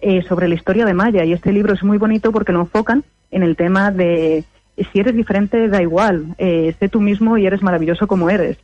eh, 0.01 0.23
sobre 0.29 0.49
la 0.49 0.55
historia 0.55 0.87
de 0.87 0.95
Maya. 0.95 1.25
Y 1.25 1.33
este 1.33 1.53
libro 1.53 1.75
es 1.75 1.83
muy 1.83 1.99
bonito 1.99 2.33
porque 2.33 2.53
lo 2.53 2.61
enfocan 2.61 3.05
en 3.31 3.43
el 3.43 3.57
tema 3.57 3.91
de 3.91 4.45
si 4.93 5.01
eres 5.01 5.15
diferente, 5.15 5.69
da 5.69 5.83
igual, 5.83 6.35
eh, 6.39 6.75
sé 6.79 6.89
tú 6.89 7.01
mismo 7.01 7.37
y 7.37 7.47
eres 7.47 7.63
maravilloso 7.63 8.07
como 8.07 8.31
eres. 8.31 8.59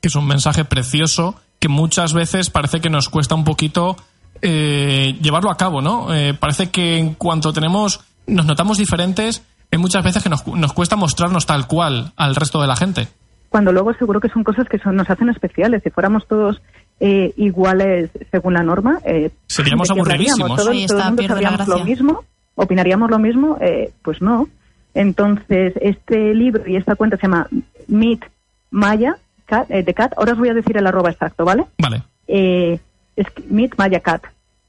es 0.00 0.14
un 0.14 0.26
mensaje 0.26 0.64
precioso 0.64 1.36
que 1.58 1.68
muchas 1.68 2.12
veces 2.12 2.50
parece 2.50 2.80
que 2.80 2.90
nos 2.90 3.08
cuesta 3.08 3.34
un 3.34 3.44
poquito 3.44 3.96
eh, 4.40 5.16
llevarlo 5.20 5.50
a 5.50 5.56
cabo, 5.56 5.80
¿no? 5.80 6.12
Eh, 6.12 6.34
parece 6.34 6.70
que 6.70 6.98
en 6.98 7.14
cuanto 7.14 7.52
tenemos, 7.52 8.00
nos 8.26 8.46
notamos 8.46 8.78
diferentes, 8.78 9.42
hay 9.72 9.78
muchas 9.78 10.04
veces 10.04 10.22
que 10.22 10.28
nos, 10.28 10.42
cu- 10.42 10.56
nos 10.56 10.72
cuesta 10.72 10.96
mostrarnos 10.96 11.46
tal 11.46 11.66
cual 11.66 12.12
al 12.16 12.34
resto 12.36 12.60
de 12.60 12.66
la 12.68 12.76
gente. 12.76 13.08
cuando 13.48 13.72
luego 13.72 13.92
seguro 13.94 14.20
que 14.20 14.28
son 14.28 14.44
cosas 14.44 14.68
que 14.68 14.78
son, 14.78 14.96
nos 14.96 15.08
hacen 15.10 15.28
especiales. 15.28 15.82
Si 15.82 15.90
fuéramos 15.90 16.26
todos 16.28 16.62
eh, 17.00 17.32
iguales 17.36 18.10
según 18.30 18.54
la 18.54 18.62
norma, 18.62 19.00
eh, 19.04 19.30
Seríamos 19.46 19.88
¿de 19.88 19.94
qué 19.94 20.00
aburridísimos. 20.00 20.40
hablaríamos? 20.50 20.58
Todo, 20.62 20.70
Ahí 20.70 20.86
todo 20.86 20.96
está, 20.98 21.08
el 21.08 21.56
mundo 21.58 21.76
lo 21.78 21.84
mismo 21.84 22.24
¿Opinaríamos 22.54 23.10
lo 23.10 23.18
mismo? 23.18 23.56
Eh, 23.60 23.92
pues 24.02 24.20
no. 24.20 24.46
Entonces, 24.94 25.72
este 25.80 26.34
libro 26.34 26.64
y 26.68 26.76
esta 26.76 26.94
cuenta 26.96 27.16
se 27.16 27.22
llama 27.22 27.48
Meet 27.88 28.24
Maya 28.70 29.16
Cat, 29.46 29.70
eh, 29.70 29.82
de 29.82 29.94
Cat. 29.94 30.12
Ahora 30.18 30.32
os 30.32 30.38
voy 30.38 30.50
a 30.50 30.54
decir 30.54 30.76
el 30.76 30.86
arroba 30.86 31.10
exacto, 31.10 31.44
¿vale? 31.46 31.64
Vale. 31.78 32.02
Eh, 32.28 32.78
es 33.16 33.26
Meet 33.48 33.76
Maya 33.78 34.00
Cat. 34.00 34.24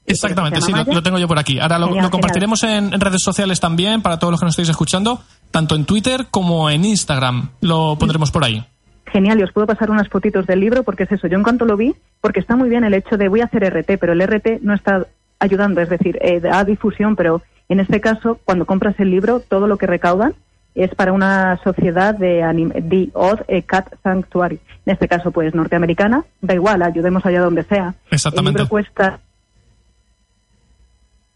Exactamente, 0.06 0.60
sí, 0.60 0.72
lo, 0.72 1.02
tengo 1.02 1.18
yo 1.18 1.26
por 1.26 1.38
aquí. 1.38 1.58
Ahora 1.58 1.78
lo, 1.78 2.10
compartiremos 2.10 2.62
en, 2.64 2.92
en 2.92 3.00
redes 3.00 3.22
sociales 3.22 3.60
también 3.60 4.02
para 4.02 4.18
todos 4.18 4.32
los 4.32 4.40
que 4.40 4.46
nos 4.46 4.52
estéis 4.52 4.68
escuchando, 4.68 5.22
tanto 5.50 5.74
en 5.76 5.84
Twitter 5.84 6.26
como 6.30 6.68
en 6.68 6.84
Instagram. 6.84 7.50
Lo 7.60 7.96
pondremos 7.98 8.30
por 8.30 8.44
ahí. 8.44 8.64
Genial, 9.06 9.38
y 9.38 9.44
os 9.44 9.52
puedo 9.52 9.66
pasar 9.66 9.90
unas 9.90 10.08
fotitos 10.08 10.46
del 10.46 10.60
libro 10.60 10.82
porque 10.82 11.04
es 11.04 11.12
eso. 11.12 11.28
Yo 11.28 11.36
en 11.36 11.44
cuanto 11.44 11.64
lo 11.64 11.76
vi, 11.76 11.94
porque 12.20 12.40
está 12.40 12.56
muy 12.56 12.68
bien 12.68 12.84
el 12.84 12.94
hecho 12.94 13.16
de 13.16 13.28
voy 13.28 13.40
a 13.40 13.44
hacer 13.44 13.62
RT, 13.62 13.98
pero 13.98 14.12
el 14.12 14.20
RT 14.20 14.60
no 14.62 14.74
está 14.74 15.06
ayudando, 15.38 15.80
es 15.80 15.88
decir, 15.88 16.18
eh, 16.20 16.40
da 16.40 16.64
difusión, 16.64 17.14
pero 17.14 17.42
en 17.68 17.80
este 17.80 18.00
caso, 18.00 18.40
cuando 18.44 18.66
compras 18.66 18.98
el 18.98 19.10
libro, 19.10 19.40
todo 19.40 19.66
lo 19.66 19.78
que 19.78 19.86
recaudan 19.86 20.34
es 20.74 20.92
para 20.94 21.12
una 21.12 21.60
sociedad 21.62 22.14
de 22.14 22.42
The 22.88 23.10
Odd 23.14 23.42
eh, 23.46 23.62
Cat 23.62 23.94
Sanctuary. 24.02 24.58
En 24.86 24.92
este 24.92 25.06
caso, 25.06 25.30
pues 25.30 25.54
norteamericana, 25.54 26.24
da 26.40 26.54
igual, 26.54 26.82
ayudemos 26.82 27.24
allá 27.24 27.40
donde 27.40 27.62
sea. 27.62 27.94
Exactamente. 28.10 28.58
El 28.58 28.64
libro 28.64 28.68
cuesta. 28.68 29.20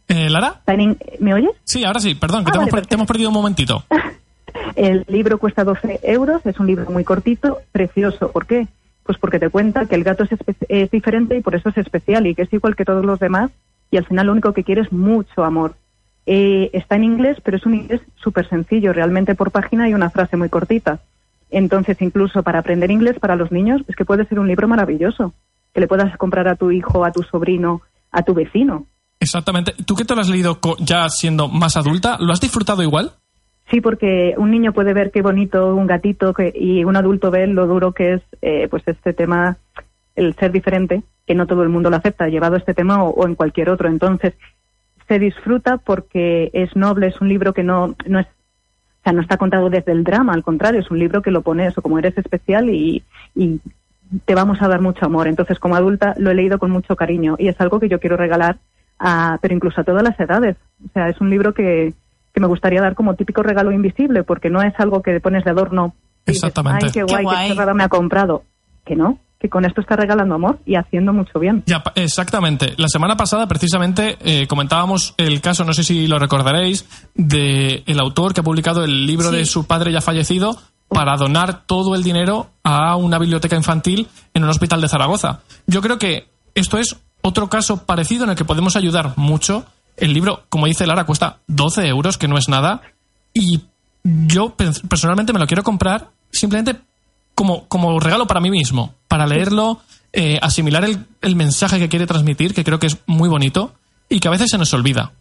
Eh, 0.09 0.31
¿Lara? 0.31 0.61
¿Me 1.21 1.35
oyes? 1.35 1.51
Sí, 1.65 1.85
ahora 1.85 2.01
sí, 2.01 2.15
perdón, 2.15 2.45
que 2.45 2.51
Ah, 2.51 2.53
te, 2.53 2.59
hemos, 2.59 2.67
vale, 2.67 2.71
perfecto. 2.73 2.89
te 2.89 2.95
hemos 2.95 3.07
perdido 3.07 3.29
un 3.29 3.35
momentito. 3.35 3.85
El 4.77 5.05
libro 5.09 5.39
cuesta 5.39 5.65
12 5.65 6.01
euros, 6.03 6.45
es 6.47 6.59
un 6.59 6.67
libro 6.67 6.91
muy 6.91 7.05
cortito, 7.05 7.59
precioso. 7.73 8.31
¿Por 8.33 8.47
qué? 8.47 8.67
Pues 9.05 9.19
porque 9.19 9.39
te 9.39 9.51
cuenta 9.51 9.87
que 9.87 9.95
el 9.95 10.05
gato 10.05 10.25
es, 10.25 10.31
es 10.69 10.91
diferente 10.91 11.37
y 11.37 11.41
por 11.41 11.55
eso 11.55 11.69
es 11.71 11.79
especial 11.79 12.27
y 12.27 12.35
que 12.35 12.43
es 12.43 12.53
igual 12.53 12.77
que 12.77 12.85
todos 12.85 13.05
los 13.05 13.19
demás 13.19 13.51
y 13.91 13.97
al 13.97 14.05
final 14.07 14.27
lo 14.27 14.33
único 14.33 14.53
que 14.53 14.65
quiere 14.65 14.83
es 14.83 14.93
mucho 14.93 15.45
amor. 15.45 15.75
Eh, 16.27 16.69
está 16.75 16.97
en 16.97 17.05
inglés, 17.05 17.39
pero 17.43 17.57
es 17.57 17.65
un 17.65 17.75
inglés 17.75 18.03
súper 18.17 18.49
sencillo, 18.49 18.93
realmente 18.93 19.35
por 19.35 19.51
página 19.51 19.89
y 19.89 19.95
una 19.95 20.11
frase 20.11 20.37
muy 20.37 20.49
cortita. 20.51 21.01
Entonces, 21.51 22.01
incluso 22.03 22.43
para 22.43 22.59
aprender 22.59 22.91
inglés 22.91 23.19
para 23.19 23.37
los 23.37 23.51
niños, 23.51 23.81
es 23.89 23.97
que 23.97 24.05
puede 24.05 24.27
ser 24.27 24.39
un 24.39 24.47
libro 24.49 24.69
maravilloso, 24.69 25.33
que 25.73 25.81
le 25.81 25.89
puedas 25.89 26.15
comprar 26.19 26.47
a 26.49 26.57
tu 26.57 26.71
hijo, 26.71 27.05
a 27.07 27.13
tu 27.13 27.23
sobrino, 27.23 27.81
a 28.13 28.23
tu 28.23 28.35
vecino. 28.35 28.85
Exactamente. 29.21 29.75
¿Tú 29.85 29.95
que 29.95 30.05
te 30.05 30.15
lo 30.15 30.21
has 30.21 30.29
leído 30.29 30.59
ya 30.81 31.09
siendo 31.09 31.49
más 31.49 31.77
adulta? 31.77 32.17
¿Lo 32.21 32.33
has 32.33 32.41
disfrutado 32.41 32.83
igual? 32.83 33.13
Sí, 33.71 33.81
porque 33.81 34.35
un 34.39 34.51
niño 34.51 34.73
puede 34.73 34.95
ver 34.95 35.11
qué 35.11 35.21
bonito 35.21 35.75
un 35.75 35.87
gatito 35.87 36.33
que, 36.33 36.53
y 36.55 36.85
un 36.85 36.97
adulto 36.97 37.31
ve 37.31 37.47
lo 37.47 37.67
duro 37.67 37.93
que 37.93 38.15
es 38.15 38.23
eh, 38.41 38.67
pues 38.71 38.83
este 38.87 39.13
tema, 39.13 39.59
el 40.17 40.35
ser 40.37 40.53
diferente, 40.53 41.03
que 41.27 41.35
no 41.35 41.47
todo 41.47 41.63
el 41.63 41.69
mundo 41.69 41.91
lo 41.91 41.97
acepta, 41.97 42.29
llevado 42.29 42.57
este 42.57 42.73
tema 42.73 43.03
o, 43.03 43.11
o 43.11 43.27
en 43.27 43.35
cualquier 43.35 43.69
otro. 43.69 43.89
Entonces, 43.89 44.35
se 45.07 45.19
disfruta 45.19 45.79
porque 45.79 46.51
es 46.53 46.77
noble, 46.77 47.09
es 47.09 47.21
un 47.21 47.29
libro 47.29 47.53
que 47.53 47.63
no, 47.63 47.95
no 48.07 48.21
es, 48.21 48.27
o 48.27 49.03
sea, 49.05 49.13
no 49.13 49.23
está 49.23 49.37
contado 49.37 49.69
desde 49.71 49.93
el 49.93 50.05
drama, 50.05 50.33
al 50.33 50.43
contrario, 50.43 50.81
es 50.81 50.91
un 50.91 50.99
libro 50.99 51.23
que 51.23 51.31
lo 51.31 51.43
pone 51.43 51.67
eso, 51.67 51.83
como 51.83 51.99
eres 51.99 52.17
especial 52.17 52.71
y, 52.71 53.03
y 53.35 53.61
te 54.25 54.35
vamos 54.35 54.63
a 54.63 54.69
dar 54.69 54.81
mucho 54.81 55.05
amor. 55.05 55.29
Entonces, 55.29 55.59
como 55.59 55.77
adulta, 55.77 56.15
lo 56.19 56.31
he 56.31 56.35
leído 56.35 56.59
con 56.59 56.71
mucho 56.71 56.97
cariño 56.97 57.37
y 57.39 57.49
es 57.49 57.61
algo 57.61 57.81
que 57.81 57.89
yo 57.89 58.01
quiero 58.01 58.17
regalar, 58.17 58.59
a, 58.99 59.39
pero 59.41 59.55
incluso 59.55 59.81
a 59.81 59.85
todas 59.85 60.03
las 60.03 60.19
edades. 60.19 60.57
O 60.85 60.93
sea, 60.93 61.09
es 61.09 61.21
un 61.21 61.31
libro 61.31 61.55
que, 61.55 61.95
que 62.33 62.41
me 62.41 62.47
gustaría 62.47 62.81
dar 62.81 62.95
como 62.95 63.15
típico 63.15 63.43
regalo 63.43 63.73
invisible, 63.73 64.23
porque 64.25 64.51
no 64.51 64.63
es 64.63 64.75
algo 64.79 65.03
que 65.03 65.21
pones 65.21 65.45
de 65.45 65.51
adorno. 65.51 65.95
y 66.27 66.33
dices, 66.33 66.45
Exactamente. 66.45 66.87
Ay, 66.87 66.93
qué 66.93 67.01
Qué 67.01 67.05
guay, 67.05 67.25
qué, 67.25 67.31
guay. 67.31 67.49
chorrada 67.51 67.75
me 67.75 67.85
ha 67.85 67.89
comprado. 67.89 68.43
Que 68.85 68.97
no, 68.97 69.19
que 69.39 69.49
con 69.49 69.65
esto 69.65 69.81
está 69.81 69.97
regalando 69.97 70.35
amor 70.35 70.59
y 70.67 70.77
haciendo 70.77 71.13
mucho 71.13 71.39
bien. 71.39 71.63
Ya, 71.67 71.83
exactamente. 71.95 72.75
La 72.77 72.89
semana 72.89 73.17
pasada, 73.17 73.47
precisamente, 73.47 74.17
eh, 74.21 74.47
comentábamos 74.47 75.15
el 75.19 75.41
caso, 75.41 75.65
no 75.65 75.73
sé 75.75 75.85
si 75.85 76.07
lo 76.07 76.19
recordaréis, 76.19 76.89
de 77.15 77.83
el 77.87 78.01
autor 78.01 78.35
que 78.35 78.41
ha 78.41 78.45
publicado 78.45 78.83
el 78.85 79.07
libro 79.07 79.31
de 79.31 79.45
su 79.45 79.67
padre 79.67 79.93
ya 79.93 80.01
fallecido 80.01 80.57
para 80.89 81.17
donar 81.17 81.67
todo 81.67 81.95
el 81.95 82.03
dinero 82.03 82.49
a 82.65 82.97
una 82.97 83.19
biblioteca 83.19 83.57
infantil 83.57 84.09
en 84.33 84.43
un 84.45 84.49
hospital 84.49 84.81
de 84.81 84.89
Zaragoza. 84.89 85.41
Yo 85.67 85.83
creo 85.83 85.99
que 85.99 86.29
esto 86.55 86.79
es 86.79 86.97
otro 87.29 87.49
caso 87.49 87.85
parecido 87.87 88.25
en 88.25 88.31
el 88.31 88.37
que 88.37 88.45
podemos 88.45 88.77
ayudar 88.77 89.13
mucho. 89.17 89.65
El 89.97 90.13
libro, 90.13 90.43
como 90.49 90.67
dice 90.67 90.87
Lara, 90.87 91.05
cuesta 91.05 91.39
12 91.47 91.87
euros, 91.89 92.19
que 92.19 92.29
no 92.29 92.37
es 92.39 92.49
nada. 92.49 92.83
Y 93.35 93.63
yo 94.05 94.51
pe- 94.51 94.71
personalmente 94.89 95.33
me 95.33 95.39
lo 95.39 95.47
quiero 95.47 95.63
comprar 95.63 96.09
simplemente 96.33 96.81
como, 97.35 97.67
como 97.69 97.99
regalo 98.01 98.27
para 98.27 98.41
mí 98.41 98.51
mismo, 98.51 98.95
para 99.09 99.27
leerlo, 99.27 99.81
eh, 100.13 100.39
asimilar 100.43 100.85
el, 100.85 101.05
el 101.23 101.37
mensaje 101.37 101.79
que 101.79 101.89
quiere 101.89 102.07
transmitir, 102.07 102.55
que 102.55 102.65
creo 102.65 102.79
que 102.79 102.87
es 102.89 102.99
muy 103.07 103.29
bonito 103.29 103.73
y 104.09 104.21
que 104.21 104.29
a 104.29 104.33
veces 104.33 104.49
se 104.51 104.59
nos 104.59 104.73
olvida. 104.75 105.13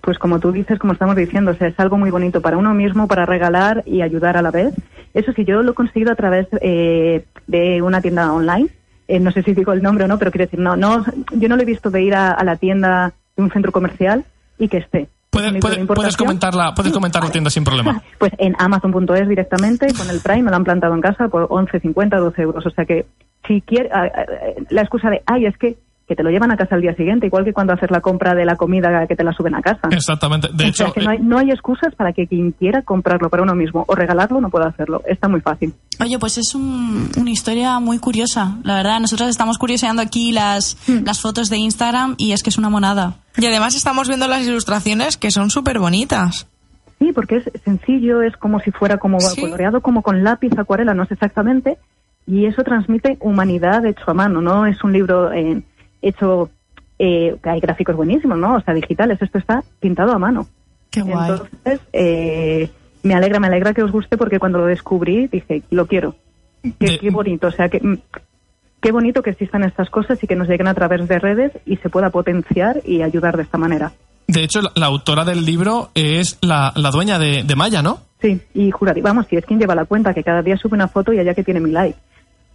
Pues 0.00 0.18
como 0.18 0.38
tú 0.38 0.52
dices, 0.52 0.78
como 0.78 0.92
estamos 0.92 1.16
diciendo, 1.16 1.50
es 1.50 1.80
algo 1.80 1.98
muy 1.98 2.10
bonito 2.10 2.40
para 2.40 2.56
uno 2.56 2.72
mismo, 2.74 3.08
para 3.08 3.26
regalar 3.26 3.82
y 3.86 4.02
ayudar 4.02 4.36
a 4.36 4.42
la 4.42 4.52
vez. 4.52 4.72
Eso 5.14 5.32
sí, 5.32 5.44
yo 5.44 5.62
lo 5.62 5.72
he 5.72 5.74
conseguido 5.74 6.12
a 6.12 6.16
través 6.16 6.46
eh, 6.60 7.24
de 7.48 7.82
una 7.82 8.00
tienda 8.00 8.32
online. 8.32 8.68
Eh, 9.08 9.20
no 9.20 9.30
sé 9.30 9.42
si 9.42 9.54
digo 9.54 9.72
el 9.72 9.82
nombre 9.82 10.04
o 10.04 10.08
no, 10.08 10.18
pero 10.18 10.30
quiero 10.30 10.46
decir, 10.46 10.58
no, 10.58 10.76
no, 10.76 11.04
yo 11.32 11.48
no 11.48 11.56
lo 11.56 11.62
he 11.62 11.66
visto 11.66 11.90
de 11.90 12.02
ir 12.02 12.14
a, 12.14 12.32
a 12.32 12.44
la 12.44 12.56
tienda 12.56 13.12
de 13.36 13.42
un 13.42 13.50
centro 13.50 13.72
comercial 13.72 14.24
y 14.58 14.68
que 14.68 14.78
esté. 14.78 15.08
Puedes 15.30 15.78
importación. 15.78 16.16
comentar 16.16 16.54
la, 16.54 16.72
puedes 16.74 16.92
comentar 16.92 17.22
la 17.22 17.30
tienda 17.30 17.50
sin 17.50 17.64
problema. 17.64 18.02
Pues 18.18 18.32
en 18.38 18.54
Amazon.es 18.58 19.28
directamente, 19.28 19.86
con 19.92 20.08
el 20.08 20.20
Prime, 20.20 20.44
me 20.44 20.50
lo 20.50 20.56
han 20.56 20.64
plantado 20.64 20.94
en 20.94 21.02
casa 21.02 21.28
por 21.28 21.48
11,50, 21.48 22.18
12 22.18 22.42
euros. 22.42 22.64
O 22.64 22.70
sea 22.70 22.86
que, 22.86 23.04
si 23.46 23.60
quiere, 23.60 23.90
la 24.70 24.80
excusa 24.80 25.10
de, 25.10 25.22
ay, 25.26 25.44
es 25.46 25.56
que, 25.58 25.76
que 26.06 26.14
te 26.14 26.22
lo 26.22 26.30
llevan 26.30 26.52
a 26.52 26.56
casa 26.56 26.76
al 26.76 26.82
día 26.82 26.94
siguiente, 26.94 27.26
igual 27.26 27.44
que 27.44 27.52
cuando 27.52 27.72
haces 27.72 27.90
la 27.90 28.00
compra 28.00 28.34
de 28.34 28.44
la 28.44 28.54
comida 28.56 29.06
que 29.08 29.16
te 29.16 29.24
la 29.24 29.32
suben 29.32 29.56
a 29.56 29.60
casa. 29.62 29.88
Exactamente. 29.90 30.48
De 30.52 30.64
o 30.64 30.66
hecho, 30.68 30.84
sea 30.84 30.92
que 30.92 31.00
no 31.00 31.10
hay, 31.10 31.18
no 31.18 31.38
hay 31.38 31.50
excusas 31.50 31.94
para 31.96 32.12
que 32.12 32.26
quien 32.28 32.52
quiera 32.52 32.82
comprarlo 32.82 33.28
para 33.28 33.42
uno 33.42 33.54
mismo 33.56 33.84
o 33.88 33.94
regalarlo 33.96 34.40
no 34.40 34.48
pueda 34.48 34.66
hacerlo. 34.68 35.02
Está 35.06 35.26
muy 35.28 35.40
fácil. 35.40 35.74
Oye, 36.00 36.16
pues 36.20 36.38
es 36.38 36.54
un- 36.54 37.10
una 37.18 37.30
historia 37.30 37.80
muy 37.80 37.98
curiosa, 37.98 38.56
la 38.62 38.76
verdad. 38.76 39.00
Nosotros 39.00 39.28
estamos 39.28 39.58
curioseando 39.58 40.00
aquí 40.00 40.30
las, 40.30 40.76
las 41.04 41.20
fotos 41.20 41.50
de 41.50 41.56
Instagram 41.58 42.14
y 42.18 42.32
es 42.32 42.42
que 42.44 42.50
es 42.50 42.58
una 42.58 42.70
monada. 42.70 43.16
Y 43.36 43.44
además 43.46 43.74
estamos 43.74 44.06
viendo 44.06 44.28
las 44.28 44.46
ilustraciones 44.46 45.16
que 45.16 45.30
son 45.32 45.50
súper 45.50 45.78
bonitas. 45.80 46.46
Sí, 47.00 47.12
porque 47.12 47.36
es 47.38 47.50
sencillo, 47.64 48.22
es 48.22 48.36
como 48.36 48.60
si 48.60 48.70
fuera 48.70 48.96
como 48.98 49.18
Sí. 49.20 49.40
coloreado, 49.40 49.80
como 49.80 50.02
con 50.02 50.22
lápiz, 50.22 50.50
acuarela, 50.56 50.94
no 50.94 51.04
sé 51.04 51.14
exactamente, 51.14 51.76
y 52.26 52.46
eso 52.46 52.62
transmite 52.62 53.18
humanidad 53.20 53.84
hecho 53.84 54.04
a 54.10 54.14
mano, 54.14 54.40
no 54.40 54.64
es 54.66 54.82
un 54.82 54.92
libro 54.94 55.30
eh, 55.32 55.62
hecho, 56.02 56.50
eh, 56.98 57.36
que 57.42 57.50
hay 57.50 57.60
gráficos 57.60 57.96
buenísimos, 57.96 58.38
¿no? 58.38 58.56
O 58.56 58.60
sea, 58.60 58.74
digitales, 58.74 59.20
esto 59.20 59.38
está 59.38 59.62
pintado 59.80 60.12
a 60.12 60.18
mano. 60.18 60.46
Qué 60.90 61.02
guay. 61.02 61.30
Entonces, 61.32 61.80
eh, 61.92 62.70
me 63.02 63.14
alegra, 63.14 63.38
me 63.40 63.46
alegra 63.48 63.74
que 63.74 63.82
os 63.82 63.92
guste 63.92 64.16
porque 64.16 64.38
cuando 64.38 64.58
lo 64.58 64.66
descubrí 64.66 65.26
dije, 65.28 65.62
lo 65.70 65.86
quiero. 65.86 66.14
Qué, 66.62 66.72
De- 66.86 66.98
qué 66.98 67.10
bonito, 67.10 67.46
o 67.48 67.50
sea, 67.52 67.68
que, 67.68 67.80
qué 68.80 68.92
bonito 68.92 69.22
que 69.22 69.30
existan 69.30 69.62
estas 69.64 69.90
cosas 69.90 70.22
y 70.22 70.26
que 70.26 70.36
nos 70.36 70.48
lleguen 70.48 70.68
a 70.68 70.74
través 70.74 71.06
de 71.06 71.18
redes 71.18 71.52
y 71.66 71.76
se 71.76 71.88
pueda 71.90 72.10
potenciar 72.10 72.80
y 72.84 73.02
ayudar 73.02 73.36
de 73.36 73.42
esta 73.44 73.58
manera. 73.58 73.92
de 74.26 74.42
hecho, 74.42 74.60
la, 74.62 74.72
la 74.74 74.86
autora 74.86 75.24
del 75.24 75.44
libro 75.44 75.90
es 75.94 76.38
la, 76.42 76.72
la 76.74 76.90
dueña 76.90 77.18
de, 77.18 77.44
de 77.44 77.56
Maya, 77.56 77.82
¿no? 77.82 78.00
Sí, 78.20 78.40
y 78.54 78.70
jurar, 78.70 78.98
vamos, 79.02 79.26
si 79.28 79.36
es 79.36 79.44
quien 79.44 79.60
lleva 79.60 79.74
la 79.74 79.84
cuenta, 79.84 80.14
que 80.14 80.24
cada 80.24 80.42
día 80.42 80.56
sube 80.56 80.74
una 80.74 80.88
foto 80.88 81.12
y 81.12 81.18
allá 81.18 81.34
que 81.34 81.44
tiene 81.44 81.60
mi 81.60 81.70
like. 81.70 81.98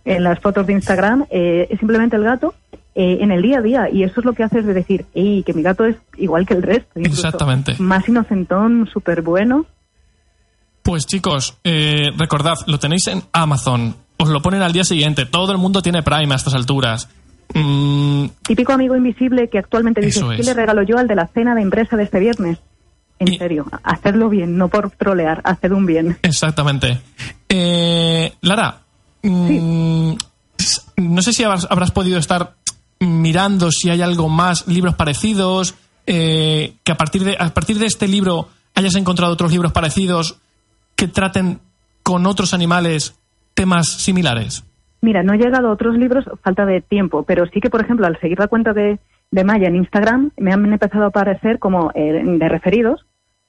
En 0.04 0.24
las 0.24 0.40
fotos 0.40 0.66
de 0.66 0.74
Instagram 0.74 1.26
eh, 1.30 1.68
es 1.70 1.78
simplemente 1.80 2.16
el 2.16 2.24
gato 2.24 2.56
eh, 2.96 3.18
en 3.22 3.32
el 3.32 3.42
día 3.42 3.60
a 3.60 3.62
día 3.62 3.90
y 3.92 4.04
eso 4.04 4.20
es 4.20 4.26
lo 4.26 4.34
que 4.34 4.44
hace 4.44 4.60
es 4.60 4.66
de 4.66 4.74
decir, 4.74 5.06
que 5.14 5.54
mi 5.54 5.62
gato 5.62 5.86
es 5.86 5.96
igual 6.18 6.46
que 6.46 6.54
el 6.56 6.62
resto. 6.64 7.00
Exactamente. 7.00 7.76
Más 7.80 8.08
inocentón, 8.10 8.90
súper 8.92 9.22
bueno. 9.22 9.66
Pues 10.84 11.06
chicos, 11.06 11.58
eh, 11.64 12.08
recordad, 12.18 12.56
lo 12.68 12.80
tenéis 12.80 13.08
en 13.08 13.22
Amazon. 13.34 13.96
Os 14.18 14.30
lo 14.30 14.42
ponen 14.42 14.62
al 14.62 14.74
día 14.74 14.84
siguiente. 14.84 15.26
Todo 15.26 15.52
el 15.52 15.58
mundo 15.58 15.82
tiene 15.82 16.04
Prime 16.04 16.34
a 16.34 16.38
estas 16.38 16.54
alturas. 16.54 17.08
Mm, 17.54 18.26
Típico 18.44 18.72
amigo 18.74 18.96
invisible 18.96 19.50
que 19.50 19.60
actualmente 19.60 20.02
dice, 20.02 20.22
¿qué 20.38 20.44
le 20.44 20.54
regalo 20.54 20.84
yo 20.84 20.98
al 20.98 21.08
de 21.08 21.16
la 21.16 21.28
cena 21.28 21.54
de 21.56 21.62
empresa 21.62 21.98
de 21.98 22.04
este 22.04 22.20
viernes? 22.20 22.60
En 23.20 23.32
Y- 23.34 23.38
serio, 23.38 23.66
hacedlo 23.84 24.30
bien, 24.30 24.58
no 24.58 24.70
por 24.70 24.90
trolear, 24.92 25.42
haced 25.44 25.72
un 25.72 25.86
bien. 25.86 26.18
exactamente. 26.24 27.00
Eh, 27.50 28.34
Lara, 28.42 28.80
mm, 29.22 30.14
no 30.98 31.22
sé 31.22 31.34
si 31.34 31.44
habrás, 31.44 31.68
habrás 31.70 31.92
podido 31.92 32.18
estar 32.18 32.56
mirando 33.08 33.72
si 33.72 33.90
hay 33.90 34.02
algo 34.02 34.30
más, 34.30 34.68
libros 34.68 34.96
parecidos, 34.96 35.76
eh, 36.06 36.76
que 36.84 36.92
a 36.92 36.96
partir, 36.96 37.24
de, 37.24 37.36
a 37.40 37.50
partir 37.50 37.78
de 37.80 37.86
este 37.86 38.08
libro 38.08 38.50
hayas 38.76 38.96
encontrado 38.96 39.34
otros 39.34 39.52
libros 39.52 39.72
parecidos 39.72 40.40
que 40.96 41.08
traten 41.08 41.60
con 42.04 42.26
otros 42.26 42.54
animales 42.54 43.20
temas 43.54 43.88
similares. 43.88 44.64
Mira, 45.02 45.24
no 45.24 45.34
he 45.34 45.38
llegado 45.38 45.68
a 45.68 45.72
otros 45.74 45.98
libros, 45.98 46.26
falta 46.44 46.66
de 46.66 46.82
tiempo, 46.82 47.24
pero 47.24 47.46
sí 47.48 47.60
que, 47.60 47.72
por 47.72 47.82
ejemplo, 47.82 48.06
al 48.06 48.20
seguir 48.20 48.40
la 48.40 48.48
cuenta 48.48 48.72
de, 48.72 49.00
de 49.32 49.44
Maya 49.44 49.68
en 49.68 49.78
Instagram, 49.78 50.32
me 50.38 50.54
han 50.54 50.72
empezado 50.72 51.06
a 51.06 51.08
aparecer 51.08 51.58
como 51.58 51.92
eh, 51.96 52.22
de 52.24 52.50
referidos 52.50 53.06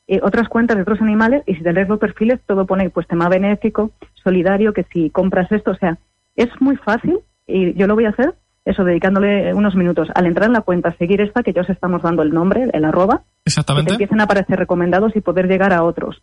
eh, 0.08 0.20
otras 0.22 0.48
cuentas 0.48 0.76
de 0.76 0.82
otros 0.82 1.00
animales 1.00 1.42
y 1.46 1.54
si 1.54 1.62
te 1.62 1.72
lees 1.72 1.88
los 1.88 1.98
perfiles 1.98 2.40
todo 2.46 2.66
pone 2.66 2.90
pues 2.90 3.06
tema 3.06 3.28
benéfico, 3.28 3.92
solidario, 4.22 4.72
que 4.72 4.84
si 4.92 5.10
compras 5.10 5.52
esto, 5.52 5.72
o 5.72 5.76
sea, 5.76 5.98
es 6.36 6.48
muy 6.60 6.76
fácil 6.76 7.20
y 7.46 7.74
yo 7.74 7.86
lo 7.86 7.94
voy 7.94 8.06
a 8.06 8.10
hacer 8.10 8.34
eso, 8.64 8.84
dedicándole 8.84 9.52
unos 9.54 9.74
minutos. 9.74 10.08
Al 10.14 10.26
entrar 10.26 10.46
en 10.46 10.52
la 10.52 10.60
cuenta, 10.60 10.94
seguir 10.96 11.20
esta, 11.20 11.42
que 11.42 11.52
ya 11.52 11.62
os 11.62 11.70
estamos 11.70 12.02
dando 12.02 12.22
el 12.22 12.32
nombre, 12.32 12.68
el 12.72 12.84
arroba, 12.84 13.18
que 13.18 13.24
te 13.24 13.50
Exactamente. 13.50 13.92
empiecen 13.92 14.20
a 14.20 14.24
aparecer 14.24 14.58
recomendados 14.58 15.14
y 15.16 15.20
poder 15.20 15.46
llegar 15.48 15.72
a 15.72 15.82
otros. 15.82 16.22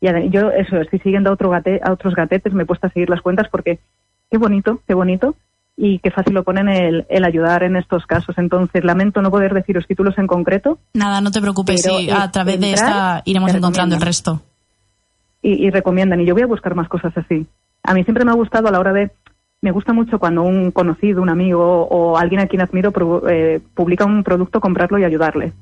Y 0.00 0.30
yo, 0.30 0.50
eso, 0.50 0.76
estoy 0.78 0.98
siguiendo 1.00 1.30
a, 1.30 1.32
otro 1.32 1.50
gate, 1.50 1.80
a 1.82 1.92
otros 1.92 2.14
gatetes, 2.14 2.52
me 2.52 2.64
he 2.64 2.66
puesto 2.66 2.86
a 2.86 2.90
seguir 2.90 3.08
las 3.08 3.22
cuentas 3.22 3.48
porque 3.50 3.78
qué 4.30 4.38
bonito, 4.38 4.80
qué 4.86 4.92
bonito 4.94 5.34
y 5.76 5.98
qué 6.00 6.10
fácil 6.10 6.34
lo 6.34 6.42
ponen 6.44 6.68
el, 6.68 7.06
el 7.08 7.24
ayudar 7.24 7.62
en 7.62 7.76
estos 7.76 8.04
casos. 8.06 8.36
Entonces, 8.38 8.84
lamento 8.84 9.22
no 9.22 9.30
poder 9.30 9.54
deciros 9.54 9.86
títulos 9.86 10.16
en 10.18 10.26
concreto 10.26 10.78
Nada, 10.94 11.20
no 11.20 11.30
te 11.30 11.40
preocupes, 11.40 11.82
sí, 11.82 12.10
a 12.10 12.30
través 12.30 12.60
de 12.60 12.72
esta 12.72 13.22
iremos 13.24 13.54
encontrando 13.54 13.94
el 13.96 14.00
resto. 14.02 14.42
y, 15.42 15.66
y 15.66 15.70
recomiendan. 15.70 16.20
Y 16.20 16.26
yo 16.26 16.34
voy 16.34 16.42
a 16.42 16.46
buscar 16.48 16.74
más 16.74 16.88
cosas 16.88 17.16
así. 17.16 17.46
A 17.82 17.92
mí 17.94 18.04
siempre 18.04 18.24
me 18.24 18.30
ha 18.30 18.34
gustado 18.34 18.68
a 18.68 18.72
la 18.72 18.80
hora 18.80 18.92
de... 18.92 19.10
Me 19.64 19.70
gusta 19.70 19.94
mucho 19.94 20.18
cuando 20.18 20.42
un 20.42 20.70
conocido, 20.72 21.22
un 21.22 21.30
amigo 21.30 21.86
o 21.88 22.18
alguien 22.18 22.40
a 22.42 22.46
quien 22.46 22.60
admiro 22.60 22.92
pro- 22.92 23.26
eh, 23.30 23.62
publica 23.74 24.04
un 24.04 24.22
producto, 24.22 24.60
comprarlo 24.60 24.98
y 24.98 25.04
ayudarle. 25.04 25.54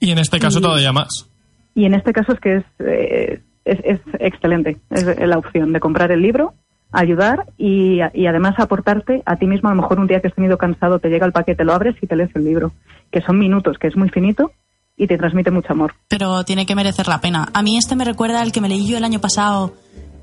Y 0.00 0.10
en 0.10 0.18
este 0.18 0.40
caso 0.40 0.58
Y- 0.58 0.62
todavía 0.62 0.92
más. 0.92 1.30
Y 1.76 1.84
en 1.84 1.94
este 1.94 2.12
caso 2.12 2.32
es 2.32 2.40
que 2.40 2.56
es, 2.56 2.64
eh, 2.80 3.40
es, 3.64 3.78
es 3.84 4.00
excelente. 4.18 4.78
Es 4.90 5.04
la 5.20 5.38
opción 5.38 5.72
de 5.72 5.78
comprar 5.78 6.10
el 6.10 6.20
libro, 6.20 6.54
ayudar 6.90 7.44
y, 7.56 8.00
y 8.12 8.26
además 8.26 8.54
aportarte 8.58 9.22
a 9.24 9.36
ti 9.36 9.46
mismo. 9.46 9.68
A 9.68 9.74
lo 9.76 9.82
mejor 9.82 10.00
un 10.00 10.08
día 10.08 10.20
que 10.20 10.26
has 10.26 10.34
tenido 10.34 10.58
cansado 10.58 10.98
te 10.98 11.08
llega 11.08 11.26
el 11.26 11.32
paquete, 11.32 11.62
lo 11.64 11.74
abres 11.74 11.94
y 12.02 12.08
te 12.08 12.16
lees 12.16 12.34
el 12.34 12.44
libro. 12.44 12.72
Que 13.12 13.20
son 13.22 13.38
minutos, 13.38 13.76
que 13.78 13.86
es 13.86 13.96
muy 13.96 14.08
finito 14.08 14.50
y 14.96 15.06
te 15.06 15.16
transmite 15.16 15.52
mucho 15.52 15.72
amor. 15.72 15.92
pero 16.08 16.42
tiene 16.42 16.66
que 16.66 16.74
merecer 16.74 17.06
la 17.06 17.20
pena. 17.20 17.46
A 17.54 17.62
mí 17.62 17.76
este 17.78 17.94
me 17.94 18.04
recuerda 18.04 18.40
al 18.40 18.50
que 18.50 18.60
me 18.60 18.68
leí 18.68 18.88
yo 18.88 18.96
el 18.98 19.04
año 19.04 19.20
pasado, 19.20 19.74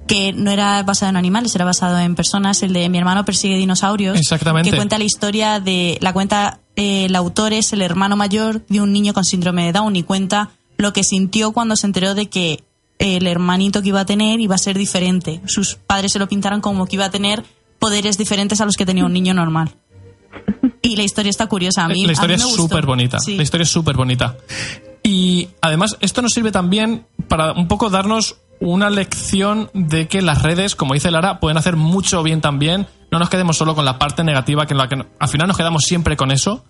que 0.08 0.34
no 0.34 0.52
era 0.52 0.84
basado 0.84 1.10
en 1.10 1.16
animales, 1.18 1.56
era 1.56 1.66
basado 1.66 1.98
en 2.00 2.16
personas, 2.16 2.62
el 2.64 2.74
de 2.74 2.90
Mi 2.90 2.98
hermano 2.98 3.26
persigue 3.26 3.58
dinosaurios. 3.58 4.18
Exactamente. 4.20 4.70
Que 4.70 4.76
cuenta 4.76 4.98
la 4.98 5.06
historia 5.06 5.60
de. 5.60 5.98
La 6.02 6.14
cuenta. 6.14 6.60
eh, 6.76 7.06
el 7.06 7.16
autor 7.16 7.54
es 7.54 7.74
el 7.74 7.82
hermano 7.82 8.16
mayor 8.16 8.66
de 8.68 8.82
un 8.82 8.92
niño 8.92 9.14
con 9.14 9.24
síndrome 9.24 9.66
de 9.66 9.72
Down 9.74 9.96
y 9.96 10.04
cuenta 10.04 10.50
lo 10.78 10.92
que 10.92 11.04
sintió 11.04 11.52
cuando 11.52 11.76
se 11.76 11.88
enteró 11.88 12.16
de 12.16 12.30
que 12.30 12.64
el 13.00 13.28
hermanito 13.28 13.82
que 13.82 13.90
iba 13.90 14.02
a 14.02 14.06
tener 14.06 14.40
iba 14.40 14.56
a 14.56 14.58
ser 14.58 14.78
diferente. 14.78 15.42
Sus 15.46 15.76
padres 15.76 16.12
se 16.14 16.20
lo 16.20 16.28
pintaron 16.28 16.62
como 16.62 16.86
que 16.86 16.96
iba 16.96 17.06
a 17.06 17.12
tener 17.12 17.44
poderes 17.80 18.18
diferentes 18.18 18.62
a 18.62 18.66
los 18.66 18.76
que 18.76 18.86
tenía 18.86 19.06
un 19.06 19.14
niño 19.14 19.34
normal. 19.34 19.76
Y 20.82 20.96
la 20.96 21.04
historia 21.04 21.30
está 21.30 21.48
curiosa. 21.48 21.86
A 21.86 21.88
mí, 21.88 22.06
la 22.06 22.14
historia 22.14 22.36
a 22.36 22.38
mí 22.38 22.44
es 22.44 22.50
me 22.50 22.56
súper 22.56 22.86
bonita. 22.86 23.20
Sí. 23.20 23.38
La 23.38 23.44
historia 23.44 23.64
es 23.64 23.70
súper 23.70 23.96
bonita. 23.96 24.38
Y 25.04 25.50
además, 25.62 25.98
esto 26.00 26.22
nos 26.22 26.32
sirve 26.32 26.52
también 26.52 27.06
para 27.28 27.52
un 27.54 27.68
poco 27.68 27.90
darnos 27.90 28.38
una 28.64 28.90
lección 28.90 29.70
de 29.74 30.08
que 30.08 30.22
las 30.22 30.42
redes, 30.42 30.76
como 30.76 30.94
dice 30.94 31.12
Lara, 31.12 31.40
pueden 31.40 31.58
hacer 31.58 31.76
mucho 31.76 32.24
bien 32.24 32.42
también. 32.42 32.88
No 33.12 33.20
nos 33.20 33.30
quedemos 33.30 33.58
solo 33.58 33.76
con 33.76 33.86
la 33.86 34.00
parte 34.00 34.24
negativa, 34.24 34.66
que 34.66 34.74
en 34.74 34.78
la 34.78 34.88
que 34.88 35.06
al 35.20 35.28
final 35.28 35.48
nos 35.48 35.58
quedamos 35.58 35.84
siempre 35.84 36.16
con 36.16 36.32
eso. 36.32 36.64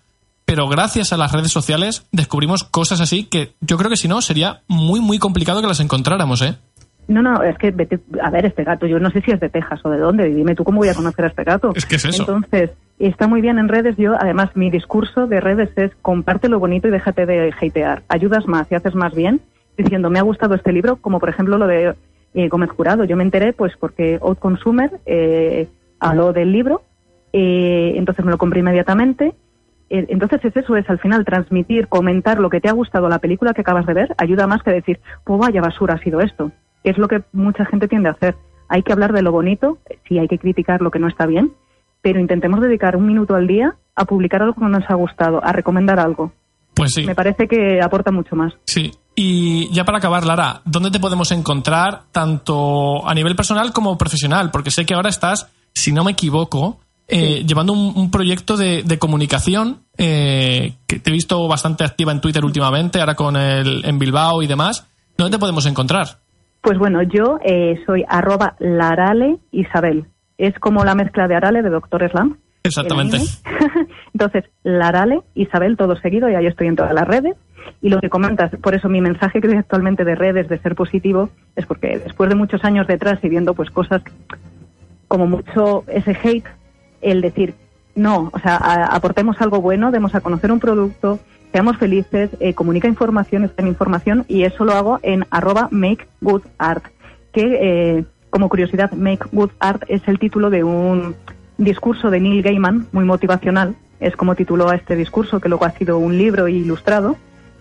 Pero 0.46 0.68
gracias 0.68 1.14
a 1.14 1.18
las 1.18 1.32
redes 1.32 1.52
sociales 1.52 2.06
descubrimos 2.12 2.64
cosas 2.64 3.00
así 3.00 3.26
que 3.26 3.54
yo 3.62 3.78
creo 3.78 3.90
que 3.90 3.96
si 3.96 4.08
no 4.08 4.22
sería 4.22 4.62
muy, 4.68 5.00
muy 5.00 5.20
complicado 5.20 5.62
que 5.62 5.68
las 5.68 5.80
encontráramos, 5.80 6.42
¿eh? 6.42 6.58
No, 7.08 7.22
no, 7.22 7.44
es 7.44 7.58
que 7.58 7.72
vete, 7.72 8.00
a 8.22 8.30
ver, 8.30 8.46
este 8.46 8.64
gato, 8.64 8.88
yo 8.88 8.98
no 9.00 9.10
sé 9.10 9.22
si 9.22 9.32
es 9.32 9.40
de 9.40 9.50
Texas 9.50 9.80
o 9.84 9.90
de 9.90 10.00
dónde, 10.00 10.26
dime 10.34 10.56
tú 10.56 10.64
cómo 10.64 10.80
voy 10.80 10.90
a 10.90 10.96
conocer 10.96 11.26
a 11.26 11.28
este 11.28 11.44
gato. 11.44 11.72
Es 11.76 11.86
que 11.86 11.98
es 11.98 12.06
eso. 12.06 12.24
Entonces, 12.24 12.72
está 12.98 13.28
muy 13.28 13.42
bien 13.42 13.60
en 13.60 13.68
redes, 13.68 13.96
yo, 13.98 14.14
además, 14.18 14.52
mi 14.56 14.70
discurso 14.70 15.28
de 15.28 15.42
redes 15.42 15.70
es 15.76 15.92
comparte 16.02 16.48
lo 16.48 16.60
bonito 16.60 16.88
y 16.88 16.92
déjate 16.92 17.26
de 17.26 17.52
hatear. 17.52 18.04
Ayudas 18.08 18.48
más 18.48 18.72
y 18.72 18.76
haces 18.76 18.96
más 18.96 19.14
bien 19.14 19.42
diciendo, 19.78 20.10
me 20.10 20.20
ha 20.20 20.24
gustado 20.24 20.56
este 20.56 20.72
libro, 20.72 20.98
como 20.98 21.20
por 21.20 21.30
ejemplo 21.30 21.58
lo 21.58 21.68
de 21.68 21.96
eh, 22.34 22.48
Gómez 22.50 22.70
Jurado. 22.72 23.04
Yo 23.04 23.16
me 23.16 23.24
enteré, 23.24 23.54
pues, 23.54 23.74
porque 23.80 24.20
Out 24.22 24.40
Consumer 24.40 24.92
eh, 25.06 25.68
habló 26.00 26.34
del 26.34 26.52
libro, 26.52 26.84
eh, 27.32 27.94
entonces 27.96 28.24
me 28.24 28.32
lo 28.32 28.38
compré 28.38 28.60
inmediatamente. 28.60 29.34
Eh, 29.90 30.06
Entonces 30.10 30.44
es 30.44 30.56
eso, 30.56 30.76
es 30.76 30.90
al 30.90 31.00
final 31.00 31.26
transmitir, 31.26 31.88
comentar 31.88 32.40
lo 32.40 32.50
que 32.50 32.60
te 32.60 32.70
ha 32.70 32.74
gustado 32.74 33.10
la 33.10 33.20
película 33.20 33.54
que 33.54 33.62
acabas 33.62 33.86
de 33.86 33.94
ver, 33.94 34.16
ayuda 34.18 34.48
más 34.48 34.64
que 34.64 34.72
decir, 34.72 35.00
pues 35.24 35.40
vaya 35.40 35.62
basura 35.62 35.96
ha 35.96 36.00
sido 36.00 36.22
esto, 36.22 36.52
que 36.84 36.90
es 36.90 36.98
lo 36.98 37.08
que 37.08 37.22
mucha 37.32 37.66
gente 37.66 37.88
tiende 37.88 38.10
a 38.10 38.14
hacer. 38.14 38.36
Hay 38.70 38.82
que 38.82 38.94
hablar 38.94 39.14
de 39.14 39.22
lo 39.22 39.32
bonito, 39.32 39.78
sí 40.08 40.18
hay 40.18 40.28
que 40.28 40.40
criticar 40.40 40.82
lo 40.82 40.90
que 40.90 41.00
no 41.00 41.08
está 41.08 41.28
bien, 41.28 41.52
pero 42.02 42.20
intentemos 42.20 42.60
dedicar 42.62 42.96
un 42.96 43.06
minuto 43.06 43.36
al 43.36 43.46
día 43.46 43.76
a 43.96 44.06
publicar 44.06 44.42
algo 44.42 44.56
que 44.56 44.66
nos 44.66 44.90
ha 44.90 44.96
gustado, 44.96 45.44
a 45.44 45.52
recomendar 45.52 46.00
algo. 46.00 46.32
Pues 46.74 46.94
sí. 46.94 47.06
Me 47.06 47.14
parece 47.14 47.48
que 47.48 47.80
aporta 47.82 48.12
mucho 48.12 48.36
más. 48.36 48.54
Sí. 48.66 48.92
Y 49.16 49.72
ya 49.72 49.86
para 49.86 50.00
acabar, 50.00 50.26
Lara, 50.26 50.62
¿dónde 50.66 50.90
te 50.90 51.00
podemos 51.00 51.32
encontrar 51.32 52.04
tanto 52.12 53.08
a 53.08 53.14
nivel 53.14 53.36
personal 53.36 53.72
como 53.72 53.98
profesional? 53.98 54.50
Porque 54.52 54.72
sé 54.72 54.86
que 54.86 54.96
ahora 54.96 55.10
estás, 55.10 55.48
si 55.74 55.92
no 55.92 56.04
me 56.04 56.12
equivoco, 56.12 56.80
eh, 57.08 57.44
llevando 57.46 57.74
un, 57.74 57.94
un 57.96 58.10
proyecto 58.10 58.58
de, 58.58 58.82
de 58.84 58.98
comunicación 58.98 59.82
eh, 59.98 60.74
que 60.88 61.00
te 61.00 61.10
he 61.10 61.14
visto 61.14 61.48
bastante 61.48 61.84
activa 61.84 62.12
en 62.12 62.22
Twitter 62.22 62.44
últimamente, 62.44 63.00
ahora 63.00 63.16
con 63.16 63.36
el 63.36 63.86
en 63.86 64.00
Bilbao 64.00 64.42
y 64.42 64.48
demás. 64.48 64.88
¿Dónde 65.18 65.38
te 65.38 65.40
podemos 65.40 65.66
encontrar? 65.68 66.08
Pues 66.62 66.80
bueno, 66.80 67.04
yo 67.04 67.38
eh, 67.44 67.76
soy 67.86 68.04
arroba 68.08 68.56
larale 68.60 69.38
Isabel. 69.52 70.08
Es 70.38 70.58
como 70.60 70.84
la 70.84 70.96
mezcla 70.96 71.28
de 71.28 71.36
Arale 71.36 71.62
de 71.62 71.70
Doctor 71.70 72.10
Slam. 72.10 72.38
Exactamente. 72.64 73.18
Entonces, 74.14 74.46
Larale, 74.64 75.22
Isabel, 75.36 75.76
todo 75.76 75.98
seguido, 75.98 76.30
y 76.30 76.36
ahí 76.36 76.48
estoy 76.48 76.68
en 76.68 76.78
todas 76.78 76.94
las 76.94 77.06
redes. 77.08 77.36
Y 77.82 77.90
lo 77.90 78.00
que 78.00 78.10
comentas, 78.10 78.52
por 78.62 78.76
eso 78.76 78.90
mi 78.90 79.02
mensaje 79.02 79.42
que 79.42 79.48
doy 79.48 79.58
actualmente 79.58 80.06
de 80.06 80.16
redes, 80.16 80.48
de 80.48 80.58
ser 80.60 80.76
positivo, 80.76 81.30
es 81.56 81.66
porque 81.66 82.00
después 82.00 82.30
de 82.30 82.36
muchos 82.36 82.64
años 82.64 82.88
detrás 82.88 83.20
y 83.24 83.30
viendo 83.30 83.54
pues 83.54 83.70
cosas 83.70 84.02
como 85.08 85.28
mucho 85.28 85.84
ese 85.88 86.18
hate, 86.24 86.48
el 87.02 87.22
decir, 87.22 87.56
no, 87.96 88.32
o 88.34 88.40
sea, 88.40 88.56
aportemos 88.92 89.40
algo 89.42 89.62
bueno, 89.62 89.92
demos 89.92 90.16
a 90.16 90.22
conocer 90.22 90.52
un 90.52 90.60
producto, 90.60 91.20
seamos 91.52 91.78
felices, 91.78 92.32
eh, 92.40 92.54
comunica 92.54 92.88
información, 92.88 93.44
está 93.44 93.62
en 93.62 93.68
información, 93.68 94.26
y 94.28 94.44
eso 94.44 94.66
lo 94.66 94.74
hago 94.74 95.00
en 95.04 95.26
arroba 95.30 95.68
make 95.72 96.08
good 96.22 96.42
art, 96.58 96.86
que 97.32 97.60
eh, 97.62 98.06
como 98.30 98.50
curiosidad, 98.50 98.92
make 98.94 99.26
good 99.32 99.52
art 99.60 99.84
es 99.88 100.02
el 100.08 100.18
título 100.18 100.50
de 100.50 100.64
un 100.64 101.16
discurso 101.60 102.10
de 102.10 102.20
Neil 102.20 102.42
Gaiman, 102.42 102.88
muy 102.92 103.06
motivacional, 103.06 103.76
es 104.00 104.16
como 104.16 104.34
tituló 104.34 104.70
a 104.70 104.76
este 104.76 104.96
discurso, 104.96 105.40
que 105.40 105.50
luego 105.50 105.66
ha 105.66 105.72
sido 105.72 106.00
un 106.00 106.18
libro 106.18 106.48
ilustrado, 106.48 107.18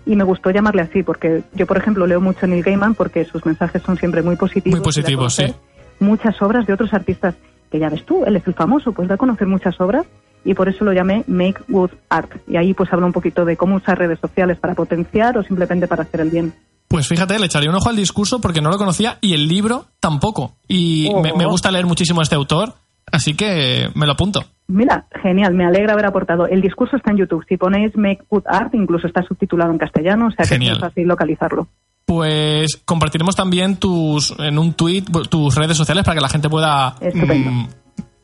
y 0.07 0.16
me 0.16 0.24
gustó 0.24 0.50
llamarle 0.50 0.82
así, 0.82 1.03
porque 1.03 1.42
yo, 1.55 1.66
por 1.66 1.76
ejemplo, 1.76 2.07
leo 2.07 2.20
mucho 2.20 2.46
Neil 2.46 2.62
Gaiman 2.62 2.94
porque 2.94 3.24
sus 3.24 3.44
mensajes 3.46 3.82
son 3.82 3.96
siempre 3.96 4.22
muy 4.22 4.36
positivos. 4.36 4.78
Muy 4.78 4.84
positivos, 4.84 5.34
sí. 5.34 5.55
Muchas 6.00 6.40
obras 6.42 6.66
de 6.66 6.72
otros 6.72 6.92
artistas, 6.92 7.34
que 7.70 7.78
ya 7.78 7.88
ves 7.88 8.05
tú, 8.05 8.24
él 8.24 8.36
es 8.36 8.46
el 8.46 8.55
famoso, 8.55 8.92
pues 8.92 9.09
da 9.09 9.14
a 9.14 9.18
conocer 9.18 9.46
muchas 9.46 9.80
obras, 9.80 10.05
y 10.44 10.55
por 10.55 10.68
eso 10.68 10.84
lo 10.84 10.92
llamé 10.92 11.22
Make 11.28 11.62
Good 11.68 11.90
Art. 12.09 12.32
Y 12.48 12.57
ahí 12.57 12.74
pues 12.74 12.92
habla 12.92 13.07
un 13.07 13.12
poquito 13.12 13.44
de 13.44 13.57
cómo 13.57 13.76
usar 13.76 13.98
redes 13.98 14.18
sociales 14.18 14.59
para 14.59 14.74
potenciar 14.74 15.38
o 15.38 15.42
simplemente 15.44 15.86
para 15.86 16.03
hacer 16.03 16.20
el 16.20 16.30
bien. 16.30 16.53
Pues 16.88 17.07
fíjate, 17.07 17.38
le 17.38 17.46
echaré 17.46 17.68
un 17.68 17.74
ojo 17.76 17.88
al 17.88 17.96
discurso 17.96 18.40
porque 18.40 18.61
no 18.61 18.68
lo 18.70 18.76
conocía 18.76 19.18
y 19.20 19.34
el 19.34 19.46
libro 19.48 19.86
tampoco. 20.00 20.57
Y 20.68 21.09
Oh. 21.12 21.22
me, 21.22 21.32
me 21.32 21.46
gusta 21.46 21.70
leer 21.70 21.86
muchísimo 21.86 22.20
a 22.20 22.24
este 22.24 22.34
autor, 22.34 22.74
así 23.11 23.34
que 23.34 23.88
me 23.94 24.05
lo 24.05 24.12
apunto. 24.12 24.44
Mira, 24.68 25.06
genial, 25.22 25.54
me 25.54 25.66
alegra 25.66 25.92
haber 25.92 26.06
aportado. 26.06 26.46
El 26.46 26.62
discurso 26.62 26.96
está 26.96 27.10
en 27.10 27.18
YouTube. 27.18 27.44
Si 27.48 27.56
ponéis 27.56 27.96
Make 27.96 28.24
Good 28.28 28.44
Art, 28.46 28.74
incluso 28.74 29.06
está 29.06 29.22
subtitulado 29.22 29.70
en 29.70 29.78
castellano, 29.78 30.28
o 30.28 30.30
sea 30.30 30.44
que 30.44 30.54
Genial. 30.54 30.76
es 30.76 30.80
fácil 30.80 31.06
localizarlo. 31.06 31.68
Pues 32.04 32.82
compartiremos 32.84 33.36
también 33.36 33.76
tus 33.76 34.34
en 34.38 34.58
un 34.58 34.74
tweet 34.74 35.04
tus 35.30 35.54
redes 35.54 35.76
sociales 35.76 36.04
para 36.04 36.16
que 36.16 36.20
la 36.20 36.28
gente 36.28 36.48
pueda 36.48 36.96
mm, 37.00 37.66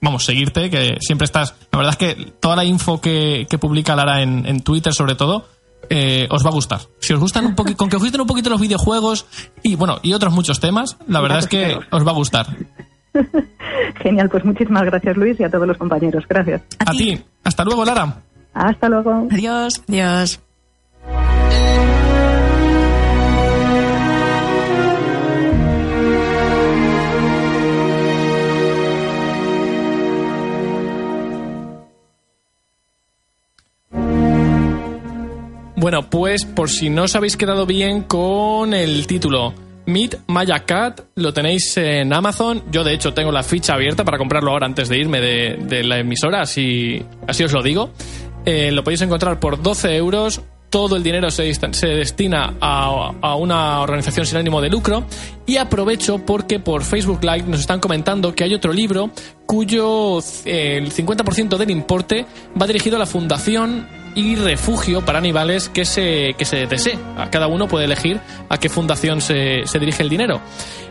vamos 0.00 0.24
seguirte 0.24 0.68
que 0.68 0.96
siempre 1.00 1.26
estás 1.26 1.54
la 1.72 1.78
verdad 1.78 1.92
es 1.92 1.96
que 1.96 2.32
toda 2.40 2.56
la 2.56 2.64
info 2.64 3.00
que, 3.00 3.46
que 3.48 3.56
publica 3.56 3.94
Lara 3.94 4.20
en, 4.22 4.46
en 4.46 4.62
Twitter 4.62 4.92
sobre 4.92 5.14
todo 5.14 5.46
eh, 5.90 6.26
os 6.28 6.44
va 6.44 6.48
a 6.50 6.52
gustar 6.52 6.80
si 6.98 7.12
os 7.14 7.20
gustan 7.20 7.46
un 7.46 7.54
poquito 7.54 7.76
con 7.76 7.88
que 7.88 7.96
os 7.96 8.02
gusten 8.02 8.20
un 8.20 8.26
poquito 8.26 8.50
los 8.50 8.60
videojuegos 8.60 9.26
y 9.62 9.76
bueno 9.76 10.00
y 10.02 10.12
otros 10.12 10.32
muchos 10.34 10.58
temas 10.58 10.98
la 11.06 11.20
verdad 11.20 11.38
es 11.38 11.46
que 11.46 11.78
os 11.90 12.06
va 12.06 12.10
a 12.10 12.14
gustar 12.14 12.46
Genial, 14.02 14.28
pues 14.28 14.44
muchísimas 14.44 14.84
gracias 14.84 15.16
Luis 15.16 15.38
y 15.40 15.44
a 15.44 15.50
todos 15.50 15.66
los 15.66 15.76
compañeros. 15.76 16.24
Gracias. 16.28 16.62
a 16.78 16.92
ti 16.92 17.20
hasta 17.44 17.64
luego 17.64 17.84
Lara 17.84 18.16
Hasta 18.54 18.88
luego. 18.88 19.28
Adiós. 19.30 19.82
Dios. 19.86 20.40
Bueno, 35.80 36.10
pues 36.10 36.44
por 36.44 36.68
si 36.68 36.90
no 36.90 37.04
os 37.04 37.14
habéis 37.14 37.36
quedado 37.36 37.64
bien 37.64 38.02
con 38.02 38.74
el 38.74 39.06
título 39.06 39.54
Meet 39.88 40.20
Maya 40.26 40.66
Cat, 40.66 41.00
lo 41.14 41.32
tenéis 41.32 41.74
en 41.78 42.12
Amazon. 42.12 42.62
Yo 42.70 42.84
de 42.84 42.92
hecho 42.92 43.14
tengo 43.14 43.32
la 43.32 43.42
ficha 43.42 43.72
abierta 43.72 44.04
para 44.04 44.18
comprarlo 44.18 44.50
ahora 44.50 44.66
antes 44.66 44.90
de 44.90 44.98
irme 44.98 45.18
de, 45.18 45.56
de 45.62 45.82
la 45.82 45.98
emisora, 45.98 46.42
así, 46.42 47.02
así 47.26 47.42
os 47.44 47.52
lo 47.52 47.62
digo. 47.62 47.90
Eh, 48.44 48.70
lo 48.70 48.84
podéis 48.84 49.00
encontrar 49.00 49.40
por 49.40 49.62
12 49.62 49.96
euros. 49.96 50.42
todo 50.68 50.96
el 50.96 51.02
dinero 51.02 51.30
se, 51.30 51.44
destina 51.44 52.54
a, 52.60 53.12
a 53.22 53.36
una 53.36 53.80
organización 53.80 54.26
sin 54.26 54.36
ánimo 54.36 54.60
de 54.60 54.68
lucro. 54.68 55.04
Y 55.46 55.56
aprovecho 55.56 56.18
porque 56.18 56.60
por 56.60 56.84
Facebook 56.84 57.24
Live 57.24 57.44
nos 57.46 57.60
están 57.60 57.80
comentando 57.80 58.34
que 58.34 58.44
hay 58.44 58.52
otro 58.52 58.74
libro 58.74 59.10
cuyo 59.46 60.18
eh, 60.44 60.76
el 60.76 60.92
50% 60.92 61.56
del 61.56 61.70
importe 61.70 62.26
va 62.60 62.66
dirigido 62.66 62.96
a 62.96 62.98
la 62.98 63.06
fundación 63.06 63.88
y 64.14 64.36
refugio 64.36 65.04
para 65.04 65.18
animales 65.18 65.68
que 65.68 65.84
se, 65.84 66.34
que 66.36 66.44
se 66.44 66.66
desee. 66.66 66.98
A 67.16 67.30
cada 67.30 67.46
uno 67.46 67.68
puede 67.68 67.84
elegir 67.84 68.20
a 68.48 68.58
qué 68.58 68.68
fundación 68.68 69.20
se, 69.20 69.66
se 69.66 69.78
dirige 69.78 70.02
el 70.02 70.08
dinero. 70.08 70.40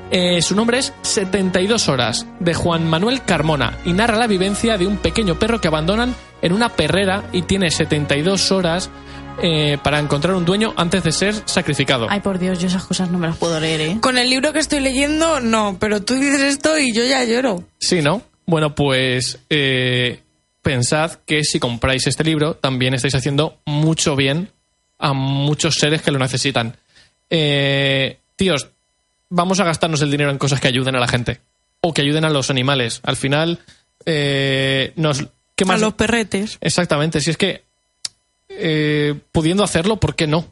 Eh, 0.09 0.41
su 0.41 0.55
nombre 0.55 0.79
es 0.79 0.93
72 1.01 1.89
horas, 1.89 2.25
de 2.39 2.53
Juan 2.53 2.89
Manuel 2.89 3.23
Carmona, 3.23 3.77
y 3.83 3.91
narra 3.91 4.17
la 4.17 4.27
vivencia 4.27 4.77
de 4.77 4.87
un 4.87 4.97
pequeño 4.97 5.37
perro 5.37 5.59
que 5.59 5.67
abandonan 5.67 6.15
en 6.41 6.53
una 6.53 6.69
perrera 6.69 7.25
y 7.33 7.41
tiene 7.41 7.71
72 7.71 8.51
horas 8.51 8.89
eh, 9.41 9.77
para 9.83 9.99
encontrar 9.99 10.35
un 10.35 10.45
dueño 10.45 10.73
antes 10.77 11.03
de 11.03 11.11
ser 11.11 11.35
sacrificado. 11.45 12.07
Ay, 12.09 12.21
por 12.21 12.39
Dios, 12.39 12.59
yo 12.59 12.67
esas 12.67 12.85
cosas 12.85 13.11
no 13.11 13.19
me 13.19 13.27
las 13.27 13.37
puedo 13.37 13.59
leer, 13.59 13.81
¿eh? 13.81 13.97
Con 14.01 14.17
el 14.17 14.29
libro 14.29 14.53
que 14.53 14.59
estoy 14.59 14.79
leyendo, 14.79 15.41
no, 15.41 15.77
pero 15.79 16.01
tú 16.01 16.15
dices 16.15 16.41
esto 16.41 16.77
y 16.79 16.93
yo 16.93 17.03
ya 17.03 17.23
lloro. 17.23 17.63
Sí, 17.77 18.01
¿no? 18.01 18.21
Bueno, 18.45 18.73
pues 18.73 19.39
eh, 19.49 20.21
pensad 20.67 21.19
que 21.25 21.45
si 21.45 21.61
compráis 21.61 22.07
este 22.07 22.25
libro 22.25 22.55
también 22.55 22.93
estáis 22.93 23.15
haciendo 23.15 23.57
mucho 23.65 24.17
bien 24.17 24.49
a 24.99 25.13
muchos 25.13 25.75
seres 25.75 26.01
que 26.01 26.11
lo 26.11 26.19
necesitan. 26.19 26.75
Eh, 27.29 28.17
tíos, 28.35 28.67
vamos 29.29 29.61
a 29.61 29.63
gastarnos 29.63 30.01
el 30.01 30.11
dinero 30.11 30.29
en 30.29 30.37
cosas 30.37 30.59
que 30.59 30.67
ayuden 30.67 30.97
a 30.97 30.99
la 30.99 31.07
gente 31.07 31.39
o 31.79 31.93
que 31.93 32.01
ayuden 32.01 32.25
a 32.25 32.29
los 32.29 32.49
animales. 32.49 32.99
Al 33.03 33.15
final, 33.15 33.59
eh, 34.05 34.91
nos... 34.97 35.25
¿qué 35.55 35.63
más? 35.63 35.81
A 35.81 35.85
los 35.85 35.93
perretes. 35.93 36.57
Exactamente, 36.59 37.21
si 37.21 37.29
es 37.29 37.37
que 37.37 37.63
eh, 38.49 39.15
pudiendo 39.31 39.63
hacerlo, 39.63 39.95
¿por 40.01 40.15
qué 40.15 40.27
no? 40.27 40.47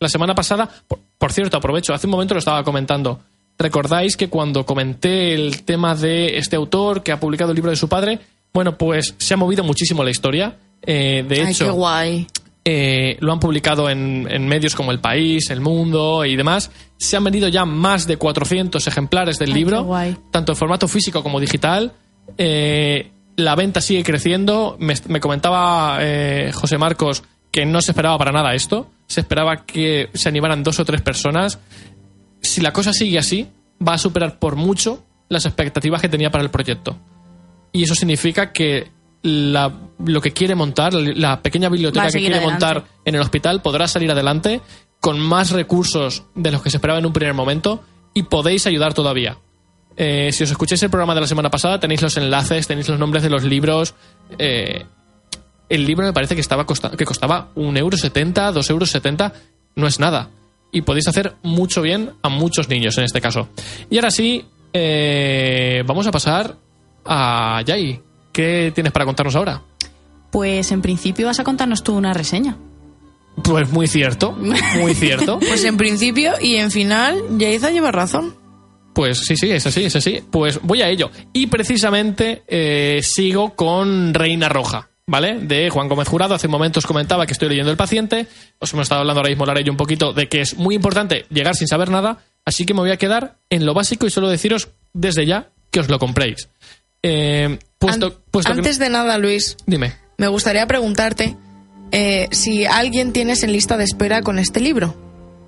La 0.00 0.08
semana 0.08 0.34
pasada, 0.34 0.68
por, 0.88 0.98
por 1.18 1.32
cierto, 1.32 1.56
aprovecho, 1.56 1.94
hace 1.94 2.08
un 2.08 2.12
momento 2.12 2.34
lo 2.34 2.40
estaba 2.40 2.64
comentando. 2.64 3.20
¿Recordáis 3.58 4.16
que 4.16 4.28
cuando 4.28 4.66
comenté 4.66 5.34
el 5.34 5.62
tema 5.62 5.94
de 5.94 6.36
este 6.36 6.56
autor 6.56 7.04
que 7.04 7.12
ha 7.12 7.20
publicado 7.20 7.52
el 7.52 7.54
libro 7.54 7.70
de 7.70 7.76
su 7.76 7.88
padre? 7.88 8.18
Bueno, 8.56 8.78
pues 8.78 9.14
se 9.18 9.34
ha 9.34 9.36
movido 9.36 9.62
muchísimo 9.64 10.02
la 10.02 10.10
historia. 10.10 10.56
Eh, 10.80 11.22
de 11.28 11.42
Ay, 11.42 11.52
hecho, 11.52 11.66
qué 11.66 11.70
guay. 11.72 12.26
eh, 12.64 13.18
lo 13.20 13.32
han 13.34 13.38
publicado 13.38 13.90
en, 13.90 14.26
en 14.30 14.48
medios 14.48 14.74
como 14.74 14.92
El 14.92 14.98
País, 14.98 15.50
El 15.50 15.60
Mundo 15.60 16.24
y 16.24 16.36
demás. 16.36 16.70
Se 16.96 17.18
han 17.18 17.24
vendido 17.24 17.48
ya 17.48 17.66
más 17.66 18.06
de 18.06 18.16
400 18.16 18.86
ejemplares 18.86 19.38
del 19.38 19.50
Ay, 19.50 19.54
libro, 19.54 19.94
tanto 20.30 20.52
en 20.52 20.56
formato 20.56 20.88
físico 20.88 21.22
como 21.22 21.38
digital. 21.38 21.92
Eh, 22.38 23.10
la 23.36 23.54
venta 23.56 23.82
sigue 23.82 24.02
creciendo. 24.02 24.76
Me, 24.80 24.94
me 25.08 25.20
comentaba 25.20 25.98
eh, 26.00 26.50
José 26.54 26.78
Marcos 26.78 27.24
que 27.50 27.66
no 27.66 27.82
se 27.82 27.90
esperaba 27.90 28.16
para 28.16 28.32
nada 28.32 28.54
esto. 28.54 28.88
Se 29.06 29.20
esperaba 29.20 29.66
que 29.66 30.08
se 30.14 30.30
animaran 30.30 30.62
dos 30.62 30.80
o 30.80 30.84
tres 30.86 31.02
personas. 31.02 31.58
Si 32.40 32.62
la 32.62 32.72
cosa 32.72 32.94
sigue 32.94 33.18
así, 33.18 33.48
va 33.86 33.92
a 33.92 33.98
superar 33.98 34.38
por 34.38 34.56
mucho 34.56 35.04
las 35.28 35.44
expectativas 35.44 36.00
que 36.00 36.08
tenía 36.08 36.30
para 36.30 36.42
el 36.42 36.50
proyecto. 36.50 36.96
Y 37.76 37.82
eso 37.82 37.94
significa 37.94 38.52
que 38.52 38.88
la- 39.22 39.72
lo 40.04 40.20
que 40.20 40.32
quiere 40.32 40.54
montar, 40.54 40.94
la 40.94 41.42
pequeña 41.42 41.68
biblioteca 41.68 42.06
que 42.06 42.18
quiere 42.20 42.36
adelante. 42.36 42.64
montar 42.64 42.84
en 43.04 43.14
el 43.14 43.20
hospital, 43.20 43.60
podrá 43.60 43.86
salir 43.88 44.10
adelante 44.10 44.60
con 45.00 45.18
más 45.20 45.50
recursos 45.50 46.22
de 46.34 46.52
los 46.52 46.62
que 46.62 46.70
se 46.70 46.76
esperaba 46.78 46.98
en 46.98 47.06
un 47.06 47.12
primer 47.12 47.34
momento 47.34 47.82
y 48.14 48.22
podéis 48.24 48.66
ayudar 48.66 48.94
todavía. 48.94 49.36
Eh, 49.96 50.30
si 50.32 50.44
os 50.44 50.50
escucháis 50.50 50.82
el 50.82 50.90
programa 50.90 51.14
de 51.14 51.20
la 51.22 51.26
semana 51.26 51.50
pasada, 51.50 51.80
tenéis 51.80 52.02
los 52.02 52.16
enlaces, 52.16 52.66
tenéis 52.66 52.88
los 52.88 52.98
nombres 52.98 53.22
de 53.22 53.30
los 53.30 53.44
libros. 53.44 53.94
Eh, 54.38 54.84
el 55.68 55.84
libro 55.86 56.06
me 56.06 56.12
parece 56.12 56.34
que, 56.34 56.40
estaba 56.40 56.64
costa- 56.66 56.90
que 56.96 57.04
costaba 57.04 57.48
un 57.56 57.76
euro 57.76 57.96
setenta, 57.96 58.52
dos 58.52 58.70
euros 58.70 58.90
setenta, 58.90 59.32
no 59.74 59.86
es 59.86 59.98
nada. 60.00 60.30
Y 60.72 60.82
podéis 60.82 61.08
hacer 61.08 61.34
mucho 61.42 61.82
bien 61.82 62.12
a 62.22 62.28
muchos 62.28 62.68
niños 62.68 62.96
en 62.98 63.04
este 63.04 63.20
caso. 63.20 63.48
Y 63.90 63.96
ahora 63.96 64.10
sí, 64.10 64.44
eh, 64.72 65.82
vamos 65.86 66.06
a 66.06 66.10
pasar 66.10 66.56
a 67.08 67.62
Yai. 67.64 68.00
¿Qué 68.32 68.72
tienes 68.74 68.92
para 68.92 69.04
contarnos 69.04 69.34
ahora? 69.36 69.62
Pues 70.30 70.70
en 70.72 70.82
principio 70.82 71.26
vas 71.26 71.40
a 71.40 71.44
contarnos 71.44 71.82
tú 71.82 71.94
una 71.94 72.12
reseña. 72.12 72.56
Pues 73.42 73.70
muy 73.70 73.86
cierto, 73.86 74.32
muy 74.32 74.94
cierto. 74.94 75.38
Pues 75.46 75.64
en 75.64 75.76
principio 75.76 76.34
y 76.40 76.56
en 76.56 76.70
final, 76.70 77.22
Yaiza 77.38 77.70
lleva 77.70 77.92
razón. 77.92 78.34
Pues 78.92 79.18
sí, 79.26 79.36
sí, 79.36 79.50
es 79.50 79.66
así, 79.66 79.84
es 79.84 79.94
así. 79.94 80.22
Pues 80.30 80.60
voy 80.62 80.80
a 80.80 80.88
ello. 80.88 81.10
Y 81.32 81.48
precisamente 81.48 82.44
eh, 82.48 83.00
sigo 83.02 83.54
con 83.54 84.14
Reina 84.14 84.48
Roja, 84.48 84.88
¿vale? 85.06 85.38
De 85.38 85.68
Juan 85.68 85.88
Gómez 85.88 86.08
Jurado. 86.08 86.34
Hace 86.34 86.48
momentos 86.48 86.86
comentaba 86.86 87.26
que 87.26 87.34
estoy 87.34 87.50
leyendo 87.50 87.70
El 87.70 87.76
Paciente. 87.76 88.26
Os 88.58 88.72
hemos 88.72 88.84
estado 88.84 89.02
hablando 89.02 89.20
ahora 89.20 89.28
mismo, 89.28 89.44
Lara 89.44 89.60
y 89.60 89.64
yo, 89.64 89.72
un 89.72 89.76
poquito 89.76 90.14
de 90.14 90.28
que 90.28 90.40
es 90.40 90.56
muy 90.56 90.74
importante 90.74 91.26
llegar 91.28 91.54
sin 91.54 91.68
saber 91.68 91.90
nada. 91.90 92.24
Así 92.46 92.64
que 92.64 92.72
me 92.72 92.80
voy 92.80 92.90
a 92.90 92.96
quedar 92.96 93.36
en 93.50 93.66
lo 93.66 93.74
básico 93.74 94.06
y 94.06 94.10
solo 94.10 94.28
deciros 94.28 94.68
desde 94.94 95.26
ya 95.26 95.50
que 95.70 95.80
os 95.80 95.90
lo 95.90 95.98
compréis. 95.98 96.48
Eh, 97.08 97.58
puesto, 97.78 98.06
An- 98.06 98.12
puesto 98.30 98.52
que- 98.52 98.58
Antes 98.58 98.78
de 98.78 98.90
nada, 98.90 99.16
Luis, 99.18 99.56
Dime. 99.66 99.92
me 100.18 100.28
gustaría 100.28 100.66
preguntarte 100.66 101.36
eh, 101.92 102.28
si 102.32 102.64
alguien 102.66 103.12
tienes 103.12 103.42
en 103.44 103.52
lista 103.52 103.76
de 103.76 103.84
espera 103.84 104.22
con 104.22 104.38
este 104.38 104.60
libro. 104.60 104.94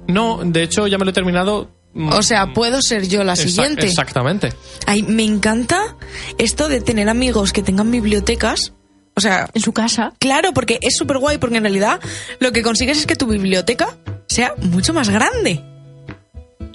No, 0.07 0.41
de 0.45 0.63
hecho 0.63 0.87
ya 0.87 0.99
me 0.99 1.05
lo 1.05 1.11
he 1.11 1.15
terminado. 1.15 1.71
mm, 1.95 2.11
O 2.13 2.23
sea, 2.23 2.53
puedo 2.53 2.81
ser 2.81 3.09
yo 3.09 3.25
la 3.25 3.33
exact- 3.35 3.47
siguiente. 3.49 3.87
Exactamente. 3.87 4.53
Ay, 4.87 5.03
me 5.03 5.25
encanta 5.25 5.97
esto 6.39 6.69
de 6.69 6.81
tener 6.81 7.09
amigos 7.09 7.53
que 7.53 7.63
tengan 7.63 7.91
bibliotecas. 7.91 8.73
O 9.17 9.21
sea, 9.21 9.51
En 9.53 9.61
su 9.63 9.73
casa. 9.73 10.13
claro, 10.21 10.53
porque 10.55 10.79
es 10.81 10.97
súper 10.97 11.19
guay, 11.19 11.39
porque 11.39 11.57
en 11.57 11.65
realidad 11.65 11.99
lo 12.39 12.53
que 12.53 12.63
consigues 12.63 12.99
es 12.99 13.07
que 13.07 13.17
tu 13.17 13.27
biblioteca 13.27 13.97
sea 14.29 14.55
mucho 14.63 14.95
más 14.95 15.09
grande. 15.11 15.61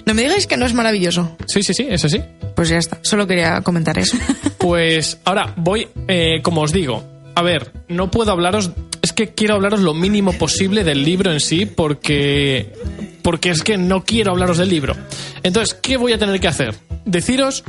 No 0.04 0.12
me 0.12 0.22
digáis 0.22 0.46
que 0.46 0.58
no 0.58 0.66
es 0.66 0.74
maravilloso. 0.74 1.34
Sí, 1.46 1.62
sí, 1.62 1.72
sí, 1.72 1.86
es 1.88 2.04
así. 2.04 2.20
Pues 2.54 2.68
ya 2.68 2.78
está, 2.78 2.98
solo 3.02 3.26
quería 3.26 3.60
comentar 3.62 3.98
eso. 3.98 4.16
Pues 4.58 5.18
ahora 5.26 5.52
voy, 5.56 5.88
eh, 6.08 6.40
como 6.42 6.62
os 6.62 6.72
digo, 6.72 7.04
a 7.34 7.42
ver, 7.42 7.70
no 7.88 8.10
puedo 8.10 8.32
hablaros, 8.32 8.70
es 9.02 9.12
que 9.12 9.34
quiero 9.34 9.56
hablaros 9.56 9.80
lo 9.80 9.92
mínimo 9.92 10.32
posible 10.32 10.84
del 10.84 11.04
libro 11.04 11.30
en 11.32 11.40
sí, 11.40 11.66
porque, 11.66 12.72
porque 13.20 13.50
es 13.50 13.62
que 13.62 13.76
no 13.76 14.04
quiero 14.04 14.30
hablaros 14.30 14.56
del 14.56 14.70
libro. 14.70 14.96
Entonces, 15.42 15.74
¿qué 15.74 15.98
voy 15.98 16.14
a 16.14 16.18
tener 16.18 16.40
que 16.40 16.48
hacer? 16.48 16.74
Deciros 17.04 17.62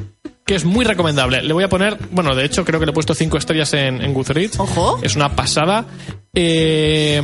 que 0.45 0.55
es 0.55 0.63
muy 0.63 0.85
recomendable. 0.85 1.41
Le 1.41 1.51
voy 1.53 1.65
a 1.65 1.67
poner, 1.69 1.97
bueno, 2.11 2.33
de 2.33 2.45
hecho 2.45 2.63
creo 2.63 2.79
que 2.79 2.85
le 2.85 2.91
he 2.91 2.93
puesto 2.93 3.13
cinco 3.13 3.37
estrellas 3.37 3.73
en, 3.73 4.01
en 4.01 4.13
Goodreads. 4.13 4.57
Ojo. 4.59 4.99
Es 5.01 5.17
una 5.17 5.35
pasada. 5.35 5.85
Eh, 6.33 7.21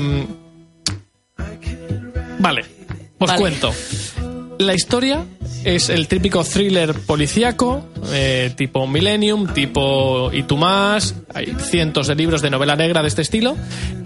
vale, 2.39 2.65
os 3.19 3.27
Vale. 3.29 3.39
cuento. 3.39 3.71
La 4.61 4.75
historia 4.75 5.25
es 5.63 5.89
el 5.89 6.07
típico 6.07 6.43
thriller 6.43 6.93
policíaco, 6.93 7.83
eh, 8.11 8.53
tipo 8.55 8.85
Millennium, 8.85 9.51
tipo 9.53 10.31
Y 10.31 10.43
tú 10.43 10.55
más. 10.55 11.15
Hay 11.33 11.55
cientos 11.59 12.05
de 12.05 12.13
libros 12.13 12.43
de 12.43 12.51
novela 12.51 12.75
negra 12.75 13.01
de 13.01 13.07
este 13.07 13.23
estilo, 13.23 13.57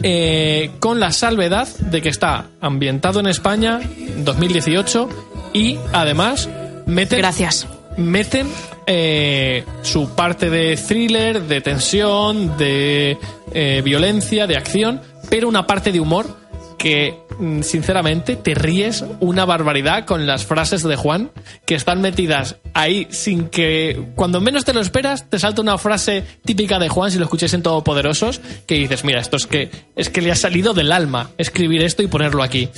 eh, 0.02 0.72
con 0.80 1.02
la 1.02 1.12
salvedad 1.12 1.68
de 1.68 2.02
que 2.02 2.08
está 2.08 2.46
ambientado 2.62 3.20
en 3.20 3.28
España, 3.28 3.82
2018, 4.20 5.10
y 5.52 5.78
además 5.92 6.48
meten, 6.86 7.20
Gracias. 7.20 7.68
meten 7.98 8.48
eh, 8.88 9.66
su 9.82 10.16
parte 10.16 10.50
de 10.50 10.78
thriller, 10.78 11.42
de 11.42 11.60
tensión, 11.60 12.56
de 12.58 13.18
eh, 13.54 13.82
violencia, 13.84 14.48
de 14.48 14.56
acción, 14.56 15.02
pero 15.30 15.50
una 15.50 15.68
parte 15.68 15.92
de 15.92 16.00
humor 16.00 16.45
que 16.78 17.20
mm, 17.40 17.62
sinceramente 17.62 18.36
te 18.36 18.56
ríes 18.56 19.04
una 19.20 19.46
barbaridad 19.46 20.06
con 20.06 20.26
las 20.26 20.46
frases 20.46 20.84
de 20.84 20.96
Juan 20.96 21.32
que 21.66 21.76
están 21.76 22.02
metidas 22.02 22.58
ahí 22.74 23.08
sin 23.10 23.50
que 23.50 24.12
cuando 24.16 24.42
menos 24.42 24.66
te 24.66 24.74
lo 24.74 24.82
esperas 24.82 25.30
te 25.30 25.40
salta 25.40 25.62
una 25.62 25.78
frase 25.78 26.24
típica 26.44 26.80
de 26.80 26.90
Juan 26.90 27.12
si 27.12 27.18
lo 27.18 27.26
escucháis 27.26 27.54
en 27.54 27.64
Todopoderosos 27.64 28.42
que 28.66 28.76
dices 28.76 29.04
mira 29.04 29.20
esto 29.20 29.38
es 29.38 29.48
que 29.48 29.70
es 29.96 30.10
que 30.10 30.22
le 30.22 30.32
ha 30.32 30.36
salido 30.36 30.74
del 30.74 30.92
alma 30.92 31.32
escribir 31.38 31.84
esto 31.84 32.04
y 32.04 32.08
ponerlo 32.08 32.44
aquí 32.44 32.70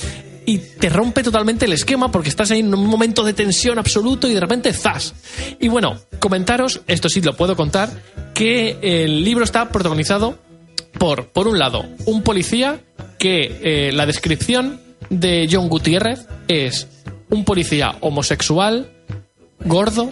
y 0.47 0.59
te 0.59 0.87
rompe 0.87 1.23
totalmente 1.23 1.65
el 1.65 1.73
esquema 1.73 2.09
porque 2.09 2.29
estás 2.29 2.51
ahí 2.51 2.61
en 2.61 2.73
un 2.73 2.87
momento 2.87 3.21
de 3.23 3.33
tensión 3.33 3.77
absoluto 3.77 4.29
y 4.29 4.33
de 4.33 4.39
repente 4.39 4.71
¡zas! 4.71 5.13
Y 5.59 5.67
bueno, 5.67 5.97
comentaros, 6.19 6.79
esto 6.87 7.09
sí 7.09 7.19
lo 7.19 7.35
puedo 7.35 7.57
contar, 7.57 7.89
que 8.33 8.77
el 8.81 9.25
libro 9.25 9.43
está 9.43 9.67
protagonizado 9.67 10.39
por, 10.99 11.27
por 11.27 11.47
un 11.47 11.59
lado, 11.59 11.85
un 12.05 12.23
policía 12.23 12.79
que 13.17 13.59
eh, 13.63 13.91
la 13.91 14.05
descripción 14.05 14.81
de 15.09 15.47
John 15.51 15.69
Gutiérrez 15.69 16.27
es 16.47 16.87
un 17.29 17.43
policía 17.43 17.95
homosexual, 18.01 18.91
gordo, 19.63 20.11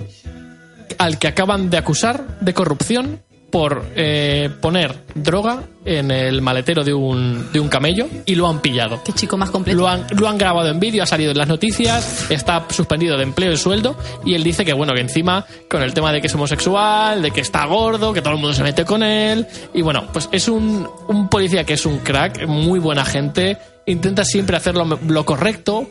al 0.98 1.20
que 1.20 1.28
acaban 1.28 1.70
de 1.70 1.78
acusar 1.78 2.40
de 2.40 2.54
corrupción 2.54 3.22
por 3.56 3.86
eh, 3.96 4.50
poner 4.60 4.94
droga 5.14 5.64
en 5.86 6.12
el 6.12 6.42
maletero 6.42 6.84
de 6.84 6.94
un, 6.94 7.54
de 7.54 7.62
un 7.62 7.70
camello 7.70 8.06
y 8.26 8.36
lo 8.36 8.50
han 8.50 8.60
pillado. 8.60 9.02
Qué 9.02 9.14
chico 9.14 9.38
más 9.38 9.50
completo. 9.50 9.80
Lo 9.80 9.88
han, 9.88 10.06
lo 10.12 10.28
han 10.28 10.38
grabado 10.38 10.68
en 10.68 10.78
vídeo, 10.78 11.02
ha 11.02 11.06
salido 11.06 11.32
en 11.32 11.38
las 11.38 11.48
noticias, 11.48 12.30
está 12.30 12.66
suspendido 12.70 13.16
de 13.16 13.24
empleo 13.24 13.54
y 13.54 13.58
sueldo 13.58 13.96
y 14.26 14.34
él 14.34 14.44
dice 14.44 14.66
que 14.66 14.74
bueno, 14.74 14.94
que 14.94 15.00
encima 15.00 15.46
con 15.70 15.82
el 15.84 15.94
tema 15.94 16.12
de 16.12 16.20
que 16.20 16.28
es 16.28 16.36
homosexual, 16.36 17.22
de 17.22 17.32
que 17.32 17.40
está 17.40 17.64
gordo, 17.64 18.12
que 18.12 18.22
todo 18.22 18.34
el 18.34 18.42
mundo 18.42 18.54
se 18.54 18.62
mete 18.62 18.84
con 18.84 19.02
él 19.02 19.48
y 19.74 19.82
bueno, 19.82 20.04
pues 20.12 20.28
es 20.34 20.50
un, 20.50 20.86
un 21.08 21.30
policía 21.30 21.64
que 21.64 21.76
es 21.76 21.86
un 21.86 22.00
crack, 22.00 22.46
muy 22.48 22.80
buena 22.80 23.06
gente 23.06 23.58
intenta 23.86 24.26
siempre 24.26 24.58
hacer 24.58 24.76
lo, 24.76 24.84
lo 25.08 25.26
correcto, 25.26 25.88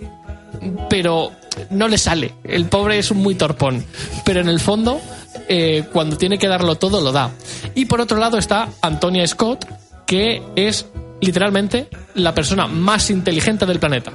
pero 0.91 1.33
no 1.71 1.89
le 1.89 1.99
sale. 1.99 2.35
El 2.45 2.67
pobre 2.67 2.99
es 2.99 3.11
un 3.11 3.19
muy 3.19 3.35
torpón. 3.35 3.85
Pero 4.25 4.41
en 4.41 4.49
el 4.49 4.61
fondo, 4.61 5.01
eh, 5.49 5.85
cuando 5.93 6.17
tiene 6.17 6.39
que 6.39 6.49
darlo 6.49 6.75
todo, 6.77 7.01
lo 7.01 7.13
da. 7.13 7.31
Y 7.75 7.85
por 7.87 8.01
otro 8.01 8.19
lado 8.19 8.39
está 8.39 8.69
Antonia 8.81 9.27
Scott, 9.27 9.67
que 10.07 10.43
es 10.57 10.87
literalmente 11.21 11.89
la 12.15 12.35
persona 12.35 12.67
más 12.67 13.11
inteligente 13.11 13.67
del 13.67 13.79
planeta. 13.79 14.13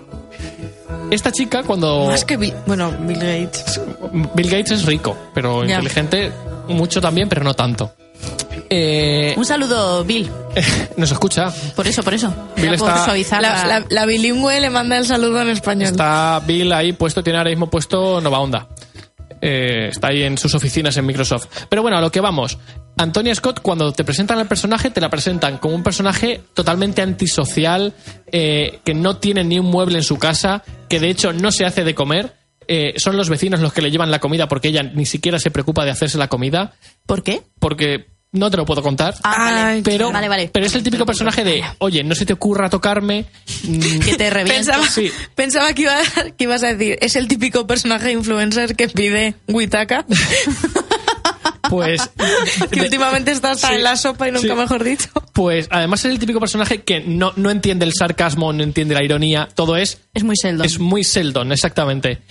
Esta 1.11 1.31
chica, 1.31 1.63
cuando. 1.63 2.05
Más 2.05 2.23
que 2.23 2.37
Bill, 2.37 2.53
bueno, 2.67 2.91
Bill 2.99 3.17
Gates. 3.17 3.81
Bill 4.35 4.49
Gates 4.49 4.71
es 4.71 4.85
rico, 4.85 5.17
pero 5.33 5.63
inteligente 5.63 6.31
mucho 6.67 7.01
también, 7.01 7.27
pero 7.27 7.43
no 7.43 7.53
tanto. 7.55 7.91
Eh, 8.69 9.33
Un 9.35 9.45
saludo, 9.45 10.03
Bill. 10.05 10.29
nos 10.97 11.11
escucha. 11.11 11.51
Por 11.75 11.87
eso, 11.87 12.03
por 12.03 12.13
eso. 12.13 12.31
Bill 12.57 12.75
está- 12.75 13.05
suavizar 13.05 13.41
La, 13.41 13.65
la- 13.65 13.79
la- 13.79 13.85
la 13.89 14.05
bilingüe 14.05 14.59
le 14.59 14.69
manda 14.69 14.97
el 14.99 15.05
saludo 15.07 15.41
en 15.41 15.49
español. 15.49 15.89
Está 15.89 16.39
Bill 16.45 16.71
ahí 16.73 16.93
puesto, 16.93 17.23
tiene 17.23 17.39
ahora 17.39 17.49
mismo 17.49 17.67
puesto 17.71 18.21
Nova 18.21 18.39
Onda. 18.39 18.67
Eh, 19.41 19.89
está 19.89 20.07
ahí 20.09 20.23
en 20.23 20.37
sus 20.37 20.53
oficinas 20.55 20.97
en 20.97 21.05
Microsoft. 21.05 21.47
Pero 21.69 21.81
bueno, 21.81 21.97
a 21.97 22.01
lo 22.01 22.11
que 22.11 22.21
vamos. 22.21 22.57
Antonia 22.97 23.33
Scott, 23.33 23.61
cuando 23.61 23.91
te 23.93 24.03
presentan 24.03 24.39
al 24.39 24.47
personaje, 24.47 24.89
te 24.89 24.99
la 24.99 25.09
presentan 25.09 25.57
como 25.57 25.75
un 25.75 25.83
personaje 25.83 26.41
totalmente 26.53 27.01
antisocial, 27.01 27.93
eh, 28.31 28.79
que 28.83 28.93
no 28.93 29.17
tiene 29.17 29.43
ni 29.43 29.57
un 29.59 29.67
mueble 29.67 29.97
en 29.97 30.03
su 30.03 30.17
casa, 30.17 30.63
que 30.89 30.99
de 30.99 31.09
hecho 31.09 31.31
no 31.31 31.51
se 31.51 31.65
hace 31.65 31.83
de 31.83 31.95
comer. 31.95 32.33
Eh, 32.67 32.93
son 32.97 33.17
los 33.17 33.29
vecinos 33.29 33.61
los 33.61 33.73
que 33.73 33.81
le 33.81 33.89
llevan 33.89 34.11
la 34.11 34.19
comida 34.19 34.47
porque 34.47 34.67
ella 34.67 34.83
ni 34.83 35.05
siquiera 35.05 35.39
se 35.39 35.49
preocupa 35.49 35.85
de 35.85 35.91
hacerse 35.91 36.19
la 36.19 36.27
comida, 36.27 36.73
¿Por 37.07 37.23
qué? 37.23 37.41
porque 37.57 38.18
no 38.31 38.51
te 38.51 38.57
lo 38.57 38.65
puedo 38.65 38.81
contar. 38.83 39.15
Ah, 39.23 39.75
pero, 39.83 40.11
Vale, 40.11 40.27
vale. 40.29 40.49
pero 40.53 40.65
es 40.65 40.75
el 40.75 40.83
típico 40.83 41.05
personaje 41.05 41.43
de, 41.43 41.63
oye, 41.79 42.03
no 42.03 42.13
se 42.15 42.25
te 42.25 42.33
ocurra 42.33 42.69
tocarme. 42.69 43.25
mm, 43.63 43.99
Que 43.99 44.15
te 44.17 44.29
reviento. 44.29 44.53
Pensaba, 44.71 44.87
Sí. 44.87 45.11
pensaba 45.35 45.73
que, 45.73 45.81
iba, 45.83 45.97
que 46.37 46.43
ibas 46.43 46.63
a 46.63 46.73
decir, 46.73 46.97
es 47.01 47.15
el 47.15 47.27
típico 47.27 47.65
personaje 47.67 48.11
influencer 48.11 48.75
que 48.75 48.87
pide 48.89 49.35
Witaka, 49.47 50.05
Pues 51.69 52.01
que 52.71 52.77
de- 52.77 52.81
últimamente 52.81 53.31
está 53.31 53.51
hasta 53.51 53.69
Sí. 53.69 53.75
en 53.75 53.83
la 53.83 53.95
sopa 53.95 54.27
y 54.27 54.31
nunca 54.31 54.47
Sí. 54.47 54.53
mejor 54.55 54.83
dicho. 54.83 55.09
Pues 55.33 55.67
además 55.69 56.03
es 56.05 56.11
el 56.11 56.17
típico 56.19 56.39
personaje 56.39 56.81
que 56.81 56.99
no, 57.01 57.31
no 57.35 57.51
entiende 57.51 57.85
el 57.85 57.93
sarcasmo, 57.93 58.51
no 58.53 58.63
entiende 58.63 58.95
la 58.95 59.03
ironía, 59.03 59.47
todo 59.53 59.77
es, 59.77 59.99
Es 60.13 60.23
muy 60.23 60.35
Sheldon. 60.35 60.65
es 60.65 60.79
muy 60.79 61.03
Sheldon, 61.03 61.51
exactamente. 61.51 62.21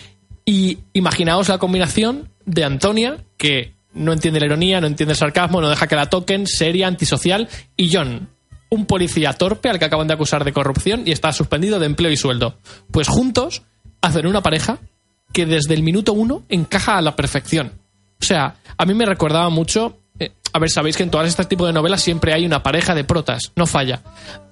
Y 0.45 0.79
imaginaos 0.93 1.49
la 1.49 1.59
combinación 1.59 2.31
de 2.47 2.65
Antonia, 2.65 3.19
que 3.37 3.75
no 3.99 4.13
entiende 4.13 4.41
la 4.41 4.47
ironía, 4.47 4.81
no 4.81 4.87
entiende 4.87 5.13
el 5.13 5.19
sarcasmo, 5.19 5.61
no 5.61 5.69
deja 5.69 5.87
que 5.87 5.97
la 5.97 6.09
toquen, 6.09 6.47
seria, 6.47 6.87
antisocial, 6.87 7.49
y 7.77 7.93
John, 7.93 8.29
un 8.71 8.87
policía 8.87 9.33
torpe 9.33 9.69
al 9.69 9.79
que 9.79 9.85
acaban 9.85 10.09
de 10.09 10.15
acusar 10.15 10.45
de 10.45 10.53
corrupción 10.53 11.03
y 11.07 11.13
está 11.13 11.33
suspendido 11.33 11.79
de 11.79 11.87
empleo 11.87 12.11
y 12.11 12.17
sueldo. 12.17 12.57
Pues 12.91 13.09
juntos 13.09 13.63
hacen 14.01 14.27
una 14.27 14.43
pareja 14.43 14.79
que 15.33 15.47
desde 15.47 15.75
el 15.75 15.83
minuto 15.83 16.13
uno 16.13 16.43
encaja 16.49 16.97
a 16.97 17.03
la 17.03 17.17
perfección. 17.17 17.73
O 18.21 18.25
sea, 18.25 18.57
a 18.77 18.87
mí 18.87 18.95
me 18.95 19.07
recordaba 19.07 19.49
mucho. 19.51 19.99
eh, 20.19 20.33
a 20.53 20.59
ver, 20.59 20.71
sabéis 20.71 20.97
que 20.97 21.03
en 21.03 21.11
todas 21.11 21.29
este 21.29 21.45
tipo 21.45 21.67
de 21.67 21.73
novelas 21.73 22.03
siempre 22.03 22.33
hay 22.33 22.45
una 22.45 22.63
pareja 22.63 22.95
de 22.95 23.05
protas, 23.05 23.53
no 23.57 23.67
falla. 23.67 24.03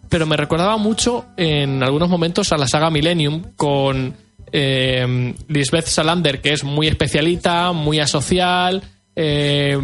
Pero 0.09 0.26
me 0.26 0.36
recordaba 0.36 0.76
mucho 0.76 1.26
en 1.36 1.82
algunos 1.82 2.09
momentos 2.09 2.53
a 2.53 2.57
la 2.57 2.68
saga 2.68 2.90
Millennium 2.90 3.42
con 3.57 4.14
eh, 4.53 5.34
Lisbeth 5.49 5.86
Salander, 5.86 6.40
que 6.40 6.53
es 6.53 6.62
muy 6.62 6.86
especialita, 6.86 7.72
muy 7.72 7.99
asocial. 7.99 8.82
Eh, 9.17 9.79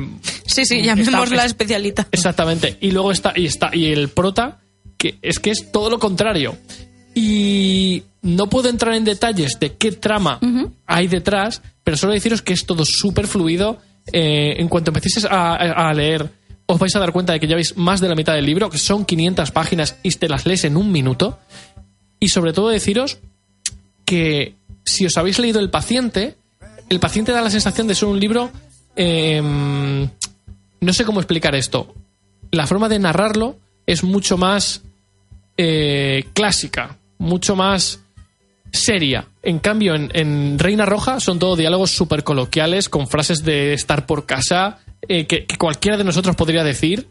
Sí, 0.47 0.65
sí, 0.67 0.83
llamémosla 0.83 1.23
Está- 1.37 1.45
especialita. 1.47 2.07
Exactamente. 2.13 2.77
Y 2.81 2.91
luego 2.91 3.11
está 3.13 3.33
y 3.35 3.47
está 3.47 3.71
y 3.75 3.87
el 3.87 4.09
prota 4.11 4.61
que 4.99 5.19
es 5.23 5.39
que 5.41 5.51
es 5.51 5.73
todo 5.73 5.89
lo 5.91 5.99
contrario. 5.99 6.57
Y 7.15 8.03
no 8.23 8.49
puedo 8.49 8.69
entrar 8.69 8.95
en 8.95 9.05
detalles 9.05 9.59
de 9.61 9.75
qué 9.75 9.93
trama 9.93 10.39
hay 10.87 11.09
detrás, 11.09 11.61
pero 11.85 11.97
solo 11.97 12.13
deciros 12.13 12.43
que 12.43 12.53
es 12.53 12.65
todo 12.67 12.85
súper 12.87 13.27
fluido. 13.27 13.79
Eh, 14.13 14.55
en 14.59 14.69
cuanto 14.69 14.91
empecéis 14.91 15.25
a, 15.27 15.55
a- 15.55 15.89
a 15.91 15.95
leer, 15.95 16.29
os 16.67 16.79
vais 16.79 16.95
a 16.97 16.99
dar 16.99 17.13
cuenta 17.13 17.33
de 17.33 17.41
que 17.41 17.47
ya 17.47 17.55
veis 17.57 17.77
más 17.77 18.01
de 18.01 18.09
la 18.09 18.15
mitad 18.15 18.35
del 18.35 18.47
libro, 18.47 18.69
que 18.71 18.79
son 18.79 19.05
500 19.05 19.51
páginas 19.53 19.97
y 20.03 20.11
te 20.11 20.29
las 20.29 20.45
lees 20.47 20.65
en 20.65 20.77
un 20.77 20.91
minuto. 20.93 21.39
Y 22.21 22.29
sobre 22.29 22.53
todo 22.53 22.69
deciros 22.69 23.19
que 24.05 24.55
si 24.85 25.07
os 25.07 25.17
habéis 25.17 25.39
leído 25.39 25.61
El 25.61 25.71
paciente, 25.71 26.37
El 26.89 27.01
paciente 27.01 27.33
da 27.33 27.41
la 27.43 27.51
sensación 27.51 27.87
de 27.87 27.95
ser 27.95 28.09
un 28.09 28.19
libro... 28.21 28.51
em, 28.97 30.09
no 30.81 30.93
sé 30.93 31.05
cómo 31.05 31.21
explicar 31.21 31.55
esto. 31.55 31.95
La 32.51 32.67
forma 32.67 32.89
de 32.89 32.99
narrarlo 32.99 33.57
es 33.87 34.05
mucho 34.05 34.37
más 34.37 34.83
eh, 35.57 36.27
clásica, 36.33 36.97
mucho 37.19 37.57
más 37.57 38.01
seria. 38.73 39.27
En 39.43 39.59
cambio, 39.59 39.95
en, 39.95 40.59
Reina 40.59 40.87
Roja 40.87 41.21
son 41.21 41.39
todo 41.39 41.57
diálogos 41.57 41.91
súper 41.91 42.25
coloquiales, 42.25 42.89
con 42.89 43.07
frases 43.07 43.45
de 43.45 43.75
estar 43.75 44.07
por 44.07 44.27
casa, 44.27 44.79
eh, 45.09 45.27
que, 45.27 45.47
cualquiera 45.59 45.97
de 45.97 46.05
nosotros 46.05 46.37
podría 46.37 46.65
decir, 46.65 47.09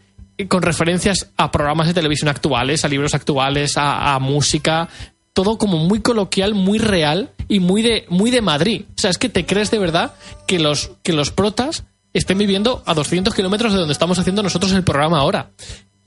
con 0.47 0.63
referencias 0.63 1.29
a 1.37 1.51
programas 1.51 1.87
de 1.87 1.93
televisión 1.93 2.29
actuales, 2.29 2.83
a 2.83 2.87
libros 2.87 3.13
actuales, 3.13 3.73
a 3.75 4.17
música, 4.19 4.89
todo 5.33 5.57
como 5.57 5.77
muy 5.77 6.01
coloquial, 6.01 6.53
muy 6.53 6.77
real 6.77 7.31
y 7.47 7.59
muy 7.59 7.81
de, 7.81 8.05
muy 8.09 8.31
de 8.31 8.41
Madrid. 8.41 8.83
O 8.97 9.01
sea, 9.01 9.09
es 9.09 9.17
que 9.17 9.29
te 9.29 9.45
crees 9.45 9.71
de 9.71 9.79
verdad 9.79 10.13
que 10.47 10.59
los, 10.59 10.91
que 11.03 11.13
los 11.13 11.31
protas 11.31 11.83
estén 12.13 12.37
viviendo 12.37 12.83
a 12.85 12.93
200 12.93 13.33
kilómetros 13.33 13.73
de 13.73 13.79
donde 13.79 13.93
estamos 13.93 14.19
haciendo 14.19 14.43
nosotros 14.43 14.71
el 14.73 14.83
programa 14.83 15.19
ahora. 15.19 15.51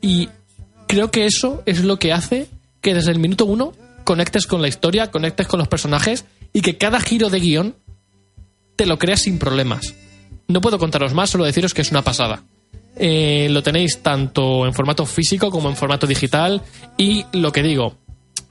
Y 0.01 0.29
creo 0.87 1.11
que 1.11 1.27
eso 1.27 1.63
es 1.67 1.83
lo 1.83 1.99
que 1.99 2.13
hace 2.13 2.49
que 2.81 2.95
desde 2.95 3.13
el 3.13 3.19
minuto 3.19 3.47
uno 3.47 3.73
conectes 4.05 4.47
con 4.47 4.61
la 4.61 4.69
historia, 4.69 5.11
conectes 5.11 5.47
con 5.47 5.59
los 5.59 5.69
personajes 5.69 6.27
y 6.53 6.61
que 6.61 6.77
cada 6.77 7.01
giro 7.01 7.31
de 7.31 7.41
guion 7.41 7.77
te 8.77 8.87
lo 8.87 8.99
creas 8.99 9.23
sin 9.23 9.39
problemas. 9.39 9.95
No 10.47 10.61
puedo 10.61 10.79
contaros 10.79 11.15
más, 11.15 11.31
solo 11.31 11.45
deciros 11.45 11.73
que 11.73 11.83
es 11.83 11.91
una 11.91 12.03
pasada. 12.03 12.45
Eh, 12.97 13.49
lo 13.51 13.63
tenéis 13.63 14.03
tanto 14.03 14.67
en 14.67 14.75
formato 14.75 15.07
físico 15.07 15.51
como 15.51 15.69
en 15.69 15.77
formato 15.77 16.07
digital 16.07 16.63
y 16.97 17.25
lo 17.33 17.51
que 17.51 17.63
digo, 17.63 17.97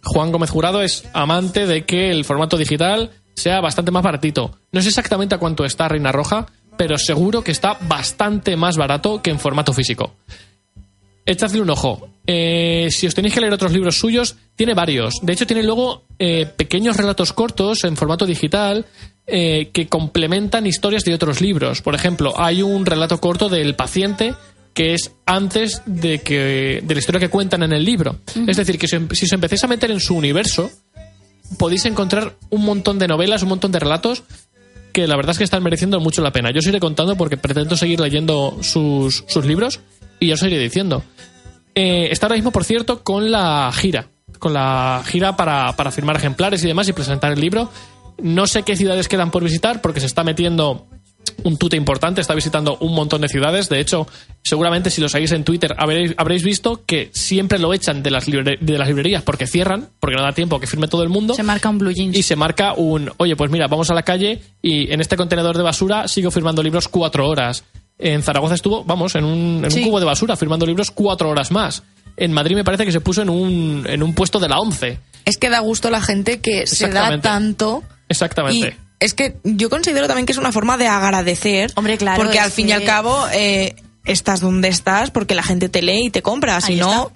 Juan 0.03 0.31
Gómez 0.31 0.49
Jurado 0.49 0.81
es 0.81 1.05
amante 1.13 1.65
de 1.65 1.85
que 1.85 2.11
el 2.11 2.25
formato 2.25 2.57
digital 2.57 3.11
sea 3.35 3.61
bastante 3.61 3.91
más 3.91 4.03
baratito. 4.03 4.57
No 4.71 4.81
sé 4.81 4.89
exactamente 4.89 5.35
a 5.35 5.37
cuánto 5.37 5.65
está 5.65 5.87
Reina 5.87 6.11
Roja, 6.11 6.47
pero 6.77 6.97
seguro 6.97 7.43
que 7.43 7.51
está 7.51 7.77
bastante 7.87 8.55
más 8.55 8.77
barato 8.77 9.21
que 9.21 9.29
en 9.29 9.39
formato 9.39 9.73
físico. 9.73 10.15
Echadle 11.25 11.61
un 11.61 11.69
ojo. 11.69 12.09
Eh, 12.27 12.89
si 12.91 13.07
os 13.07 13.15
tenéis 13.15 13.33
que 13.33 13.41
leer 13.41 13.53
otros 13.53 13.71
libros 13.71 13.97
suyos, 13.97 14.35
tiene 14.55 14.73
varios. 14.73 15.15
De 15.21 15.33
hecho, 15.33 15.47
tiene 15.47 15.63
luego 15.63 16.03
eh, 16.19 16.45
pequeños 16.45 16.97
relatos 16.97 17.31
cortos 17.31 17.83
en 17.85 17.95
formato 17.95 18.25
digital 18.25 18.85
eh, 19.25 19.69
que 19.71 19.87
complementan 19.87 20.67
historias 20.67 21.05
de 21.05 21.13
otros 21.13 21.39
libros. 21.39 21.81
Por 21.81 21.95
ejemplo, 21.95 22.33
hay 22.37 22.61
un 22.61 22.85
relato 22.85 23.21
corto 23.21 23.47
del 23.47 23.75
paciente 23.75 24.35
que 24.73 24.93
es 24.93 25.11
antes 25.25 25.81
de 25.85 26.19
que 26.19 26.81
de 26.83 26.93
la 26.93 26.99
historia 26.99 27.19
que 27.19 27.29
cuentan 27.29 27.63
en 27.63 27.73
el 27.73 27.83
libro. 27.83 28.19
Es 28.47 28.57
decir, 28.57 28.77
que 28.77 28.87
si, 28.87 28.97
si 29.11 29.25
os 29.25 29.31
empecéis 29.33 29.63
a 29.63 29.67
meter 29.67 29.91
en 29.91 29.99
su 29.99 30.15
universo, 30.15 30.71
podéis 31.57 31.85
encontrar 31.85 32.35
un 32.49 32.65
montón 32.65 32.99
de 32.99 33.07
novelas, 33.07 33.43
un 33.43 33.49
montón 33.49 33.71
de 33.71 33.79
relatos 33.79 34.23
que 34.93 35.07
la 35.07 35.15
verdad 35.15 35.31
es 35.31 35.39
que 35.39 35.43
están 35.43 35.63
mereciendo 35.63 35.99
mucho 35.99 36.21
la 36.21 36.31
pena. 36.31 36.51
Yo 36.51 36.59
os 36.59 36.67
iré 36.67 36.79
contando 36.79 37.17
porque 37.17 37.35
pretendo 37.35 37.75
seguir 37.75 37.99
leyendo 37.99 38.57
sus, 38.61 39.23
sus 39.27 39.45
libros 39.45 39.79
y 40.19 40.27
ya 40.27 40.35
os 40.35 40.43
iré 40.43 40.59
diciendo. 40.59 41.03
Eh, 41.75 42.09
está 42.11 42.27
ahora 42.27 42.35
mismo, 42.35 42.51
por 42.51 42.63
cierto, 42.63 43.03
con 43.03 43.31
la 43.31 43.71
gira. 43.73 44.07
Con 44.39 44.53
la 44.53 45.01
gira 45.05 45.35
para, 45.35 45.75
para 45.75 45.91
firmar 45.91 46.15
ejemplares 46.15 46.63
y 46.63 46.67
demás 46.67 46.87
y 46.87 46.93
presentar 46.93 47.31
el 47.33 47.41
libro. 47.41 47.71
No 48.19 48.45
sé 48.45 48.61
qué 48.63 48.75
ciudades 48.75 49.07
quedan 49.07 49.31
por 49.31 49.43
visitar 49.43 49.81
porque 49.81 49.99
se 49.99 50.05
está 50.05 50.23
metiendo 50.23 50.85
un 51.43 51.57
tute 51.57 51.75
importante, 51.75 52.21
está 52.21 52.33
visitando 52.35 52.77
un 52.79 52.93
montón 52.93 53.21
de 53.21 53.27
ciudades. 53.27 53.67
De 53.69 53.79
hecho, 53.79 54.07
seguramente 54.43 54.89
si 54.89 55.01
lo 55.01 55.09
seguís 55.09 55.31
en 55.31 55.43
Twitter 55.43 55.75
habréis, 55.77 56.13
habréis 56.17 56.43
visto 56.43 56.83
que 56.85 57.09
siempre 57.13 57.59
lo 57.59 57.73
echan 57.73 58.01
de 58.03 58.11
las, 58.11 58.27
libre- 58.27 58.57
de 58.61 58.77
las 58.77 58.87
librerías 58.87 59.23
porque 59.23 59.47
cierran, 59.47 59.89
porque 59.99 60.15
no 60.15 60.23
da 60.23 60.31
tiempo 60.33 60.55
a 60.55 60.61
que 60.61 60.67
firme 60.67 60.87
todo 60.87 61.03
el 61.03 61.09
mundo 61.09 61.33
Se 61.33 61.43
marca 61.43 61.69
un 61.69 61.77
blue 61.79 61.91
jeans. 61.91 62.15
y 62.17 62.23
se 62.23 62.35
marca 62.35 62.73
un, 62.73 63.11
oye, 63.17 63.35
pues 63.35 63.51
mira, 63.51 63.67
vamos 63.67 63.89
a 63.89 63.93
la 63.93 64.03
calle 64.03 64.41
y 64.61 64.91
en 64.91 65.01
este 65.01 65.17
contenedor 65.17 65.57
de 65.57 65.63
basura 65.63 66.07
sigo 66.07 66.31
firmando 66.31 66.61
libros 66.63 66.87
cuatro 66.87 67.27
horas. 67.27 67.63
En 67.99 68.23
Zaragoza 68.23 68.55
estuvo, 68.55 68.83
vamos, 68.83 69.15
en 69.15 69.23
un, 69.23 69.63
en 69.65 69.73
un 69.73 69.83
cubo 69.83 69.99
de 69.99 70.05
basura 70.05 70.35
firmando 70.35 70.65
libros 70.65 70.91
cuatro 70.91 71.29
horas 71.29 71.51
más. 71.51 71.83
En 72.17 72.31
Madrid 72.31 72.55
me 72.55 72.63
parece 72.63 72.85
que 72.85 72.91
se 72.91 73.01
puso 73.01 73.21
en 73.21 73.29
un, 73.29 73.85
en 73.87 74.03
un 74.03 74.13
puesto 74.13 74.39
de 74.39 74.47
la 74.49 74.59
once. 74.59 74.99
Es 75.25 75.37
que 75.37 75.49
da 75.49 75.59
gusto 75.59 75.89
la 75.89 76.01
gente 76.01 76.41
que 76.41 76.67
se 76.67 76.89
da 76.89 77.19
tanto. 77.21 77.83
Exactamente. 78.09 78.77
Es 79.03 79.13
que 79.13 79.35
yo 79.43 79.69
considero 79.69 80.07
también 80.07 80.25
que 80.25 80.31
es 80.31 80.37
una 80.37 80.53
forma 80.53 80.77
de 80.77 80.87
agradecer. 80.87 81.71
Hombre, 81.75 81.97
claro, 81.97 82.21
Porque 82.23 82.39
al 82.39 82.51
fin 82.51 82.69
y 82.69 82.71
al 82.71 82.85
cabo 82.85 83.25
eh, 83.33 83.75
estás 84.05 84.39
donde 84.39 84.69
estás 84.69 85.11
porque 85.11 85.35
la 85.35 85.43
gente 85.43 85.67
te 85.67 85.81
lee 85.81 86.05
y 86.05 86.09
te 86.09 86.21
compra. 86.21 86.61
Si 86.61 86.73
Ahí 86.73 86.79
no, 86.79 86.91
está. 86.91 87.13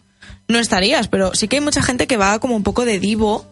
no 0.50 0.60
estarías. 0.60 1.08
Pero 1.08 1.34
sí 1.34 1.48
que 1.48 1.58
hay 1.58 1.62
mucha 1.62 1.82
gente 1.82 2.06
que 2.06 2.18
va 2.18 2.40
como 2.40 2.58
un 2.58 2.64
poco 2.64 2.84
de 2.84 3.00
divo. 3.00 3.46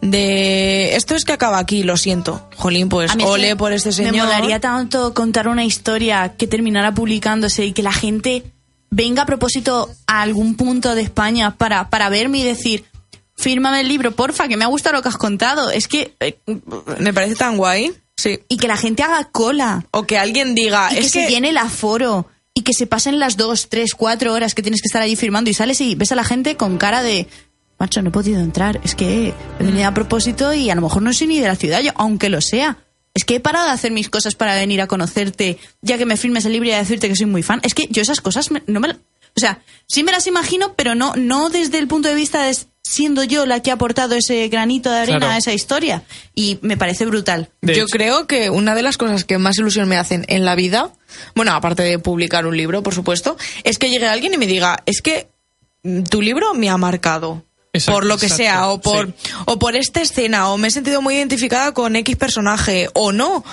De 0.00 0.96
esto 0.96 1.14
es 1.14 1.24
que 1.24 1.32
acaba 1.32 1.58
aquí, 1.58 1.84
lo 1.84 1.96
siento. 1.96 2.48
Jolín, 2.56 2.88
pues 2.88 3.12
ole 3.24 3.50
que 3.50 3.56
por 3.56 3.72
este 3.72 3.92
señor. 3.92 4.12
Me 4.12 4.22
molaría 4.22 4.58
tanto 4.58 5.14
contar 5.14 5.46
una 5.46 5.64
historia 5.64 6.34
que 6.36 6.48
terminara 6.48 6.92
publicándose 6.92 7.66
y 7.66 7.72
que 7.72 7.84
la 7.84 7.92
gente 7.92 8.42
venga 8.90 9.22
a 9.22 9.26
propósito 9.26 9.90
a 10.08 10.22
algún 10.22 10.56
punto 10.56 10.96
de 10.96 11.02
España 11.02 11.56
para, 11.56 11.88
para 11.88 12.08
verme 12.08 12.38
y 12.38 12.42
decir, 12.42 12.84
fírmame 13.36 13.80
el 13.80 13.88
libro, 13.88 14.12
porfa, 14.12 14.48
que 14.48 14.56
me 14.56 14.64
ha 14.64 14.68
gustado 14.68 14.96
lo 14.96 15.02
que 15.02 15.08
has 15.08 15.16
contado. 15.16 15.70
Es 15.70 15.88
que... 15.88 16.14
eh, 16.20 16.38
Me 16.98 17.12
parece 17.12 17.34
tan 17.36 17.56
guay. 17.56 17.92
Sí. 18.18 18.40
y 18.48 18.56
que 18.56 18.66
la 18.66 18.78
gente 18.78 19.02
haga 19.02 19.24
cola. 19.30 19.84
O 19.90 20.04
que 20.04 20.16
alguien 20.18 20.54
diga, 20.54 20.88
y 20.90 20.94
que 20.96 21.00
es 21.02 21.10
se 21.10 21.26
que 21.26 21.30
llene 21.30 21.50
el 21.50 21.58
aforo. 21.58 22.26
Y 22.54 22.62
que 22.62 22.72
se 22.72 22.86
pasen 22.86 23.18
las 23.20 23.36
dos, 23.36 23.68
tres, 23.68 23.94
cuatro 23.94 24.32
horas 24.32 24.54
que 24.54 24.62
tienes 24.62 24.80
que 24.80 24.86
estar 24.86 25.02
allí 25.02 25.14
firmando 25.16 25.50
y 25.50 25.54
sales 25.54 25.78
y 25.82 25.94
ves 25.94 26.12
a 26.12 26.14
la 26.14 26.24
gente 26.24 26.56
con 26.56 26.78
cara 26.78 27.02
de... 27.02 27.28
Macho, 27.78 28.00
no 28.00 28.08
he 28.08 28.12
podido 28.12 28.40
entrar. 28.40 28.80
Es 28.82 28.94
que 28.94 29.34
he 29.60 29.62
venido 29.62 29.86
a 29.86 29.92
propósito 29.92 30.54
y 30.54 30.70
a 30.70 30.74
lo 30.74 30.80
mejor 30.80 31.02
no 31.02 31.12
soy 31.12 31.26
ni 31.26 31.38
de 31.40 31.48
la 31.48 31.56
ciudad, 31.56 31.82
yo, 31.82 31.90
aunque 31.96 32.30
lo 32.30 32.40
sea. 32.40 32.78
Es 33.12 33.26
que 33.26 33.34
he 33.36 33.40
parado 33.40 33.66
de 33.66 33.72
hacer 33.72 33.92
mis 33.92 34.08
cosas 34.08 34.34
para 34.34 34.54
venir 34.54 34.80
a 34.80 34.86
conocerte, 34.86 35.58
ya 35.82 35.98
que 35.98 36.06
me 36.06 36.16
firmes 36.16 36.46
el 36.46 36.52
libro 36.54 36.68
y 36.70 36.72
a 36.72 36.78
decirte 36.78 37.08
que 37.10 37.16
soy 37.16 37.26
muy 37.26 37.42
fan. 37.42 37.60
Es 37.62 37.74
que 37.74 37.86
yo 37.90 38.00
esas 38.00 38.22
cosas 38.22 38.50
me- 38.50 38.62
no 38.66 38.80
me... 38.80 38.96
O 39.36 39.40
sea, 39.40 39.60
sí 39.86 40.02
me 40.02 40.12
las 40.12 40.26
imagino, 40.26 40.74
pero 40.74 40.94
no, 40.94 41.12
no 41.16 41.50
desde 41.50 41.78
el 41.78 41.88
punto 41.88 42.08
de 42.08 42.14
vista 42.14 42.44
de 42.44 42.56
siendo 42.82 43.24
yo 43.24 43.46
la 43.46 43.60
que 43.62 43.70
ha 43.70 43.74
aportado 43.74 44.14
ese 44.14 44.46
granito 44.48 44.90
de 44.92 44.98
arena 44.98 45.18
Claro. 45.18 45.32
a 45.34 45.38
esa 45.38 45.52
historia. 45.52 46.04
Y 46.34 46.58
me 46.62 46.76
parece 46.76 47.04
brutal. 47.04 47.50
De 47.60 47.74
yo 47.74 47.82
hecho- 47.84 47.92
creo 47.92 48.26
que 48.26 48.48
una 48.48 48.74
de 48.76 48.82
las 48.82 48.96
cosas 48.96 49.24
que 49.24 49.38
más 49.38 49.58
ilusión 49.58 49.88
me 49.88 49.96
hacen 49.98 50.24
en 50.28 50.44
la 50.44 50.54
vida, 50.54 50.92
bueno, 51.34 51.52
aparte 51.52 51.82
de 51.82 51.98
publicar 51.98 52.46
un 52.46 52.56
libro, 52.56 52.82
por 52.84 52.94
supuesto, 52.94 53.36
es 53.64 53.78
que 53.78 53.90
llegue 53.90 54.06
alguien 54.06 54.32
y 54.34 54.38
me 54.38 54.46
diga, 54.46 54.82
es 54.86 55.02
que 55.02 55.28
mm, 55.82 56.04
tu 56.04 56.22
libro 56.22 56.54
me 56.54 56.70
ha 56.70 56.76
marcado. 56.76 57.42
Exacto, 57.72 57.92
por 57.98 58.06
lo 58.06 58.16
que 58.16 58.26
exacto, 58.26 58.42
sea, 58.44 58.68
o 58.68 58.80
por, 58.80 59.08
sí. 59.08 59.14
o 59.46 59.58
por 59.58 59.76
esta 59.76 60.00
escena, 60.00 60.48
o 60.50 60.56
me 60.56 60.68
he 60.68 60.70
sentido 60.70 61.02
muy 61.02 61.16
identificada 61.16 61.74
con 61.74 61.94
X 61.96 62.16
personaje, 62.16 62.88
o 62.94 63.12
no. 63.12 63.44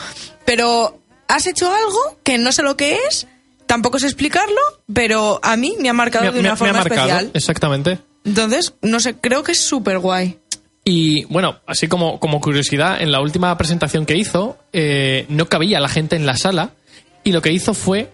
Pero 0.46 1.02
has 1.28 1.46
hecho 1.48 1.74
algo 1.74 2.20
que 2.24 2.38
no 2.38 2.52
sé 2.54 2.62
lo 2.64 2.78
que 2.78 3.00
es, 3.10 3.28
tampoco 3.74 3.98
sé 3.98 4.06
explicarlo, 4.06 4.60
pero 4.94 5.40
a 5.42 5.58
mí 5.58 5.76
me 5.80 5.90
ha 5.90 5.94
marcado 5.94 6.26
Me, 6.26 6.32
de 6.32 6.34
me- 6.36 6.40
una 6.42 6.50
me 6.50 6.54
ha 6.54 6.58
forma 6.58 6.74
marcado, 6.74 7.02
especial. 7.08 7.32
exactamente. 7.34 8.00
Entonces, 8.24 8.74
no 8.84 9.00
sé, 9.00 9.16
creo 9.16 9.42
que 9.44 9.54
es 9.54 9.60
súper 9.60 9.98
guay. 9.98 10.38
Y 10.86 11.24
bueno, 11.26 11.58
así 11.66 11.88
como, 11.88 12.20
como 12.20 12.40
curiosidad, 12.40 13.02
en 13.02 13.12
la 13.12 13.20
última 13.20 13.58
presentación 13.58 14.06
que 14.06 14.16
hizo, 14.16 14.58
eh, 14.74 15.26
no 15.30 15.48
cabía 15.48 15.80
la 15.80 15.90
gente 15.90 16.16
en 16.16 16.26
la 16.28 16.38
sala 16.38 16.72
y 17.24 17.32
lo 17.32 17.42
que 17.42 17.52
hizo 17.52 17.74
fue 17.74 18.12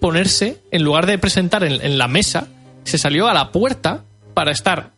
ponerse, 0.00 0.58
en 0.70 0.82
lugar 0.84 1.06
de 1.06 1.18
presentar 1.18 1.64
en, 1.64 1.84
en 1.84 1.98
la 1.98 2.06
mesa, 2.08 2.46
se 2.84 2.96
salió 2.96 3.26
a 3.26 3.34
la 3.34 3.50
puerta 3.52 4.04
para 4.32 4.52
estar, 4.52 4.92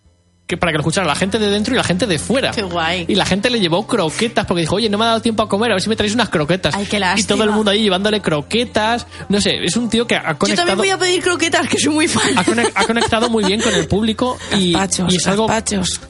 que, 0.52 0.56
para 0.58 0.72
que 0.72 0.76
lo 0.78 0.82
escuchara 0.82 1.06
la 1.06 1.14
gente 1.14 1.38
de 1.38 1.48
dentro 1.48 1.72
y 1.72 1.76
la 1.78 1.84
gente 1.84 2.06
de 2.06 2.18
fuera. 2.18 2.50
Qué 2.50 2.62
guay. 2.62 3.06
Y 3.08 3.14
la 3.14 3.24
gente 3.24 3.48
le 3.48 3.58
llevó 3.58 3.86
croquetas 3.86 4.44
porque 4.44 4.60
dijo, 4.60 4.76
oye, 4.76 4.90
no 4.90 4.98
me 4.98 5.04
ha 5.04 5.08
dado 5.08 5.20
tiempo 5.22 5.42
a 5.42 5.48
comer, 5.48 5.70
a 5.70 5.74
ver 5.74 5.82
si 5.82 5.88
me 5.88 5.96
traéis 5.96 6.14
unas 6.14 6.28
croquetas. 6.28 6.74
Ay, 6.74 6.84
qué 6.86 6.98
y 6.98 7.00
lástima. 7.00 7.28
todo 7.28 7.44
el 7.44 7.50
mundo 7.52 7.70
ahí 7.70 7.82
llevándole 7.82 8.20
croquetas. 8.20 9.06
No 9.30 9.40
sé, 9.40 9.64
es 9.64 9.76
un 9.76 9.88
tío 9.88 10.06
que 10.06 10.14
ha 10.16 10.32
Yo 10.32 10.38
conectado 10.38 10.68
también 10.68 10.76
voy 10.78 10.90
a 10.90 10.98
pedir 10.98 11.22
croquetas, 11.22 11.66
que 11.68 11.78
soy 11.78 11.92
muy 11.92 12.08
fan. 12.08 12.36
ha, 12.36 12.44
conec- 12.44 12.72
ha 12.74 12.84
conectado 12.84 13.30
muy 13.30 13.44
bien 13.44 13.60
con 13.60 13.72
el 13.74 13.86
público 13.88 14.36
y, 14.58 14.72
Gazpachos, 14.72 15.12
y 15.12 15.16
es 15.16 15.26
algo 15.26 15.46
gazpachos. 15.46 16.00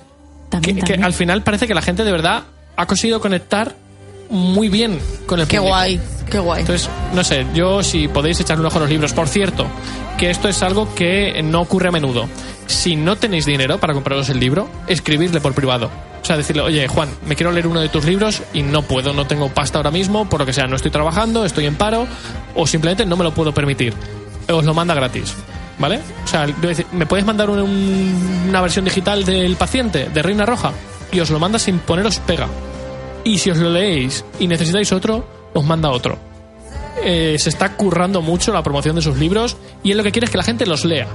También, 0.50 0.80
que, 0.80 0.94
al 0.94 1.12
final 1.12 1.42
parece 1.42 1.66
que 1.68 1.74
la 1.74 1.82
gente 1.82 2.04
de 2.04 2.12
verdad 2.12 2.42
ha 2.76 2.86
conseguido 2.86 3.20
conectar 3.20 3.74
muy 4.28 4.68
bien 4.68 4.98
con 5.26 5.40
el 5.40 5.46
Qué 5.46 5.58
público. 5.58 5.74
guay, 5.76 6.00
qué 6.30 6.38
guay. 6.38 6.60
Entonces, 6.62 6.88
no 7.14 7.22
sé, 7.22 7.46
yo 7.54 7.82
si 7.82 8.08
podéis 8.08 8.40
echarle 8.40 8.60
un 8.62 8.66
ojo 8.66 8.78
a 8.78 8.80
los 8.80 8.90
libros. 8.90 9.12
Por 9.12 9.28
cierto, 9.28 9.66
que 10.18 10.30
esto 10.30 10.48
es 10.48 10.62
algo 10.62 10.94
que 10.94 11.42
no 11.42 11.60
ocurre 11.60 11.88
a 11.88 11.92
menudo. 11.92 12.28
Si 12.72 12.96
no 12.96 13.16
tenéis 13.16 13.44
dinero 13.46 13.78
para 13.78 13.92
compraros 13.94 14.28
el 14.30 14.40
libro, 14.40 14.68
escribirle 14.86 15.40
por 15.40 15.54
privado. 15.54 15.90
O 16.22 16.24
sea, 16.24 16.36
decirle, 16.36 16.62
oye, 16.62 16.88
Juan, 16.88 17.08
me 17.26 17.36
quiero 17.36 17.52
leer 17.52 17.66
uno 17.66 17.80
de 17.80 17.88
tus 17.88 18.04
libros 18.04 18.42
y 18.54 18.62
no 18.62 18.82
puedo, 18.82 19.12
no 19.12 19.26
tengo 19.26 19.48
pasta 19.50 19.78
ahora 19.78 19.90
mismo, 19.90 20.28
por 20.28 20.40
lo 20.40 20.46
que 20.46 20.52
sea, 20.52 20.66
no 20.66 20.76
estoy 20.76 20.90
trabajando, 20.90 21.44
estoy 21.44 21.66
en 21.66 21.74
paro, 21.76 22.06
o 22.54 22.66
simplemente 22.66 23.04
no 23.04 23.16
me 23.16 23.24
lo 23.24 23.34
puedo 23.34 23.52
permitir. 23.52 23.92
Os 24.48 24.64
lo 24.64 24.72
manda 24.74 24.94
gratis. 24.94 25.34
¿Vale? 25.78 26.00
O 26.24 26.28
sea, 26.28 26.46
¿me 26.92 27.06
puedes 27.06 27.26
mandar 27.26 27.50
un- 27.50 27.58
un- 27.60 28.46
una 28.48 28.60
versión 28.60 28.84
digital 28.84 29.24
del 29.24 29.56
paciente, 29.56 30.08
de 30.12 30.22
Reina 30.22 30.46
Roja? 30.46 30.72
Y 31.12 31.20
os 31.20 31.30
lo 31.30 31.38
manda 31.40 31.58
sin 31.58 31.78
poneros 31.80 32.18
pega. 32.20 32.46
Y 33.24 33.38
si 33.38 33.50
os 33.50 33.58
lo 33.58 33.70
leéis 33.70 34.24
y 34.38 34.46
necesitáis 34.46 34.92
otro, 34.92 35.26
os 35.54 35.64
manda 35.64 35.90
otro. 35.90 36.18
Eh, 37.04 37.36
se 37.38 37.48
está 37.48 37.76
currando 37.76 38.22
mucho 38.22 38.52
la 38.52 38.62
promoción 38.62 38.94
de 38.96 39.02
sus 39.02 39.18
libros 39.18 39.56
y 39.82 39.90
él 39.90 39.96
lo 39.98 40.04
que 40.04 40.12
quiere 40.12 40.26
es 40.26 40.30
que 40.30 40.38
la 40.38 40.44
gente 40.44 40.66
los 40.66 40.84
lea. 40.84 41.06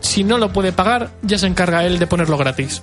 Si 0.00 0.24
no 0.24 0.38
lo 0.38 0.52
puede 0.52 0.72
pagar, 0.72 1.10
ya 1.22 1.38
se 1.38 1.46
encarga 1.46 1.84
él 1.84 1.98
de 1.98 2.06
ponerlo 2.06 2.36
gratis. 2.36 2.82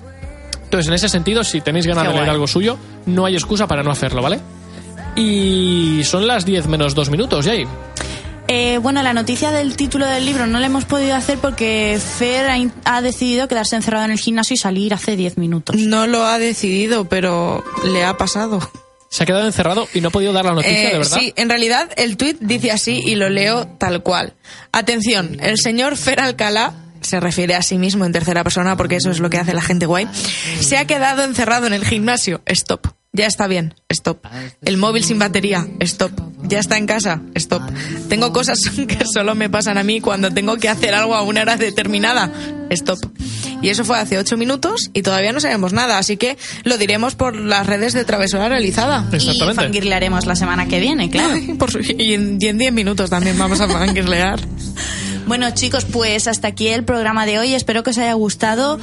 Entonces, 0.64 0.88
en 0.88 0.94
ese 0.94 1.10
sentido, 1.10 1.44
si 1.44 1.62
tenéis 1.62 1.86
ganas 1.86 2.04
Qué 2.04 2.08
de 2.10 2.14
leer 2.14 2.26
guay. 2.26 2.34
algo 2.36 2.48
suyo, 2.48 2.78
no 3.06 3.26
hay 3.26 3.36
excusa 3.36 3.68
para 3.68 3.84
no 3.84 3.92
hacerlo, 3.92 4.22
¿vale? 4.22 4.40
Y 5.16 6.02
son 6.06 6.28
las 6.28 6.46
10 6.46 6.68
menos 6.68 6.96
2 6.96 7.10
minutos, 7.10 7.46
Jay. 7.46 7.66
Eh, 8.48 8.80
bueno, 8.80 9.02
la 9.04 9.14
noticia 9.14 9.52
del 9.52 9.76
título 9.76 10.06
del 10.06 10.26
libro 10.26 10.46
no 10.48 10.60
la 10.60 10.66
hemos 10.66 10.86
podido 10.86 11.16
hacer 11.16 11.38
porque 11.38 12.00
Fer 12.18 12.48
ha 12.86 13.02
decidido 13.02 13.48
quedarse 13.48 13.76
encerrado 13.76 14.06
en 14.06 14.12
el 14.12 14.20
gimnasio 14.20 14.56
y 14.56 14.58
salir 14.58 14.94
hace 14.94 15.16
10 15.16 15.38
minutos. 15.38 15.76
No 15.78 16.08
lo 16.08 16.26
ha 16.26 16.38
decidido, 16.40 17.06
pero 17.06 17.64
le 17.86 18.04
ha 18.04 18.18
pasado. 18.18 18.60
Se 19.10 19.24
ha 19.24 19.26
quedado 19.26 19.46
encerrado 19.46 19.88
y 19.94 20.00
no 20.02 20.08
ha 20.08 20.12
podido 20.12 20.32
dar 20.34 20.46
la 20.46 20.54
noticia, 20.54 20.90
Eh, 20.90 20.92
de 20.94 20.98
verdad. 20.98 21.18
Sí, 21.20 21.34
en 21.36 21.50
realidad 21.50 21.90
el 21.98 22.16
tuit 22.16 22.38
dice 22.40 22.72
así 22.72 23.02
y 23.06 23.16
lo 23.16 23.30
leo 23.30 23.68
tal 23.78 24.04
cual. 24.04 24.34
Atención, 24.72 25.38
el 25.42 25.58
señor 25.58 25.98
Fer 25.98 26.22
Alcalá 26.22 26.74
se 27.02 27.20
refiere 27.20 27.56
a 27.56 27.62
sí 27.62 27.78
mismo 27.78 28.06
en 28.06 28.12
tercera 28.12 28.44
persona 28.44 28.78
porque 28.78 28.96
eso 28.96 29.12
es 29.12 29.20
lo 29.20 29.30
que 29.30 29.38
hace 29.38 29.54
la 29.54 29.62
gente 29.62 29.86
guay. 29.86 30.08
Se 30.60 30.78
ha 30.78 30.86
quedado 30.86 31.24
encerrado 31.24 31.68
en 31.68 31.74
el 31.74 31.86
gimnasio. 31.86 32.42
Stop. 32.46 32.88
Ya 33.14 33.26
está 33.26 33.48
bien. 33.48 33.74
Stop. 33.90 34.26
El 34.62 34.78
móvil 34.78 35.04
sin 35.04 35.20
batería. 35.20 35.68
Stop. 35.82 36.12
Ya 36.44 36.60
está 36.60 36.78
en 36.78 36.88
casa. 36.88 37.22
Stop. 37.36 37.62
Tengo 38.08 38.32
cosas 38.32 38.60
que 38.88 39.04
solo 39.06 39.36
me 39.36 39.50
pasan 39.50 39.78
a 39.78 39.84
mí 39.84 40.00
cuando 40.00 40.32
tengo 40.32 40.56
que 40.58 40.70
hacer 40.70 40.94
algo 40.94 41.14
a 41.16 41.22
una 41.24 41.42
hora 41.42 41.58
determinada. 41.58 42.32
Stop. 42.70 43.00
Y 43.62 43.68
eso 43.70 43.84
fue 43.84 44.00
hace 44.00 44.18
ocho 44.18 44.38
minutos 44.38 44.90
y 44.94 45.02
todavía 45.04 45.34
no 45.34 45.40
sabemos 45.40 45.72
nada, 45.72 46.00
así 46.00 46.18
que 46.18 46.36
lo 46.64 46.80
diremos 46.80 47.14
por 47.14 47.36
las 47.36 47.68
redes 47.68 47.94
de 47.94 48.06
Travesura 48.06 48.50
Realizada. 48.50 49.06
Y 49.12 49.16
Exactamente. 49.18 49.62
fangirlearemos 49.62 50.26
la 50.26 50.36
semana 50.36 50.68
que 50.68 50.80
viene, 50.80 51.10
claro. 51.12 51.34
Ay, 51.34 51.54
por 51.60 51.70
su- 51.70 51.80
y 51.80 52.14
en 52.14 52.38
y 52.40 52.48
en 52.48 52.58
10 52.58 52.74
minutos 52.74 53.10
también 53.12 53.38
vamos 53.38 53.60
a 53.62 53.68
fangirlear. 53.68 54.40
Bueno, 55.32 55.50
chicos, 55.52 55.86
pues 55.86 56.28
hasta 56.28 56.50
aquí 56.50 56.68
el 56.68 56.84
programa 56.84 57.26
de 57.26 57.40
hoy. 57.40 57.54
Espero 57.54 57.84
que 57.84 57.92
os 57.92 57.98
haya 57.98 58.12
gustado. 58.16 58.78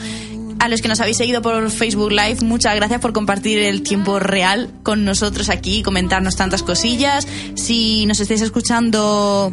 A 0.59 0.69
los 0.71 0.81
que 0.81 0.89
nos 0.89 0.99
habéis 0.99 1.19
seguido 1.19 1.43
por 1.43 1.71
Facebook 1.71 2.11
Live, 2.11 2.39
muchas 2.41 2.75
gracias 2.75 3.03
por 3.03 3.13
compartir 3.13 3.59
el 3.59 3.83
tiempo 3.83 4.19
real 4.19 4.71
con 4.83 5.05
nosotros 5.05 5.51
aquí 5.51 5.81
y 5.81 5.83
comentarnos 5.83 6.37
tantas 6.37 6.63
cosillas. 6.63 7.29
Si 7.55 8.07
nos 8.07 8.21
estáis 8.21 8.41
escuchando 8.41 9.53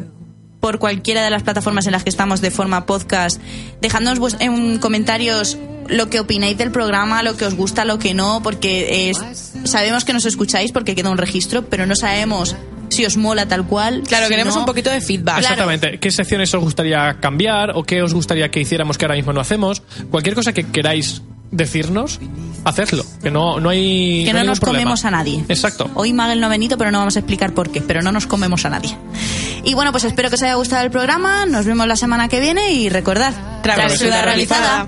por 0.62 0.80
cualquiera 0.80 1.22
de 1.22 1.32
las 1.32 1.44
plataformas 1.44 1.86
en 1.86 1.92
las 1.92 2.06
que 2.06 2.10
estamos 2.10 2.40
de 2.40 2.50
forma 2.50 2.86
podcast, 2.86 3.42
dejadnos 3.82 4.38
en 4.40 4.78
comentarios 4.78 5.58
lo 5.90 6.10
que 6.10 6.22
opináis 6.22 6.58
del 6.58 6.72
programa, 6.72 7.24
lo 7.24 7.36
que 7.36 7.44
os 7.44 7.56
gusta, 7.56 7.84
lo 7.84 8.00
que 8.00 8.14
no, 8.14 8.42
porque 8.42 9.12
sabemos 9.66 10.06
que 10.06 10.14
nos 10.14 10.24
escucháis 10.24 10.72
porque 10.72 10.96
queda 10.96 11.10
un 11.10 11.18
registro, 11.18 11.66
pero 11.66 11.86
no 11.86 11.96
sabemos 11.98 12.56
si 12.90 13.06
os 13.06 13.18
mola 13.18 13.46
tal 13.48 13.66
cual. 13.66 14.04
Claro, 14.08 14.26
si 14.26 14.32
queremos 14.32 14.54
no- 14.56 14.62
un 14.62 14.66
poquito 14.66 14.90
de 14.90 15.02
feedback. 15.02 15.40
Claro. 15.40 15.54
Exactamente. 15.54 16.00
¿Qué 16.00 16.12
secciones 16.12 16.54
os 16.54 16.62
gustaría 16.62 17.18
cambiar 17.20 17.72
o 17.76 17.84
qué 17.84 18.02
os 18.02 18.14
gustaría 18.14 18.50
que 18.52 18.60
hiciéramos 18.62 18.98
que 18.98 19.06
ahora 19.06 19.16
mismo 19.16 19.34
no 19.34 19.42
hacemos? 19.42 19.82
Cualquier 20.12 20.36
cosa 20.36 20.54
que 20.54 20.64
queráis 20.66 21.22
decirnos, 21.52 22.20
hacedlo. 22.66 23.06
Que 23.22 23.32
no, 23.32 23.60
no 23.60 23.70
hay. 23.70 24.24
Que 24.26 24.34
no, 24.34 24.40
hay 24.40 24.48
nos 24.48 24.60
problema. 24.60 24.84
comemos 24.84 25.06
a 25.06 25.12
nadie. 25.12 25.44
Exacto. 25.48 25.90
Hoy 25.94 26.12
Magel 26.14 26.40
no 26.42 26.48
ha 26.48 26.50
venido, 26.50 26.78
pero 26.78 26.92
no 26.92 27.00
vamos 27.00 27.16
a 27.16 27.20
explicar 27.20 27.54
por 27.54 27.70
qué. 27.72 27.82
Pero 27.82 28.02
no 28.02 28.12
nos 28.12 28.28
comemos 28.28 28.66
a 28.66 28.70
nadie. 28.70 28.98
Y 29.64 29.74
bueno, 29.74 29.92
pues 29.92 30.04
espero 30.04 30.30
que 30.30 30.36
os 30.36 30.44
haya 30.44 30.56
gustado 30.56 30.84
el 30.84 30.92
programa. 30.92 31.46
Nos 31.46 31.66
vemos 31.66 31.88
la 31.88 31.96
semana 31.96 32.28
que 32.28 32.40
viene 32.40 32.72
y 32.74 32.90
recordad, 32.90 33.34
Travesura 33.64 34.22
realizada. 34.24 34.88